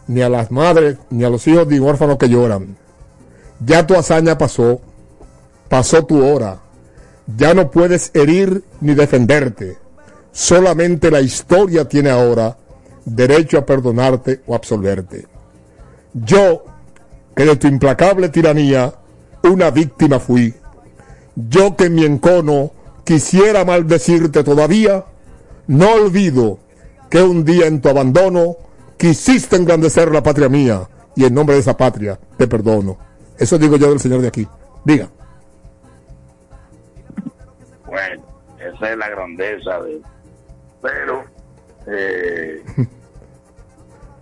ni 0.08 0.22
a 0.22 0.28
las 0.28 0.52
madres, 0.52 0.98
ni 1.10 1.24
a 1.24 1.30
los 1.30 1.48
hijos 1.48 1.68
de 1.70 1.80
huérfanos 1.80 2.18
que 2.18 2.28
lloran. 2.28 2.76
Ya 3.66 3.88
tu 3.88 3.96
hazaña 3.96 4.38
pasó, 4.38 4.82
pasó 5.70 6.04
tu 6.04 6.22
hora. 6.26 6.60
Ya 7.38 7.54
no 7.54 7.70
puedes 7.70 8.12
herir 8.14 8.64
ni 8.82 8.94
defenderte. 8.94 9.78
Solamente 10.32 11.12
la 11.12 11.22
historia 11.22 11.88
tiene 11.88 12.10
ahora 12.10 12.58
derecho 13.06 13.58
a 13.58 13.66
perdonarte 13.66 14.42
o 14.48 14.56
absolverte. 14.56 15.28
Yo, 16.14 16.64
que 17.36 17.46
de 17.46 17.56
tu 17.56 17.68
implacable 17.68 18.30
tiranía 18.30 18.94
una 19.44 19.72
víctima 19.72 20.20
fui. 20.20 20.54
Yo 21.36 21.76
que 21.76 21.86
en 21.86 21.96
mi 21.96 22.06
encono 22.06 22.72
quisiera 23.04 23.66
maldecirte 23.66 24.44
todavía, 24.44 25.06
no 25.68 25.92
olvido 25.94 26.60
que 27.10 27.22
un 27.22 27.44
día 27.44 27.68
en 27.68 27.82
tu 27.82 27.90
abandono 27.90 28.58
quisiste 28.98 29.56
engrandecer 29.56 30.12
la 30.12 30.24
patria 30.24 30.50
mía 30.50 30.88
y 31.16 31.26
en 31.26 31.34
nombre 31.34 31.56
de 31.56 31.62
esa 31.62 31.76
patria 31.76 32.20
te 32.38 32.48
perdono. 32.48 32.98
Eso 33.38 33.58
digo 33.58 33.78
yo 33.78 33.90
del 33.90 34.00
señor 34.00 34.22
de 34.22 34.28
aquí. 34.28 34.48
Diga. 34.86 35.10
Bueno, 37.92 38.24
esa 38.58 38.92
es 38.92 38.98
la 38.98 39.10
grandeza 39.10 39.82
de 39.82 39.92
él. 39.96 40.02
Pero, 40.82 41.24
eh, 41.88 42.64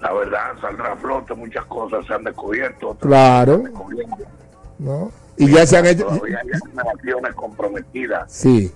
la 0.01 0.13
verdad, 0.13 0.39
saldrá 0.59 0.93
a 0.93 0.95
flote, 0.97 1.33
muchas 1.35 1.65
cosas 1.65 2.05
se 2.07 2.13
han 2.13 2.23
descubierto, 2.23 2.89
otras 2.89 3.07
Claro. 3.07 3.51
se 3.53 3.57
han 3.59 3.63
descubierto. 3.71 4.15
¿no? 4.79 5.11
Y 5.37 5.51
ya 5.51 5.65
se 5.67 5.77
han 5.77 5.85
hecho. 5.85 6.05
Todavía 6.05 6.39
hay 6.43 7.33
comprometidas. 7.35 8.31
Sí. 8.31 8.71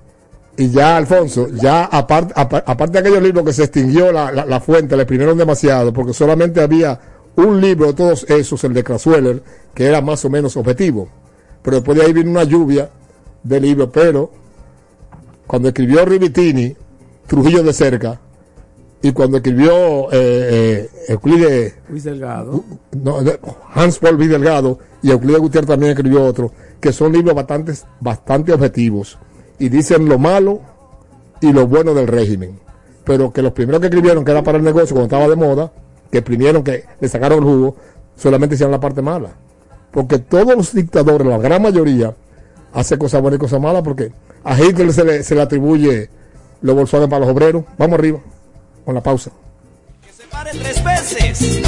Y 0.55 0.69
ya, 0.69 0.97
Alfonso, 0.97 1.47
ya 1.49 1.85
aparte, 1.85 2.31
apa- 2.37 2.63
aparte 2.67 2.93
de 2.93 2.99
aquellos 2.99 3.23
libros 3.23 3.43
que 3.45 3.53
se 3.53 3.63
extinguió 3.63 4.11
la, 4.11 4.31
la, 4.31 4.45
la 4.45 4.59
fuente, 4.61 4.95
le 4.95 5.01
exprimieron 5.03 5.35
demasiado, 5.37 5.91
porque 5.91 6.13
solamente 6.13 6.61
había 6.61 6.99
un 7.35 7.59
libro 7.59 7.87
de 7.87 7.93
todos 7.93 8.23
esos, 8.29 8.63
el 8.63 8.73
de 8.73 8.83
Krasweller, 8.83 9.41
que 9.73 9.87
era 9.87 9.99
más 10.01 10.23
o 10.25 10.29
menos 10.29 10.55
objetivo. 10.55 11.09
Pero 11.63 11.77
después 11.77 11.97
de 11.97 12.05
ahí 12.05 12.13
vino 12.13 12.29
una 12.29 12.43
lluvia 12.43 12.87
de 13.41 13.59
libros, 13.59 13.89
pero 13.91 14.29
cuando 15.47 15.69
escribió 15.69 16.05
Rivitini, 16.05 16.75
Trujillo 17.27 17.63
de 17.63 17.73
cerca, 17.73 18.19
y 19.01 19.11
cuando 19.11 19.37
escribió 19.37 20.11
eh, 20.11 20.11
eh, 20.13 20.89
Euclides 21.09 21.75
Luis 21.89 22.05
Delgado. 22.05 22.63
no, 22.91 23.17
Hans 23.73 23.99
Paul 23.99 24.15
V. 24.15 24.29
Delgado 24.29 24.79
y 25.01 25.11
Euclides 25.11 25.41
Gutiérrez 25.41 25.67
también 25.67 25.91
escribió 25.91 26.23
otro, 26.23 26.51
que 26.79 26.93
son 26.93 27.11
libros 27.11 27.35
bastante, 27.35 27.73
bastante 27.99 28.53
objetivos 28.53 29.19
y 29.59 29.69
dicen 29.69 30.07
lo 30.07 30.17
malo 30.17 30.61
y 31.41 31.51
lo 31.51 31.67
bueno 31.67 31.93
del 31.93 32.07
régimen. 32.07 32.59
Pero 33.03 33.33
que 33.33 33.41
los 33.41 33.51
primeros 33.51 33.81
que 33.81 33.87
escribieron, 33.87 34.23
que 34.23 34.31
era 34.31 34.41
para 34.41 34.57
el 34.57 34.63
negocio 34.63 34.95
cuando 34.95 35.15
estaba 35.15 35.27
de 35.27 35.35
moda, 35.35 35.73
que 36.09 36.19
exprimieron, 36.19 36.63
que 36.63 36.85
le 37.01 37.07
sacaron 37.09 37.39
el 37.39 37.43
jugo, 37.43 37.75
solamente 38.15 38.55
hicieron 38.55 38.71
la 38.71 38.79
parte 38.79 39.01
mala. 39.01 39.31
Porque 39.91 40.19
todos 40.19 40.55
los 40.55 40.73
dictadores, 40.73 41.27
la 41.27 41.37
gran 41.37 41.61
mayoría, 41.61 42.15
hace 42.73 42.97
cosas 42.97 43.21
buenas 43.21 43.37
y 43.37 43.41
cosas 43.41 43.59
malas, 43.59 43.83
porque 43.83 44.13
a 44.43 44.59
Hitler 44.59 44.93
se 44.93 45.03
le, 45.03 45.23
se 45.23 45.35
le 45.35 45.41
atribuye 45.41 46.09
los 46.61 46.75
bolsones 46.75 47.09
para 47.09 47.21
los 47.25 47.29
obreros. 47.29 47.63
Vamos 47.77 47.99
arriba, 47.99 48.19
con 48.85 48.95
la 48.95 49.01
pausa. 49.01 49.31
Pare 50.31 50.51
tres 50.51 50.83
veces. 50.83 51.61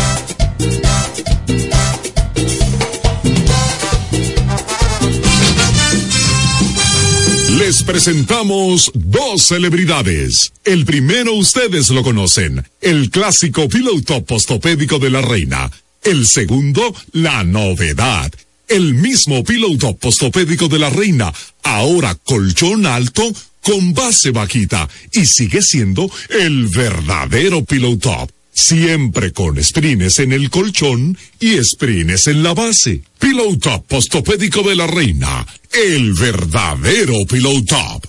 Les 7.59 7.83
presentamos 7.83 8.91
dos 8.93 9.43
celebridades. 9.43 10.51
El 10.65 10.83
primero 10.83 11.33
ustedes 11.35 11.89
lo 11.89 12.03
conocen, 12.03 12.65
el 12.81 13.09
clásico 13.11 13.69
Pillow 13.69 14.01
Top 14.01 14.25
postopédico 14.25 14.99
de 14.99 15.09
la 15.09 15.21
reina. 15.21 15.71
El 16.03 16.27
segundo, 16.27 16.93
la 17.13 17.43
novedad. 17.43 18.31
El 18.67 18.95
mismo 18.95 19.43
Pillow 19.43 19.77
Top 19.77 19.99
postopédico 19.99 20.67
de 20.67 20.79
la 20.79 20.89
reina, 20.89 21.31
ahora 21.63 22.15
colchón 22.15 22.85
alto 22.85 23.23
con 23.61 23.93
base 23.93 24.31
bajita 24.31 24.87
y 25.11 25.25
sigue 25.25 25.61
siendo 25.61 26.09
el 26.29 26.67
verdadero 26.67 27.63
Pillow 27.63 27.97
Top. 27.97 28.31
Siempre 28.51 29.33
con 29.33 29.61
sprines 29.63 30.19
en 30.19 30.31
el 30.31 30.49
colchón 30.49 31.17
y 31.39 31.61
sprines 31.63 32.27
en 32.27 32.41
la 32.41 32.53
base. 32.53 33.01
Pillow 33.19 33.57
Top 33.57 33.85
postopédico 33.87 34.63
de 34.63 34.75
la 34.75 34.87
reina. 34.87 35.45
El 35.71 36.13
verdadero 36.13 37.25
Pillow 37.27 37.63
Top. 37.65 38.05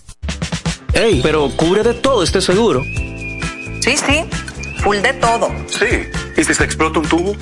Ey, 0.95 1.21
pero 1.23 1.51
cubre 1.57 1.83
de 1.83 1.95
todo 1.95 2.23
este 2.23 2.41
seguro. 2.41 2.83
Sí, 3.81 3.97
sí, 3.97 4.25
full 4.83 4.97
de 4.99 5.13
todo. 5.15 5.53
Sí. 5.69 5.85
¿Y 6.41 6.45
si 6.45 6.55
se 6.55 6.65
explota 6.65 7.01
un 7.01 7.09
tubo? 7.09 7.37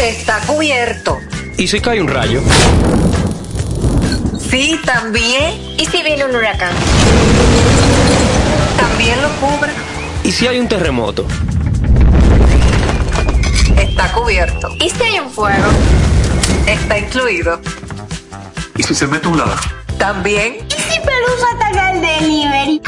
Está 0.00 0.40
cubierto. 0.46 1.18
¿Y 1.58 1.68
si 1.68 1.78
cae 1.78 2.00
un 2.00 2.08
rayo? 2.08 2.40
Sí, 4.50 4.80
también. 4.86 5.60
¿Y 5.76 5.84
si 5.84 6.02
viene 6.02 6.24
un 6.24 6.34
huracán? 6.34 6.72
También 8.78 9.20
lo 9.20 9.28
cubre. 9.32 9.70
¿Y 10.24 10.32
si 10.32 10.46
hay 10.46 10.58
un 10.58 10.68
terremoto? 10.68 11.26
Está 13.76 14.10
cubierto. 14.12 14.68
¿Y 14.80 14.88
si 14.88 15.02
hay 15.02 15.18
un 15.18 15.30
fuego? 15.30 15.68
Está 16.66 16.98
incluido. 16.98 17.60
¿Y 18.78 18.82
si 18.82 18.94
se 18.94 19.06
mete 19.06 19.28
un 19.28 19.36
ladrón? 19.36 19.58
También. 19.98 20.66
¿Y 20.66 20.80
si 20.80 20.98
Pelusa 20.98 21.46
ataca 21.56 21.92
el 21.92 22.00
delivery? 22.00 22.80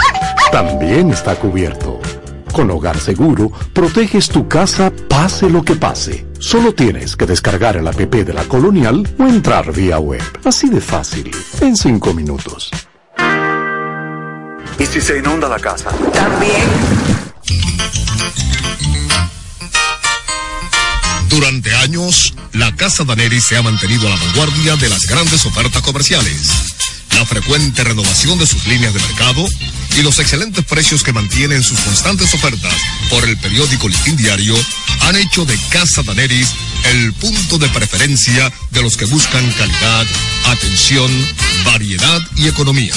También 0.50 1.10
está 1.10 1.34
cubierto. 1.34 2.00
Con 2.53 2.70
Hogar 2.70 2.98
Seguro, 3.00 3.50
proteges 3.72 4.28
tu 4.28 4.46
casa 4.46 4.92
pase 5.09 5.48
lo 5.48 5.64
que 5.64 5.74
pase. 5.74 6.26
Solo 6.38 6.74
tienes 6.74 7.16
que 7.16 7.24
descargar 7.24 7.76
el 7.76 7.88
app 7.88 7.96
de 7.96 8.32
la 8.32 8.44
Colonial 8.44 9.09
o 9.18 9.22
entrar 9.24 9.72
vía 9.72 9.98
web. 9.98 10.22
Así 10.44 10.68
de 10.68 10.80
fácil, 10.80 11.30
en 11.61 11.76
5 11.76 12.12
minutos. 12.12 12.70
¿Y 14.78 14.86
si 14.86 15.00
se 15.00 15.18
inunda 15.18 15.48
la 15.48 15.59
casa? 15.59 15.90
También. 16.12 16.68
Durante 21.28 21.74
años, 21.76 22.34
la 22.53 22.76
Casa 22.76 23.05
Daneri 23.05 23.40
se 23.40 23.57
ha 23.57 23.62
mantenido 23.62 24.07
a 24.07 24.11
la 24.11 24.16
vanguardia 24.16 24.76
de 24.76 24.90
las 24.90 25.07
grandes 25.07 25.46
ofertas 25.46 25.80
comerciales. 25.80 26.71
La 27.14 27.26
frecuente 27.26 27.84
renovación 27.84 28.38
de 28.38 28.46
sus 28.46 28.66
líneas 28.66 28.94
de 28.94 29.00
mercado 29.00 29.46
y 29.96 30.02
los 30.02 30.18
excelentes 30.18 30.64
precios 30.64 31.02
que 31.02 31.12
mantienen 31.12 31.62
sus 31.62 31.78
constantes 31.80 32.32
ofertas 32.34 32.74
por 33.10 33.28
el 33.28 33.36
periódico 33.36 33.88
Listín 33.88 34.16
Diario 34.16 34.54
han 35.00 35.16
hecho 35.16 35.44
de 35.44 35.58
Casa 35.70 36.02
Daneris 36.02 36.48
el 36.84 37.12
punto 37.14 37.58
de 37.58 37.68
preferencia 37.68 38.52
de 38.70 38.82
los 38.82 38.96
que 38.96 39.04
buscan 39.04 39.48
calidad, 39.52 40.06
atención, 40.46 41.10
variedad 41.64 42.20
y 42.36 42.48
economía. 42.48 42.94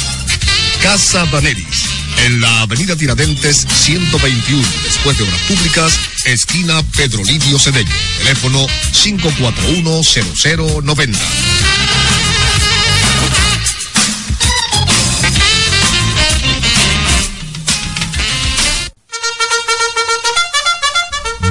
Casa 0.81 1.25
Vaneris, 1.25 1.85
en 2.25 2.41
la 2.41 2.61
avenida 2.61 2.95
Tiradentes 2.95 3.67
121, 3.83 4.67
después 4.83 5.15
de 5.17 5.23
Obras 5.23 5.41
Públicas, 5.41 5.99
esquina 6.25 6.81
Pedro 6.95 7.23
Livio 7.23 7.59
Cedeño. 7.59 7.91
Teléfono 8.19 8.65
541-0090. 8.93 11.17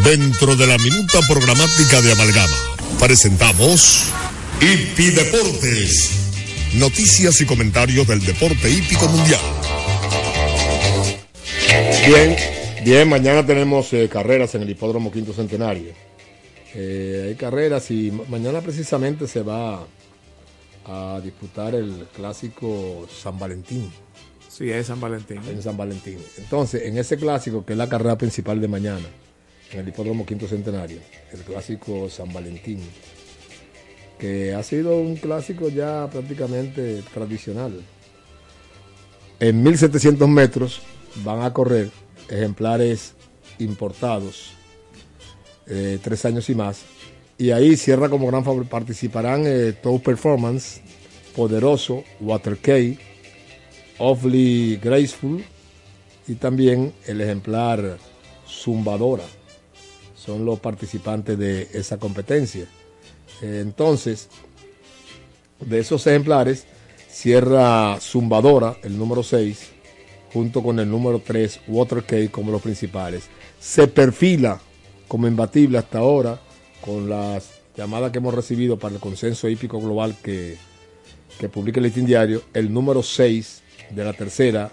Dentro 0.05 0.55
de 0.57 0.67
la 0.67 0.77
minuta 0.79 1.19
programática 1.29 2.01
de 2.03 2.13
Amalgama, 2.13 2.57
presentamos 3.01 4.05
Hipi 4.61 5.11
Deportes. 5.11 6.11
Noticias 6.75 7.41
y 7.41 7.47
comentarios 7.47 8.07
del 8.07 8.21
deporte 8.25 8.71
hípico 8.71 9.09
mundial. 9.09 9.41
Bien, 12.07 12.37
bien, 12.85 13.09
mañana 13.09 13.47
tenemos 13.47 13.93
eh, 13.95 14.09
carreras 14.13 14.55
en 14.55 14.63
el 14.63 14.71
Hipódromo 14.71 15.11
Quinto 15.11 15.33
Centenario. 15.33 15.93
Eh, 16.75 17.27
hay 17.29 17.35
carreras 17.37 17.91
y 17.91 18.11
ma- 18.11 18.25
mañana 18.29 18.61
precisamente 18.61 19.27
se 19.27 19.41
va 19.43 19.87
a 20.87 21.21
disputar 21.25 21.75
el 21.75 22.07
clásico 22.15 23.09
San 23.23 23.39
Valentín. 23.39 23.91
Sí, 24.51 24.71
es 24.71 24.89
San 24.89 25.01
Valentín. 25.01 25.41
En 25.49 25.63
San 25.63 25.77
Valentín. 25.77 26.19
Entonces, 26.37 26.83
en 26.85 26.99
ese 26.99 27.17
clásico, 27.17 27.65
que 27.65 27.73
es 27.73 27.79
la 27.79 27.89
carrera 27.89 28.19
principal 28.19 28.61
de 28.61 28.69
mañana, 28.69 29.07
en 29.73 29.81
el 29.81 29.89
Hipódromo 29.89 30.27
Quinto 30.27 30.47
Centenario, 30.47 30.99
el 31.33 31.41
clásico 31.41 32.09
San 32.09 32.33
Valentín, 32.33 32.81
que 34.19 34.55
ha 34.55 34.63
sido 34.63 34.97
un 34.99 35.17
clásico 35.17 35.69
ya 35.69 36.09
prácticamente 36.11 37.03
tradicional. 37.13 37.83
En 39.41 39.63
1700 39.63 40.29
metros 40.29 40.81
van 41.25 41.43
a 41.43 41.53
correr 41.53 41.91
ejemplares 42.29 43.15
importados, 43.59 44.53
eh, 45.67 45.99
tres 46.03 46.25
años 46.25 46.49
y 46.51 46.55
más, 46.55 46.83
y 47.37 47.51
ahí 47.51 47.77
cierra 47.77 48.09
como 48.09 48.29
gran 48.29 48.45
favor, 48.45 48.65
participarán 48.67 49.43
eh, 49.47 49.73
Top 49.73 50.03
Performance, 50.03 50.81
Poderoso, 51.35 52.05
Water 52.21 52.59
Awfully 53.99 54.77
Graceful 54.83 55.45
y 56.27 56.35
también 56.35 56.93
el 57.07 57.21
ejemplar 57.21 57.99
Zumbadora. 58.47 59.25
Son 60.25 60.45
los 60.45 60.61
participantes 60.61 61.39
de 61.39 61.69
esa 61.73 61.99
competencia. 61.99 62.67
Entonces, 63.43 64.29
de 65.61 65.81
esos 65.81 66.07
ejemplares, 66.07 66.65
cierra 67.11 67.99
Zumbadora, 68.01 68.77
el 68.83 68.97
número 68.97 69.23
6, 69.23 69.71
junto 70.33 70.63
con 70.63 70.79
el 70.81 70.91
número 70.91 71.21
3, 71.25 71.61
Watercade, 71.69 72.31
como 72.31 72.53
los 72.53 72.63
principales. 72.63 73.25
Se 73.61 73.87
perfila 73.87 74.61
como 75.09 75.29
imbatible 75.29 75.79
hasta 75.79 75.99
ahora 75.99 76.41
con 76.81 77.09
las 77.09 77.51
llamadas 77.77 78.11
que 78.11 78.19
hemos 78.19 78.35
recibido 78.35 78.79
para 78.79 78.95
el 78.95 79.01
consenso 79.01 79.49
hípico 79.49 79.81
global 79.81 80.17
que, 80.23 80.57
que 81.39 81.49
publica 81.49 81.81
el 81.81 81.85
Listín 81.85 82.07
Diario, 82.07 82.43
el 82.55 82.73
número 82.73 83.03
6 83.03 83.63
de 83.91 84.05
la 84.05 84.13
tercera, 84.13 84.71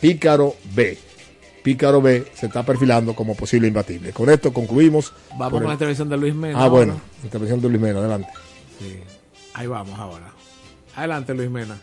Pícaro 0.00 0.54
B. 0.74 0.98
Pícaro 1.64 2.02
B 2.02 2.26
se 2.34 2.44
está 2.44 2.62
perfilando 2.62 3.14
como 3.14 3.34
posible 3.34 3.66
imbatible. 3.66 4.12
Con 4.12 4.28
esto 4.28 4.52
concluimos. 4.52 5.14
Vamos 5.38 5.60
con 5.60 5.66
la 5.66 5.72
intervención 5.72 6.10
de 6.10 6.18
Luis 6.18 6.34
Mena. 6.34 6.58
Ah, 6.58 6.64
ahora. 6.64 6.74
bueno, 6.74 7.00
intervención 7.22 7.62
de 7.62 7.68
Luis 7.70 7.80
Mena, 7.80 8.00
adelante. 8.00 8.28
Sí. 8.78 9.00
Ahí 9.54 9.66
vamos 9.66 9.98
ahora. 9.98 10.30
Adelante, 10.94 11.32
Luis 11.32 11.48
Mena. 11.48 11.80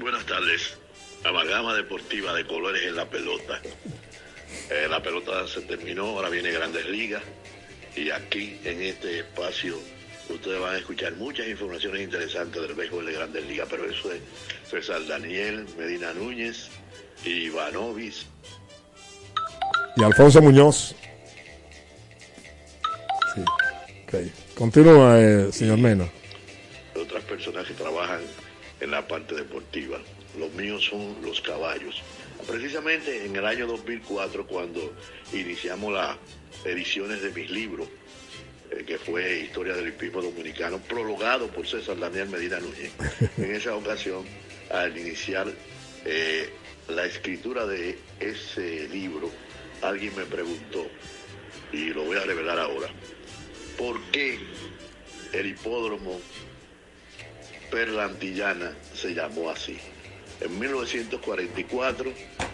Buenas 0.00 0.24
tardes. 0.24 0.78
Amalgama 1.24 1.74
deportiva 1.74 2.32
de 2.32 2.46
colores 2.46 2.80
en 2.86 2.94
la 2.94 3.10
pelota. 3.10 3.60
Eh, 4.70 4.86
la 4.88 5.02
pelota 5.02 5.48
se 5.48 5.62
terminó, 5.62 6.10
ahora 6.10 6.28
viene 6.28 6.52
Grandes 6.52 6.88
Ligas. 6.88 7.24
Y 7.96 8.10
aquí, 8.10 8.56
en 8.62 8.80
este 8.82 9.18
espacio, 9.18 9.80
ustedes 10.28 10.60
van 10.60 10.76
a 10.76 10.78
escuchar 10.78 11.16
muchas 11.16 11.48
informaciones 11.48 12.02
interesantes 12.02 12.62
del 12.62 12.74
béisbol 12.74 13.04
de 13.04 13.14
Grandes 13.14 13.44
Ligas. 13.48 13.66
Pero 13.68 13.84
eso 13.84 14.12
es 14.12 14.20
César 14.70 15.04
Daniel, 15.08 15.66
Medina 15.76 16.14
Núñez, 16.14 16.68
Ivanovis. 17.24 18.26
Y 19.98 20.04
Alfonso 20.04 20.40
Muñoz. 20.40 20.94
Sí. 23.34 23.40
ok. 24.04 24.14
Continúa, 24.54 25.20
eh, 25.20 25.52
señor 25.52 25.78
Mena. 25.78 26.08
otras 26.94 27.24
personas 27.24 27.66
que 27.66 27.74
trabajan 27.74 28.20
en 28.80 28.90
la 28.92 29.06
parte 29.08 29.34
deportiva. 29.34 29.98
Los 30.38 30.52
míos 30.52 30.84
son 30.88 31.16
los 31.24 31.40
caballos. 31.40 32.00
Precisamente 32.46 33.26
en 33.26 33.34
el 33.34 33.44
año 33.44 33.66
2004, 33.66 34.46
cuando 34.46 34.94
iniciamos 35.32 35.92
las 35.92 36.16
ediciones 36.64 37.20
de 37.20 37.30
mis 37.32 37.50
libros, 37.50 37.88
eh, 38.70 38.84
que 38.86 38.98
fue 38.98 39.40
Historia 39.40 39.74
del 39.74 39.88
Hippismo 39.88 40.22
Dominicano, 40.22 40.78
prologado 40.78 41.48
por 41.48 41.66
César 41.66 41.98
Daniel 41.98 42.28
Medina 42.28 42.60
Núñez. 42.60 42.92
En 43.36 43.52
esa 43.52 43.74
ocasión, 43.74 44.24
al 44.70 44.96
iniciar 44.96 45.48
eh, 46.04 46.50
la 46.88 47.04
escritura 47.04 47.66
de 47.66 47.98
ese 48.20 48.88
libro, 48.88 49.28
alguien 49.82 50.14
me 50.16 50.24
preguntó, 50.24 50.86
y 51.72 51.86
lo 51.90 52.04
voy 52.04 52.16
a 52.16 52.24
revelar 52.24 52.58
ahora, 52.58 52.88
¿por 53.76 54.00
qué 54.10 54.38
el 55.32 55.46
hipódromo 55.46 56.20
Perla 57.70 58.04
Antillana 58.04 58.74
se 58.94 59.12
llamó 59.14 59.50
así. 59.50 59.76
En 60.40 60.58
1944, 60.58 62.12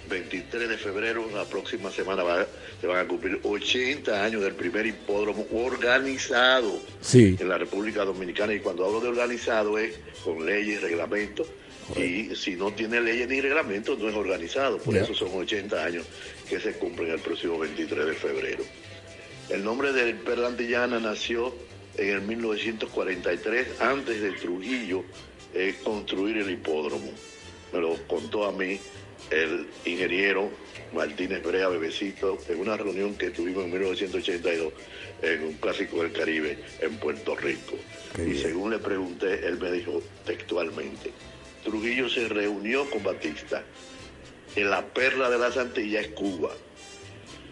23 0.08 0.68
de 0.68 0.76
febrero, 0.78 1.24
la 1.32 1.44
próxima 1.44 1.90
semana 1.92 2.22
va- 2.24 2.46
se 2.80 2.86
van 2.86 2.98
a 2.98 3.06
cumplir 3.08 3.38
80 3.44 4.24
años 4.24 4.42
del 4.42 4.54
primer 4.54 4.86
hipódromo 4.86 5.46
organizado 5.52 6.80
Sí. 7.00 7.36
en 7.38 7.48
la 7.48 7.58
República 7.58 8.04
Dominicana. 8.04 8.54
Y 8.54 8.60
cuando 8.60 8.86
hablo 8.86 9.00
de 9.00 9.08
organizado 9.08 9.78
es 9.78 9.94
con 10.24 10.44
leyes, 10.44 10.80
reglamentos. 10.82 11.46
Y 11.96 12.34
si 12.34 12.56
no 12.56 12.72
tiene 12.72 13.00
leyes 13.00 13.28
ni 13.28 13.40
reglamentos, 13.42 13.98
no 13.98 14.08
es 14.08 14.14
organizado. 14.16 14.78
Por 14.78 14.96
eso 14.96 15.14
son 15.14 15.28
80 15.34 15.84
años 15.84 16.06
que 16.48 16.60
se 16.60 16.74
cumplen 16.74 17.10
el 17.10 17.20
próximo 17.20 17.58
23 17.58 18.06
de 18.06 18.14
febrero. 18.14 18.64
El 19.48 19.64
nombre 19.64 19.92
del 19.92 20.14
Perla 20.16 20.48
Antillana 20.48 20.98
nació 21.00 21.54
en 21.96 22.08
el 22.08 22.22
1943, 22.22 23.80
antes 23.80 24.20
de 24.20 24.32
Trujillo 24.32 25.04
eh, 25.52 25.74
construir 25.84 26.38
el 26.38 26.50
hipódromo. 26.50 27.10
Me 27.72 27.80
lo 27.80 27.96
contó 28.06 28.44
a 28.44 28.52
mí 28.52 28.78
el 29.30 29.66
ingeniero 29.84 30.50
Martínez 30.92 31.42
Brea 31.42 31.68
Bebecito 31.68 32.38
en 32.48 32.60
una 32.60 32.76
reunión 32.76 33.14
que 33.16 33.30
tuvimos 33.30 33.64
en 33.64 33.72
1982 33.72 34.72
en 35.22 35.42
un 35.42 35.54
clásico 35.54 36.02
del 36.02 36.12
Caribe 36.12 36.58
en 36.80 36.96
Puerto 36.96 37.36
Rico. 37.36 37.76
y 38.18 38.34
según 38.36 38.70
le 38.70 38.78
pregunté, 38.78 39.46
él 39.46 39.58
me 39.58 39.72
dijo 39.72 40.02
textualmente, 40.24 41.10
Trujillo 41.64 42.08
se 42.08 42.28
reunió 42.28 42.88
con 42.90 43.02
Batista 43.02 43.64
en 44.56 44.70
la 44.70 44.84
perla 44.86 45.30
de 45.30 45.38
las 45.38 45.56
Antillas 45.56 46.06
es 46.06 46.12
Cuba 46.12 46.50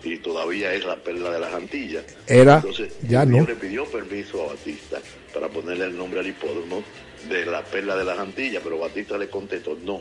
y 0.04 0.16
todavía 0.18 0.74
es 0.74 0.84
la 0.84 0.96
perla 0.96 1.30
de 1.30 1.40
las 1.40 1.54
Antillas. 1.54 2.04
Era, 2.26 2.56
Entonces, 2.56 2.92
ya 3.08 3.24
no. 3.24 3.44
le 3.46 3.54
pidió 3.54 3.84
permiso 3.84 4.42
a 4.42 4.54
Batista 4.54 5.00
para 5.32 5.48
ponerle 5.48 5.86
el 5.86 5.96
nombre 5.96 6.20
al 6.20 6.26
hipódromo 6.26 6.82
de 7.28 7.46
la 7.46 7.62
perla 7.64 7.96
de 7.96 8.04
las 8.04 8.18
Antillas, 8.18 8.62
pero 8.64 8.78
Batista 8.78 9.16
le 9.16 9.28
contestó 9.28 9.76
no, 9.84 10.00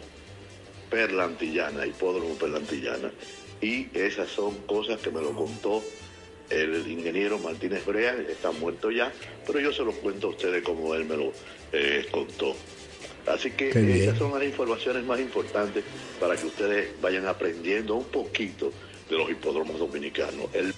perla 0.89 1.25
antillana, 1.25 1.85
hipódromo 1.85 2.35
perla 2.35 2.57
antillana. 2.57 3.11
Y 3.61 3.87
esas 3.93 4.29
son 4.29 4.55
cosas 4.65 4.99
que 4.99 5.11
me 5.11 5.21
lo 5.21 5.33
contó 5.33 5.83
el 6.49 6.85
ingeniero 6.87 7.39
Martínez 7.39 7.85
Brea, 7.85 8.13
está 8.29 8.51
muerto 8.51 8.91
ya, 8.91 9.11
pero 9.47 9.59
yo 9.59 9.71
se 9.71 9.83
lo 9.83 9.93
cuento 9.93 10.27
a 10.27 10.29
ustedes 10.31 10.63
como 10.63 10.93
él 10.95 11.05
me 11.05 11.15
lo 11.15 11.31
eh, 11.71 12.05
contó. 12.11 12.55
Así 13.27 13.51
que 13.51 13.69
esas 14.03 14.17
son 14.17 14.33
las 14.33 14.43
informaciones 14.43 15.03
más 15.05 15.19
importantes 15.19 15.83
para 16.19 16.35
que 16.35 16.45
ustedes 16.47 16.89
vayan 17.01 17.27
aprendiendo 17.27 17.95
un 17.95 18.05
poquito 18.05 18.71
de 19.09 19.17
los 19.17 19.29
hipódromos 19.29 19.77
dominicanos. 19.79 20.47
El 20.53 20.73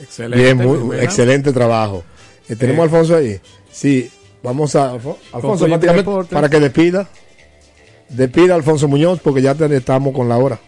Excelente. 0.00 0.42
Bien, 0.42 0.56
muy- 0.56 0.96
excelente 0.98 1.52
trabajo. 1.52 2.02
Eh, 2.48 2.56
Tenemos 2.56 2.78
Eh. 2.78 2.80
a 2.80 2.84
Alfonso 2.84 3.16
ahí. 3.16 3.40
Sí, 3.70 4.10
vamos 4.42 4.74
a. 4.74 4.92
Alfo- 4.92 5.18
Alfonso, 5.32 5.66
Deportes. 5.66 6.32
para 6.34 6.48
que 6.48 6.58
despida. 6.60 7.08
Despida 8.08 8.52
a 8.54 8.56
Alfonso 8.56 8.88
Muñoz, 8.88 9.20
porque 9.20 9.40
ya 9.40 9.54
te- 9.54 9.74
estamos 9.76 10.12
con 10.14 10.28
la 10.28 10.36
hora. 10.36 10.58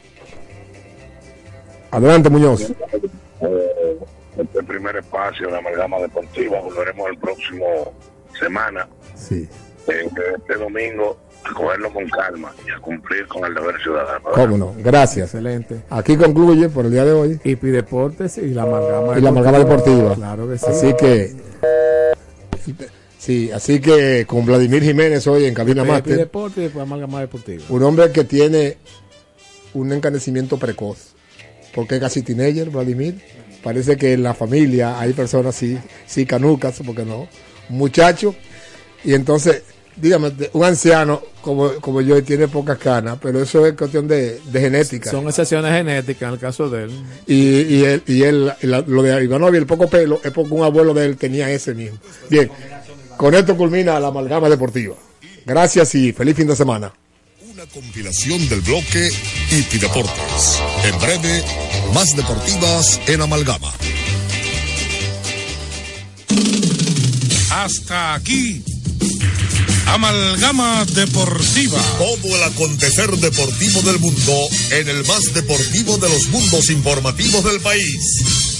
Adelante, 1.90 2.30
Muñoz. 2.30 2.70
Eh, 2.70 3.98
este 4.38 4.62
primer 4.62 4.96
espacio 4.96 5.48
de 5.48 5.58
Amalgama 5.58 5.98
Deportiva 5.98 6.60
volveremos 6.60 7.08
el 7.10 7.18
próximo 7.18 7.92
semana. 8.38 8.88
Sí. 9.14 9.48
Este 9.88 10.54
domingo 10.58 11.18
a 11.44 11.52
cogerlo 11.54 11.92
con 11.92 12.08
calma 12.08 12.52
y 12.66 12.70
a 12.70 12.78
cumplir 12.80 13.26
con 13.28 13.44
el 13.44 13.54
deber 13.54 13.80
ciudadano. 13.82 14.24
Cómo 14.34 14.58
no, 14.58 14.74
gracias. 14.78 15.34
Excelente. 15.34 15.82
Aquí 15.90 16.16
concluye 16.16 16.68
por 16.68 16.86
el 16.86 16.92
día 16.92 17.04
de 17.04 17.12
hoy. 17.12 17.40
Y 17.44 17.54
Deportes 17.54 18.38
y 18.38 18.48
la 18.48 18.62
amalgama 18.62 19.18
Y 19.18 19.20
la 19.20 19.28
amalgama 19.28 19.58
deportiva. 19.58 20.14
Claro 20.14 20.48
que 20.48 20.58
sí. 20.58 20.66
Así 20.68 20.94
que. 20.94 21.36
Sí, 23.18 23.50
así 23.52 23.80
que 23.80 24.24
con 24.26 24.46
Vladimir 24.46 24.82
Jiménez 24.82 25.26
hoy 25.26 25.46
en 25.46 25.54
Cabina 25.54 25.84
Máster. 25.84 26.16
Deportes 26.16 26.58
y 26.58 26.60
después 26.62 26.82
amalgama 26.82 27.20
deportiva. 27.20 27.64
Un 27.68 27.82
hombre 27.82 28.12
que 28.12 28.24
tiene 28.24 28.78
un 29.74 29.92
encanecimiento 29.92 30.58
precoz. 30.58 31.14
Porque 31.74 31.96
es 31.96 32.00
casi 32.00 32.22
teenager, 32.22 32.70
Vladimir. 32.70 33.20
Parece 33.62 33.96
que 33.96 34.12
en 34.12 34.22
la 34.22 34.32
familia 34.32 34.98
hay 34.98 35.12
personas 35.12 35.56
así, 35.56 35.76
sí, 36.06 36.24
canucas, 36.24 36.80
porque 36.86 37.04
no. 37.04 37.28
Muchacho. 37.68 38.34
Y 39.04 39.14
entonces, 39.14 39.62
dígame, 39.96 40.30
de- 40.30 40.50
un 40.52 40.64
anciano 40.64 41.22
como, 41.40 41.72
como 41.80 42.00
yo 42.00 42.22
tiene 42.22 42.48
pocas 42.48 42.78
canas, 42.78 43.18
pero 43.20 43.40
eso 43.42 43.66
es 43.66 43.74
cuestión 43.74 44.06
de, 44.08 44.40
de 44.44 44.60
genética. 44.60 45.10
Son 45.10 45.26
excepciones 45.28 45.72
genéticas 45.72 46.28
en 46.28 46.34
el 46.34 46.38
caso 46.40 46.68
de 46.68 46.84
él. 46.84 46.90
Y, 47.26 47.34
y 47.76 47.84
él, 47.84 48.02
y 48.06 48.22
él 48.22 48.52
la- 48.62 48.80
lo 48.86 49.02
de 49.02 49.24
Ivanovich, 49.24 49.60
el 49.60 49.66
poco 49.66 49.88
pelo, 49.88 50.20
es 50.22 50.30
porque 50.32 50.52
un 50.52 50.64
abuelo 50.64 50.92
de 50.94 51.06
él 51.06 51.16
tenía 51.16 51.50
ese 51.50 51.74
mismo. 51.74 51.98
Bien, 52.30 52.50
con 53.16 53.34
esto 53.34 53.56
culmina 53.56 53.98
la 54.00 54.08
amalgama 54.08 54.48
deportiva. 54.48 54.94
Gracias 55.44 55.94
y 55.94 56.12
feliz 56.12 56.36
fin 56.36 56.48
de 56.48 56.56
semana. 56.56 56.92
Una 57.52 57.64
compilación 57.66 58.48
del 58.48 58.60
bloque 58.60 59.10
Iti 59.50 59.78
Deportes. 59.78 60.60
En 60.84 60.98
breve, 60.98 61.42
más 61.94 62.14
deportivas 62.14 63.00
en 63.06 63.22
Amalgama. 63.22 63.72
Hasta 67.50 68.14
aquí. 68.14 68.62
Amalgama 69.86 70.84
Deportiva. 70.86 71.80
Todo 71.98 72.36
el 72.36 72.42
acontecer 72.42 73.10
deportivo 73.16 73.82
del 73.82 73.98
mundo 73.98 74.48
en 74.70 74.88
el 74.88 75.04
más 75.06 75.32
deportivo 75.32 75.96
de 75.98 76.08
los 76.08 76.28
mundos 76.28 76.70
informativos 76.70 77.44
del 77.44 77.60
país. 77.60 78.55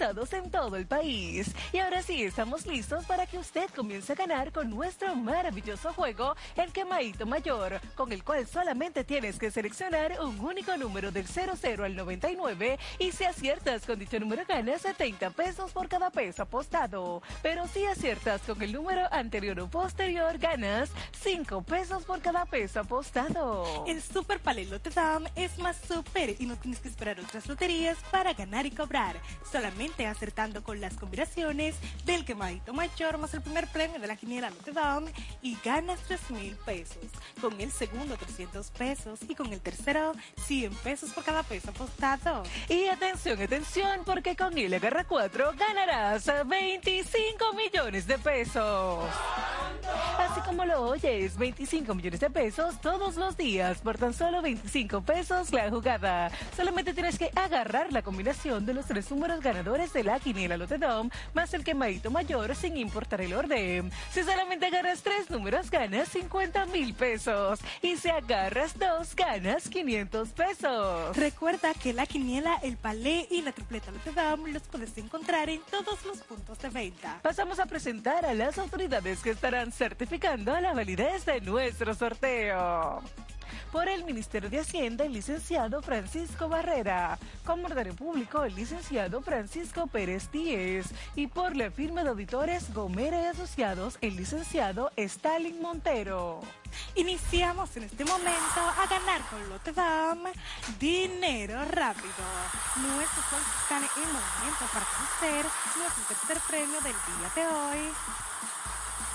En 0.00 0.50
todo 0.50 0.76
el 0.76 0.86
país. 0.86 1.54
Y 1.74 1.78
ahora 1.78 2.00
sí, 2.00 2.22
estamos 2.22 2.64
listos 2.64 3.04
para 3.04 3.26
que 3.26 3.36
usted 3.36 3.68
comience 3.76 4.10
a 4.10 4.16
ganar 4.16 4.50
con 4.50 4.70
nuestro 4.70 5.14
maravilloso 5.14 5.92
juego, 5.92 6.34
el 6.56 6.72
quemadito 6.72 7.26
mayor, 7.26 7.78
con 7.96 8.10
el 8.10 8.24
cual 8.24 8.46
solamente 8.46 9.04
tienes 9.04 9.38
que 9.38 9.50
seleccionar 9.50 10.18
un 10.22 10.40
único 10.40 10.74
número 10.78 11.10
del 11.10 11.26
00 11.26 11.84
al 11.84 11.94
99 11.94 12.78
y 12.98 13.12
si 13.12 13.24
aciertas 13.24 13.84
con 13.84 13.98
dicho 13.98 14.18
número 14.18 14.44
ganas 14.48 14.80
70 14.80 15.30
pesos 15.32 15.70
por 15.72 15.86
cada 15.86 16.08
peso 16.08 16.44
apostado. 16.44 17.22
Pero 17.42 17.68
si 17.68 17.84
aciertas 17.84 18.40
con 18.40 18.62
el 18.62 18.72
número 18.72 19.06
anterior 19.12 19.60
o 19.60 19.68
posterior 19.68 20.38
ganas 20.38 20.88
5 21.22 21.60
pesos 21.60 22.04
por 22.04 22.22
cada 22.22 22.46
peso 22.46 22.80
apostado. 22.80 23.84
El 23.86 24.00
Super 24.00 24.40
Lotte 24.70 24.94
Dame 24.94 25.30
es 25.36 25.58
más 25.58 25.76
super 25.76 26.34
y 26.38 26.46
no 26.46 26.56
tienes 26.56 26.80
que 26.80 26.88
esperar 26.88 27.20
otras 27.20 27.46
loterías 27.46 27.98
para 28.10 28.32
ganar 28.32 28.64
y 28.64 28.70
cobrar. 28.70 29.20
Solamente 29.50 29.89
acertando 29.98 30.62
con 30.62 30.80
las 30.80 30.94
combinaciones 30.94 31.74
del 32.04 32.24
quemadito 32.24 32.72
mayor 32.72 33.18
más 33.18 33.34
el 33.34 33.42
primer 33.42 33.66
premio 33.68 33.98
de 33.98 34.06
la 34.06 34.16
quiniela 34.16 34.50
Lotte 34.50 34.72
Dame 34.72 35.12
y 35.42 35.56
ganas 35.64 36.00
3 36.06 36.30
mil 36.30 36.56
pesos. 36.56 36.98
Con 37.40 37.60
el 37.60 37.70
segundo 37.70 38.16
300 38.16 38.70
pesos 38.70 39.20
y 39.28 39.34
con 39.34 39.52
el 39.52 39.60
tercero 39.60 40.12
100 40.46 40.74
pesos 40.76 41.10
por 41.10 41.24
cada 41.24 41.42
peso 41.42 41.70
apostado. 41.70 42.42
Y 42.68 42.86
atención, 42.86 43.40
atención, 43.40 44.02
porque 44.04 44.36
con 44.36 44.56
el 44.56 44.72
Agarra 44.72 45.04
4 45.04 45.52
ganarás 45.58 46.30
25 46.46 47.52
millones 47.54 48.06
de 48.06 48.18
pesos. 48.18 49.04
Así 50.18 50.40
como 50.42 50.64
lo 50.64 50.82
oyes, 50.82 51.36
25 51.36 51.94
millones 51.94 52.20
de 52.20 52.30
pesos 52.30 52.80
todos 52.80 53.16
los 53.16 53.36
días 53.36 53.78
por 53.78 53.98
tan 53.98 54.12
solo 54.12 54.42
25 54.42 55.02
pesos 55.02 55.52
la 55.52 55.70
jugada. 55.70 56.30
Solamente 56.56 56.94
tienes 56.94 57.18
que 57.18 57.30
agarrar 57.34 57.92
la 57.92 58.02
combinación 58.02 58.66
de 58.66 58.74
los 58.74 58.86
tres 58.86 59.10
números 59.10 59.40
ganadores 59.40 59.79
de 59.80 60.04
la 60.04 60.20
quiniela 60.20 60.58
Lotedom 60.58 61.08
más 61.32 61.54
el 61.54 61.64
quemadito 61.64 62.10
mayor 62.10 62.54
sin 62.54 62.76
importar 62.76 63.22
el 63.22 63.32
orden. 63.32 63.90
Si 64.12 64.22
solamente 64.22 64.66
agarras 64.66 65.02
tres 65.02 65.30
números 65.30 65.70
ganas 65.70 66.08
50 66.08 66.66
mil 66.66 66.92
pesos 66.92 67.60
y 67.80 67.96
si 67.96 68.10
agarras 68.10 68.78
dos 68.78 69.16
ganas 69.16 69.70
500 69.70 70.28
pesos. 70.30 71.16
Recuerda 71.16 71.72
que 71.72 71.94
la 71.94 72.04
quiniela, 72.04 72.58
el 72.62 72.76
palé 72.76 73.26
y 73.30 73.40
la 73.40 73.52
tripleta 73.52 73.90
Lotte 73.90 74.14
Dame 74.14 74.52
los 74.52 74.64
puedes 74.64 74.96
encontrar 74.98 75.48
en 75.48 75.62
todos 75.70 76.04
los 76.04 76.18
puntos 76.18 76.58
de 76.58 76.68
venta. 76.68 77.18
Pasamos 77.22 77.58
a 77.58 77.64
presentar 77.64 78.26
a 78.26 78.34
las 78.34 78.58
autoridades 78.58 79.20
que 79.20 79.30
estarán 79.30 79.72
certificando 79.72 80.60
la 80.60 80.74
validez 80.74 81.24
de 81.24 81.40
nuestro 81.40 81.94
sorteo. 81.94 83.02
Por 83.72 83.88
el 83.88 84.04
Ministerio 84.04 84.50
de 84.50 84.60
Hacienda, 84.60 85.04
el 85.04 85.12
licenciado 85.12 85.82
Francisco 85.82 86.48
Barrera. 86.48 87.18
Como 87.44 87.66
orden 87.66 87.94
público, 87.96 88.44
el 88.44 88.54
licenciado 88.54 89.22
Francisco 89.22 89.86
Pérez 89.86 90.30
Díez. 90.30 90.86
Y 91.14 91.26
por 91.26 91.56
la 91.56 91.70
firma 91.70 92.02
de 92.02 92.10
auditores 92.10 92.72
Gomera 92.72 93.22
y 93.22 93.26
Asociados, 93.26 93.98
el 94.00 94.16
licenciado 94.16 94.90
Stalin 94.96 95.60
Montero. 95.60 96.40
Iniciamos 96.94 97.76
en 97.76 97.84
este 97.84 98.04
momento 98.04 98.60
a 98.60 98.86
ganar 98.86 99.20
con 99.28 99.48
Lotte 99.48 99.72
Dame 99.72 100.32
dinero 100.78 101.64
rápido. 101.66 102.24
Nuestros 102.76 103.24
soles 103.26 103.46
están 103.62 103.82
en 103.82 104.12
movimiento 104.12 104.64
para 104.72 104.86
conocer 104.86 105.46
nuestro 105.76 106.04
tercer 106.08 106.38
premio 106.48 106.80
del 106.80 106.92
día 106.92 107.30
de 107.34 107.46
hoy. 107.46 107.92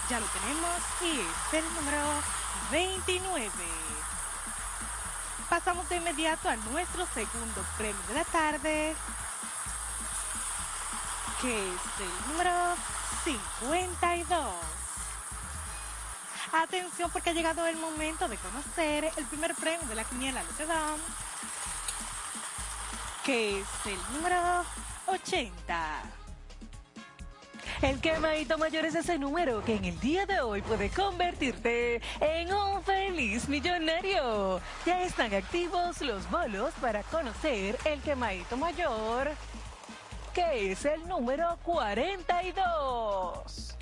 Ya 0.09 0.19
lo 0.19 0.25
tenemos 0.27 0.81
y 1.01 1.19
es 1.19 1.53
el 1.53 1.73
número 1.75 2.01
29. 2.71 4.04
Pasamos 5.49 5.87
de 5.89 5.97
inmediato 5.97 6.49
a 6.49 6.55
nuestro 6.55 7.05
segundo 7.13 7.63
premio 7.77 8.01
de 8.07 8.13
la 8.15 8.23
tarde, 8.25 8.95
que 11.39 11.69
es 11.69 11.81
el 11.99 12.31
número 12.31 12.51
52. 13.23 14.55
Atención 16.51 17.11
porque 17.11 17.29
ha 17.29 17.33
llegado 17.33 17.65
el 17.67 17.77
momento 17.77 18.27
de 18.27 18.37
conocer 18.37 19.11
el 19.15 19.25
primer 19.25 19.53
premio 19.55 19.87
de 19.87 19.95
la 19.95 20.03
quiniela 20.03 20.43
Lotte 20.43 20.65
Dame, 20.65 21.03
que 23.23 23.61
es 23.61 23.67
el 23.85 24.13
número 24.13 24.65
80. 25.05 26.24
El 27.81 28.01
quemadito 28.01 28.57
mayor 28.57 28.85
es 28.85 28.95
ese 28.95 29.17
número 29.17 29.63
que 29.63 29.75
en 29.75 29.85
el 29.85 29.97
día 29.99 30.25
de 30.25 30.41
hoy 30.41 30.61
puede 30.61 30.89
convertirte 30.89 32.01
en 32.19 32.53
un 32.53 32.83
feliz 32.83 33.47
millonario. 33.49 34.61
Ya 34.85 35.01
están 35.03 35.33
activos 35.33 36.01
los 36.01 36.29
bolos 36.29 36.73
para 36.81 37.03
conocer 37.03 37.77
el 37.85 38.01
quemadito 38.01 38.57
mayor, 38.57 39.31
que 40.33 40.71
es 40.71 40.83
el 40.85 41.07
número 41.07 41.57
42. 41.63 43.74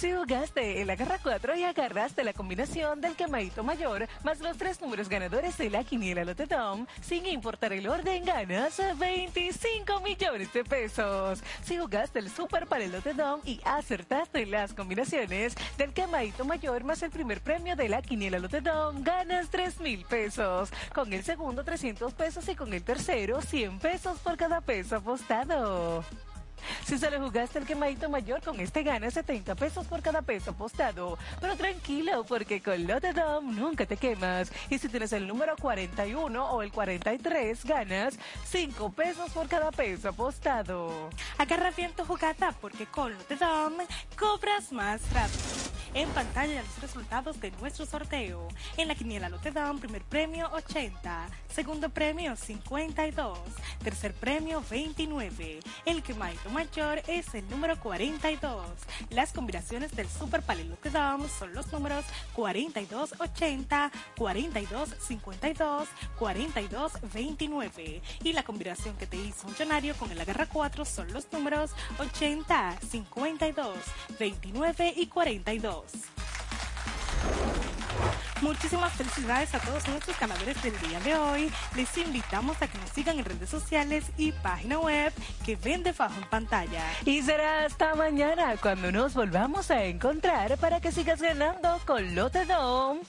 Si 0.00 0.10
jugaste 0.10 0.80
el 0.80 0.88
agarra 0.88 1.18
4 1.22 1.56
y 1.56 1.64
agarraste 1.64 2.24
la 2.24 2.32
combinación 2.32 3.02
del 3.02 3.16
quemadito 3.16 3.62
mayor 3.62 4.08
más 4.24 4.40
los 4.40 4.56
tres 4.56 4.80
números 4.80 5.10
ganadores 5.10 5.58
de 5.58 5.68
la 5.68 5.84
quiniela 5.84 6.24
Dome, 6.24 6.86
sin 7.02 7.26
importar 7.26 7.74
el 7.74 7.86
orden, 7.86 8.24
ganas 8.24 8.80
25 8.98 10.00
millones 10.00 10.50
de 10.54 10.64
pesos. 10.64 11.42
Si 11.62 11.76
jugaste 11.76 12.18
el 12.18 12.30
Super 12.30 12.66
para 12.66 12.84
el 12.84 12.92
Dome 13.14 13.42
y 13.44 13.60
acertaste 13.62 14.46
las 14.46 14.72
combinaciones 14.72 15.54
del 15.76 15.92
quemadito 15.92 16.46
mayor 16.46 16.82
más 16.82 17.02
el 17.02 17.10
primer 17.10 17.42
premio 17.42 17.76
de 17.76 17.90
la 17.90 18.00
quiniela 18.00 18.38
Dome, 18.38 19.02
ganas 19.02 19.50
3 19.50 19.80
mil 19.80 20.06
pesos. 20.06 20.70
Con 20.94 21.12
el 21.12 21.22
segundo 21.24 21.62
300 21.62 22.14
pesos 22.14 22.48
y 22.48 22.54
con 22.54 22.72
el 22.72 22.82
tercero 22.82 23.42
100 23.42 23.78
pesos 23.80 24.18
por 24.20 24.38
cada 24.38 24.62
peso 24.62 24.96
apostado. 24.96 26.02
Si 26.84 26.98
solo 26.98 27.20
jugaste 27.20 27.58
el 27.58 27.66
quemadito 27.66 28.08
mayor, 28.08 28.42
con 28.42 28.58
este 28.60 28.82
ganas 28.82 29.14
70 29.14 29.54
pesos 29.54 29.86
por 29.86 30.02
cada 30.02 30.22
peso 30.22 30.50
apostado. 30.50 31.18
Pero 31.40 31.56
tranquilo, 31.56 32.24
porque 32.24 32.62
con 32.62 32.86
Lotte 32.86 33.12
Dome 33.12 33.52
nunca 33.52 33.86
te 33.86 33.96
quemas. 33.96 34.50
Y 34.68 34.78
si 34.78 34.88
tienes 34.88 35.12
el 35.12 35.26
número 35.26 35.56
41 35.56 36.50
o 36.50 36.62
el 36.62 36.72
43, 36.72 37.64
ganas 37.64 38.18
5 38.46 38.92
pesos 38.92 39.30
por 39.30 39.48
cada 39.48 39.70
peso 39.70 40.10
apostado. 40.10 41.10
Agarra 41.38 41.70
bien 41.70 41.92
tu 41.92 42.04
jugada 42.04 42.52
porque 42.60 42.86
con 42.86 43.12
Lotte 43.12 43.36
Dome 43.36 43.86
cobras 44.16 44.72
más 44.72 45.00
rápido. 45.12 45.49
En 45.92 46.08
pantalla 46.10 46.62
los 46.62 46.80
resultados 46.80 47.40
de 47.40 47.50
nuestro 47.52 47.84
sorteo. 47.84 48.46
En 48.76 48.86
la 48.86 48.94
quiniela 48.94 49.28
Lote 49.28 49.50
Dan, 49.50 49.80
primer 49.80 50.02
premio 50.02 50.48
80, 50.52 51.28
segundo 51.52 51.88
premio 51.90 52.36
52, 52.36 53.38
tercer 53.82 54.14
premio 54.14 54.62
29. 54.70 55.58
El 55.84 56.02
quemadito 56.04 56.48
mayor 56.50 57.02
es 57.08 57.34
el 57.34 57.48
número 57.48 57.80
42. 57.80 58.64
Las 59.10 59.32
combinaciones 59.32 59.90
del 59.96 60.08
Super 60.08 60.42
Palel 60.42 60.70
Lote 60.70 60.90
Dan 60.90 61.28
son 61.28 61.52
los 61.54 61.72
números 61.72 62.04
4280, 62.34 63.90
4252, 64.16 65.88
4229. 66.18 68.02
Y 68.22 68.32
la 68.32 68.44
combinación 68.44 68.96
que 68.96 69.08
te 69.08 69.16
hizo 69.16 69.48
un 69.48 69.54
millonario 69.54 69.96
con 69.96 70.12
el 70.12 70.20
agarra 70.20 70.46
4 70.46 70.84
son 70.84 71.12
los 71.12 71.32
números 71.32 71.72
80, 71.98 72.78
52, 72.80 73.76
29 74.18 74.94
y 74.96 75.06
42. 75.08 75.79
Muchísimas 78.42 78.92
felicidades 78.94 79.54
a 79.54 79.58
todos 79.58 79.86
nuestros 79.88 80.18
ganadores 80.18 80.62
del 80.62 80.78
día 80.80 80.98
de 81.00 81.14
hoy. 81.14 81.52
Les 81.76 81.96
invitamos 81.98 82.60
a 82.62 82.66
que 82.66 82.78
nos 82.78 82.90
sigan 82.90 83.18
en 83.18 83.24
redes 83.26 83.50
sociales 83.50 84.04
y 84.16 84.32
página 84.32 84.78
web 84.78 85.12
que 85.44 85.56
ven 85.56 85.82
debajo 85.82 86.14
en 86.16 86.28
pantalla. 86.28 86.82
Y 87.04 87.20
será 87.22 87.66
hasta 87.66 87.94
mañana 87.94 88.56
cuando 88.56 88.90
nos 88.90 89.12
volvamos 89.12 89.70
a 89.70 89.84
encontrar 89.84 90.56
para 90.56 90.80
que 90.80 90.90
sigas 90.90 91.20
ganando 91.20 91.78
con 91.86 92.14
Lote 92.14 92.46
Dom 92.46 93.00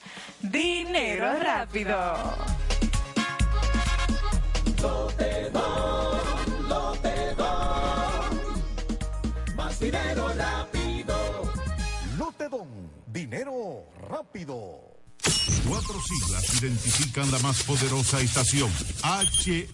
Dinero 0.42 1.38
Rápido. 1.40 1.96
Lotedom, 4.82 6.68
Lotedom. 6.68 8.22
Más 9.56 9.80
dinero 9.80 10.28
rápido. 10.36 10.81
Dinero 13.06 13.84
rápido. 14.08 14.80
Cuatro 15.68 15.94
siglas 16.02 16.62
identifican 16.62 17.30
la 17.30 17.38
más 17.40 17.62
poderosa 17.64 18.20
estación, 18.20 18.70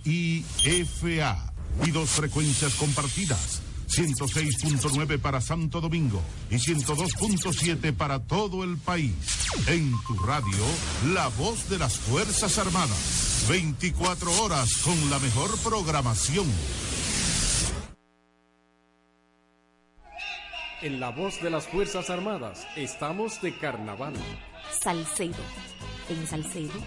HIFA, 0.05 1.53
y 1.85 1.91
dos 1.91 2.11
frecuencias 2.11 2.75
compartidas, 2.75 3.63
106.9 3.89 5.21
para 5.21 5.41
Santo 5.41 5.81
Domingo 5.81 6.21
y 6.51 6.57
102.7 6.57 7.95
para 7.95 8.21
todo 8.21 8.65
el 8.65 8.77
país. 8.77 9.15
En 9.67 9.93
tu 10.07 10.15
radio, 10.19 10.65
la 11.15 11.29
voz 11.29 11.69
de 11.69 11.79
las 11.79 11.97
Fuerzas 11.99 12.59
Armadas, 12.59 13.47
24 13.49 14.43
horas 14.43 14.77
con 14.79 15.11
la 15.11 15.19
mejor 15.19 15.57
programación. 15.59 16.47
En 20.81 21.01
la 21.01 21.11
voz 21.11 21.43
de 21.43 21.51
las 21.51 21.67
Fuerzas 21.67 22.09
Armadas 22.09 22.65
estamos 22.77 23.43
de 23.43 23.53
carnaval. 23.53 24.15
Salcedo. 24.71 25.43
En 26.09 26.25
Salcedo, 26.29 26.79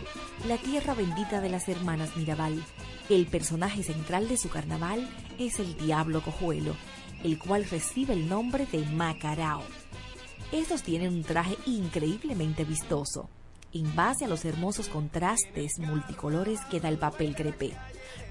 la 0.48 0.56
tierra 0.56 0.94
bendita 0.94 1.42
de 1.42 1.50
las 1.50 1.68
hermanas 1.68 2.16
Mirabal, 2.16 2.64
el 3.10 3.26
personaje 3.26 3.84
central 3.84 4.30
de 4.30 4.38
su 4.38 4.48
carnaval 4.48 5.10
es 5.38 5.60
el 5.60 5.76
Diablo 5.76 6.22
Cojuelo, 6.22 6.74
el 7.22 7.38
cual 7.38 7.66
recibe 7.66 8.14
el 8.14 8.30
nombre 8.30 8.66
de 8.72 8.80
Macarao. 8.86 9.64
Estos 10.54 10.84
tienen 10.84 11.10
un 11.10 11.24
traje 11.24 11.58
increíblemente 11.66 12.64
vistoso, 12.64 13.30
en 13.74 13.96
base 13.96 14.26
a 14.26 14.28
los 14.28 14.46
hermosos 14.46 14.90
contrastes 14.90 15.80
multicolores 15.80 16.60
que 16.70 16.80
da 16.80 16.90
el 16.90 16.98
papel 16.98 17.36
crepé, 17.36 17.72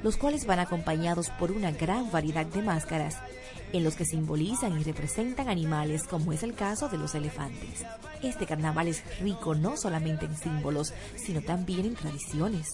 los 0.02 0.16
cuales 0.16 0.46
van 0.46 0.58
acompañados 0.58 1.30
por 1.30 1.52
una 1.52 1.70
gran 1.70 2.10
variedad 2.10 2.46
de 2.46 2.62
máscaras 2.62 3.16
en 3.72 3.84
los 3.84 3.96
que 3.96 4.04
simbolizan 4.04 4.78
y 4.80 4.84
representan 4.84 5.48
animales 5.48 6.04
como 6.04 6.32
es 6.32 6.42
el 6.42 6.54
caso 6.54 6.88
de 6.88 6.98
los 6.98 7.14
elefantes. 7.14 7.84
Este 8.22 8.46
carnaval 8.46 8.88
es 8.88 9.02
rico 9.20 9.54
no 9.54 9.76
solamente 9.76 10.26
en 10.26 10.36
símbolos, 10.36 10.92
sino 11.16 11.40
también 11.40 11.86
en 11.86 11.94
tradiciones. 11.94 12.68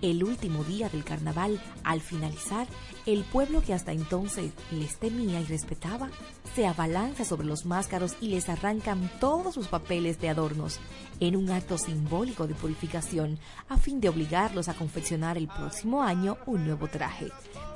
El 0.00 0.22
último 0.22 0.62
día 0.62 0.88
del 0.88 1.02
carnaval, 1.02 1.60
al 1.82 2.00
finalizar, 2.00 2.68
el 3.04 3.24
pueblo 3.24 3.62
que 3.62 3.74
hasta 3.74 3.90
entonces 3.90 4.52
les 4.70 4.96
temía 4.96 5.40
y 5.40 5.44
respetaba, 5.44 6.08
se 6.54 6.68
abalanza 6.68 7.24
sobre 7.24 7.48
los 7.48 7.66
máscaros 7.66 8.14
y 8.20 8.28
les 8.28 8.48
arrancan 8.48 9.10
todos 9.18 9.54
sus 9.54 9.66
papeles 9.66 10.20
de 10.20 10.28
adornos, 10.28 10.78
en 11.18 11.34
un 11.34 11.50
acto 11.50 11.78
simbólico 11.78 12.46
de 12.46 12.54
purificación, 12.54 13.40
a 13.68 13.76
fin 13.76 14.00
de 14.00 14.08
obligarlos 14.08 14.68
a 14.68 14.74
confeccionar 14.74 15.36
el 15.36 15.48
próximo 15.48 16.02
año 16.02 16.36
un 16.46 16.64
nuevo 16.64 16.86
traje, 16.86 17.32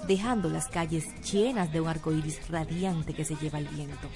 dejando 0.07 0.49
las 0.49 0.69
calles 0.69 1.05
llenas 1.25 1.73
de 1.73 1.81
un 1.81 1.89
arco 1.89 2.13
iris 2.13 2.49
radiante 2.49 3.15
que 3.15 3.25
se 3.25 3.35
lleva 3.35 3.59
el 3.59 3.67
viento. 3.67 4.09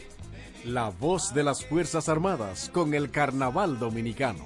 La 0.64 0.90
voz 0.90 1.34
de 1.34 1.42
las 1.42 1.64
Fuerzas 1.64 2.08
Armadas 2.08 2.70
con 2.72 2.94
el 2.94 3.10
carnaval 3.10 3.80
dominicano. 3.80 4.44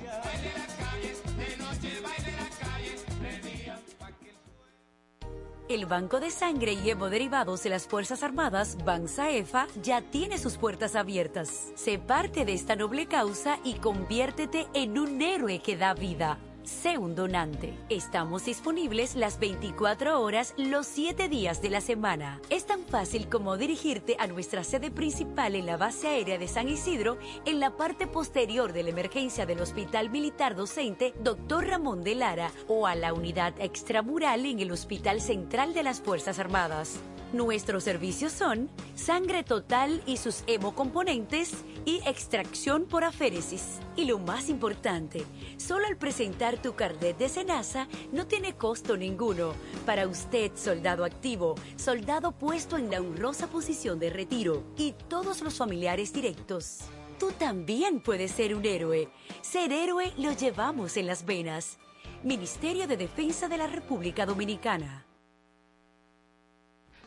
El 5.70 5.86
Banco 5.86 6.18
de 6.18 6.32
Sangre 6.32 6.72
y 6.72 6.90
Hemoderivados 6.90 7.62
de 7.62 7.70
las 7.70 7.86
Fuerzas 7.86 8.24
Armadas, 8.24 8.76
BANSAEFA, 8.84 9.68
ya 9.80 10.02
tiene 10.02 10.36
sus 10.36 10.56
puertas 10.56 10.96
abiertas. 10.96 11.70
Sé 11.76 12.00
parte 12.00 12.44
de 12.44 12.54
esta 12.54 12.74
noble 12.74 13.06
causa 13.06 13.60
y 13.62 13.74
conviértete 13.74 14.66
en 14.74 14.98
un 14.98 15.22
héroe 15.22 15.60
que 15.60 15.76
da 15.76 15.94
vida. 15.94 16.40
Sé 16.70 16.98
un 16.98 17.16
donante. 17.16 17.74
Estamos 17.88 18.44
disponibles 18.44 19.16
las 19.16 19.40
24 19.40 20.20
horas, 20.22 20.54
los 20.56 20.86
7 20.86 21.28
días 21.28 21.60
de 21.60 21.68
la 21.68 21.80
semana. 21.80 22.40
Es 22.48 22.64
tan 22.64 22.84
fácil 22.84 23.28
como 23.28 23.56
dirigirte 23.56 24.16
a 24.20 24.28
nuestra 24.28 24.62
sede 24.62 24.92
principal 24.92 25.56
en 25.56 25.66
la 25.66 25.76
base 25.76 26.06
aérea 26.06 26.38
de 26.38 26.46
San 26.46 26.68
Isidro, 26.68 27.18
en 27.44 27.58
la 27.58 27.76
parte 27.76 28.06
posterior 28.06 28.72
de 28.72 28.84
la 28.84 28.90
emergencia 28.90 29.46
del 29.46 29.60
Hospital 29.60 30.10
Militar 30.10 30.54
Docente 30.54 31.12
Dr. 31.20 31.66
Ramón 31.66 32.04
de 32.04 32.14
Lara, 32.14 32.52
o 32.68 32.86
a 32.86 32.94
la 32.94 33.12
unidad 33.12 33.52
extramural 33.58 34.46
en 34.46 34.60
el 34.60 34.70
Hospital 34.70 35.20
Central 35.20 35.74
de 35.74 35.82
las 35.82 36.00
Fuerzas 36.00 36.38
Armadas. 36.38 37.00
Nuestros 37.32 37.84
servicios 37.84 38.32
son 38.32 38.68
sangre 38.96 39.44
total 39.44 40.02
y 40.04 40.16
sus 40.16 40.42
hemocomponentes 40.48 41.52
y 41.84 42.00
extracción 42.04 42.86
por 42.86 43.04
aféresis. 43.04 43.78
Y 43.94 44.06
lo 44.06 44.18
más 44.18 44.48
importante, 44.48 45.24
solo 45.56 45.86
al 45.86 45.96
presentar 45.96 46.60
tu 46.60 46.74
carnet 46.74 47.16
de 47.18 47.28
cenaza 47.28 47.86
no 48.12 48.26
tiene 48.26 48.56
costo 48.56 48.96
ninguno. 48.96 49.54
Para 49.86 50.08
usted, 50.08 50.50
soldado 50.56 51.04
activo, 51.04 51.54
soldado 51.76 52.32
puesto 52.32 52.76
en 52.76 52.90
la 52.90 53.00
honrosa 53.00 53.46
posición 53.46 54.00
de 54.00 54.10
retiro 54.10 54.64
y 54.76 54.94
todos 55.08 55.40
los 55.40 55.54
familiares 55.54 56.12
directos. 56.12 56.80
Tú 57.20 57.30
también 57.30 58.00
puedes 58.00 58.32
ser 58.32 58.56
un 58.56 58.64
héroe. 58.66 59.08
Ser 59.40 59.70
héroe 59.72 60.12
lo 60.16 60.32
llevamos 60.32 60.96
en 60.96 61.06
las 61.06 61.24
venas. 61.24 61.78
Ministerio 62.24 62.88
de 62.88 62.96
Defensa 62.96 63.46
de 63.46 63.56
la 63.56 63.68
República 63.68 64.26
Dominicana. 64.26 65.06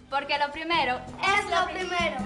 Porque 0.10 0.38
lo 0.38 0.52
primero 0.52 1.00
es 1.22 1.50
lo 1.50 1.66
primero. 1.74 2.18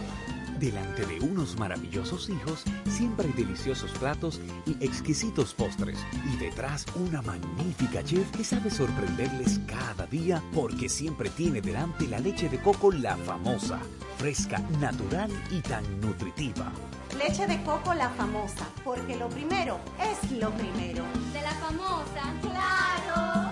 Delante 0.60 1.06
de 1.06 1.20
unos 1.20 1.56
maravillosos 1.60 2.30
hijos, 2.30 2.64
siempre 2.90 3.28
hay 3.28 3.34
deliciosos 3.34 3.92
platos 3.92 4.42
y 4.66 4.72
exquisitos 4.84 5.54
postres. 5.54 6.00
Y 6.34 6.38
detrás 6.38 6.86
una 6.96 7.22
magnífica 7.22 8.04
chef 8.04 8.32
que 8.32 8.44
sabe 8.44 8.72
sorprenderles 8.72 9.60
cada 9.68 10.08
día 10.08 10.42
porque 10.56 10.90
siempre 10.90 11.30
tiene 11.30 11.62
delante 11.62 12.08
la 12.08 12.20
leche 12.20 12.50
de 12.50 12.60
coco 12.60 12.92
la 12.92 13.16
famosa, 13.18 13.80
fresca, 14.18 14.58
natural 14.80 15.30
y 15.52 15.62
tan 15.62 15.84
nutritiva. 16.02 16.72
Leche 17.16 17.46
de 17.46 17.62
coco 17.64 17.94
la 17.94 18.10
famosa, 18.10 18.68
porque 18.84 19.16
lo 19.16 19.30
primero 19.30 19.80
es 20.02 20.32
lo 20.32 20.50
primero. 20.52 21.06
De 21.34 21.42
la 21.42 21.52
famosa, 21.52 22.34
claro. 22.42 23.52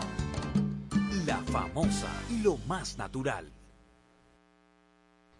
La 1.26 1.38
famosa, 1.52 2.08
lo 2.42 2.58
más 2.68 2.98
natural. 2.98 3.52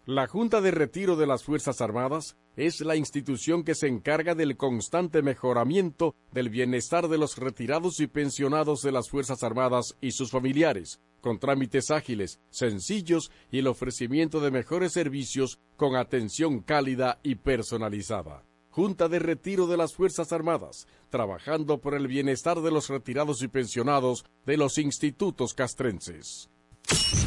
La 0.08 0.28
Junta 0.28 0.60
de 0.60 0.70
Retiro 0.70 1.16
de 1.16 1.26
las 1.26 1.42
Fuerzas 1.42 1.80
Armadas 1.80 2.36
es 2.54 2.80
la 2.80 2.94
institución 2.94 3.64
que 3.64 3.74
se 3.74 3.88
encarga 3.88 4.36
del 4.36 4.56
constante 4.56 5.20
mejoramiento 5.20 6.14
del 6.30 6.48
bienestar 6.48 7.08
de 7.08 7.18
los 7.18 7.36
retirados 7.38 7.98
y 7.98 8.06
pensionados 8.06 8.82
de 8.82 8.92
las 8.92 9.10
Fuerzas 9.10 9.42
Armadas 9.42 9.96
y 10.00 10.12
sus 10.12 10.30
familiares, 10.30 11.00
con 11.20 11.40
trámites 11.40 11.90
ágiles, 11.90 12.38
sencillos 12.50 13.32
y 13.50 13.58
el 13.58 13.66
ofrecimiento 13.66 14.38
de 14.38 14.52
mejores 14.52 14.92
servicios 14.92 15.58
con 15.74 15.96
atención 15.96 16.60
cálida 16.60 17.18
y 17.24 17.34
personalizada. 17.34 18.44
Junta 18.70 19.08
de 19.08 19.18
Retiro 19.18 19.66
de 19.66 19.76
las 19.76 19.92
Fuerzas 19.92 20.30
Armadas, 20.30 20.86
trabajando 21.10 21.78
por 21.78 21.94
el 21.94 22.06
bienestar 22.06 22.60
de 22.60 22.70
los 22.70 22.90
retirados 22.90 23.42
y 23.42 23.48
pensionados 23.48 24.24
de 24.44 24.56
los 24.56 24.78
institutos 24.78 25.52
castrenses. 25.52 26.48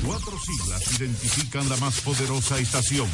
Cuatro 0.05 0.38
siglas 0.39 0.99
identifican 0.99 1.68
la 1.70 1.78
más 1.78 1.99
poderosa 2.01 2.57
estación, 2.60 3.07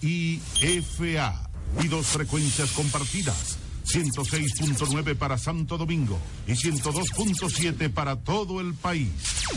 HIFA, 0.00 1.50
y 1.82 1.88
dos 1.88 2.06
frecuencias 2.06 2.70
compartidas, 2.70 3.58
106.9 3.86 5.16
para 5.16 5.36
Santo 5.36 5.76
Domingo 5.76 6.18
y 6.46 6.52
102.7 6.52 7.92
para 7.92 8.16
todo 8.16 8.60
el 8.60 8.74
país. 8.74 9.10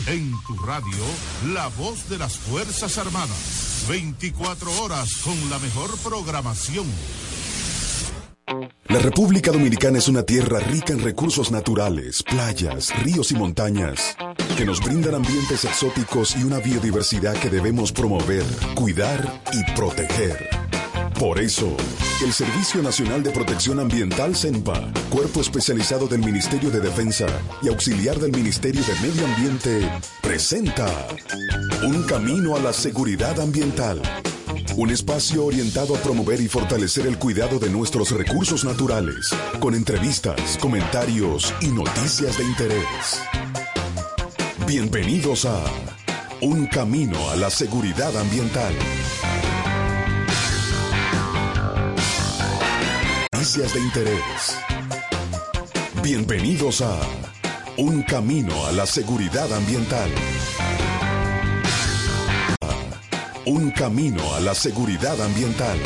En 0.07 0.33
tu 0.45 0.57
radio, 0.57 1.03
la 1.53 1.67
voz 1.67 2.09
de 2.09 2.17
las 2.17 2.37
Fuerzas 2.37 2.97
Armadas, 2.97 3.85
24 3.87 4.81
horas 4.81 5.09
con 5.23 5.49
la 5.49 5.59
mejor 5.59 5.97
programación. 5.99 6.87
La 8.87 8.99
República 8.99 9.51
Dominicana 9.51 9.97
es 9.97 10.07
una 10.07 10.23
tierra 10.23 10.59
rica 10.59 10.93
en 10.93 11.01
recursos 11.01 11.51
naturales, 11.51 12.23
playas, 12.23 12.97
ríos 13.03 13.31
y 13.31 13.35
montañas, 13.35 14.15
que 14.57 14.63
nos 14.63 14.81
brindan 14.81 15.15
ambientes 15.15 15.65
exóticos 15.65 16.35
y 16.37 16.43
una 16.43 16.59
biodiversidad 16.59 17.35
que 17.35 17.49
debemos 17.49 17.91
promover, 17.91 18.45
cuidar 18.73 19.41
y 19.51 19.71
proteger. 19.73 20.49
Por 21.19 21.39
eso, 21.41 21.75
el 22.23 22.31
Servicio 22.31 22.81
Nacional 22.81 23.21
de 23.21 23.31
Protección 23.31 23.81
Ambiental 23.81 24.35
CENPA, 24.35 24.93
cuerpo 25.09 25.41
especializado 25.41 26.07
del 26.07 26.19
Ministerio 26.19 26.71
de 26.71 26.79
Defensa 26.79 27.27
y 27.61 27.67
auxiliar 27.67 28.17
del 28.17 28.31
Ministerio 28.31 28.81
de 28.81 29.07
Medio 29.07 29.25
Ambiente, 29.25 29.91
presenta 30.21 30.87
Un 31.83 32.03
Camino 32.03 32.55
a 32.55 32.59
la 32.59 32.71
Seguridad 32.71 33.41
Ambiental. 33.41 34.01
Un 34.75 34.91
espacio 34.91 35.45
orientado 35.45 35.95
a 35.95 35.99
promover 35.99 36.39
y 36.41 36.47
fortalecer 36.47 37.07
el 37.07 37.17
cuidado 37.17 37.57
de 37.57 37.69
nuestros 37.69 38.11
recursos 38.11 38.63
naturales, 38.63 39.29
con 39.59 39.73
entrevistas, 39.73 40.57
comentarios 40.59 41.53
y 41.61 41.67
noticias 41.67 42.37
de 42.37 42.43
interés. 42.43 43.21
Bienvenidos 44.67 45.45
a 45.45 45.63
Un 46.41 46.67
Camino 46.67 47.29
a 47.29 47.35
la 47.35 47.49
Seguridad 47.49 48.15
Ambiental. 48.15 48.73
Noticias 53.33 53.73
de 53.73 53.79
interés. 53.79 54.57
Bienvenidos 56.03 56.81
a 56.81 56.99
Un 57.77 58.03
Camino 58.03 58.67
a 58.67 58.71
la 58.71 58.85
Seguridad 58.85 59.51
Ambiental. 59.53 60.09
Un 63.49 63.71
camino 63.71 64.33
a 64.33 64.41
la 64.41 64.53
seguridad 64.53 65.21
ambiental. 65.21 65.79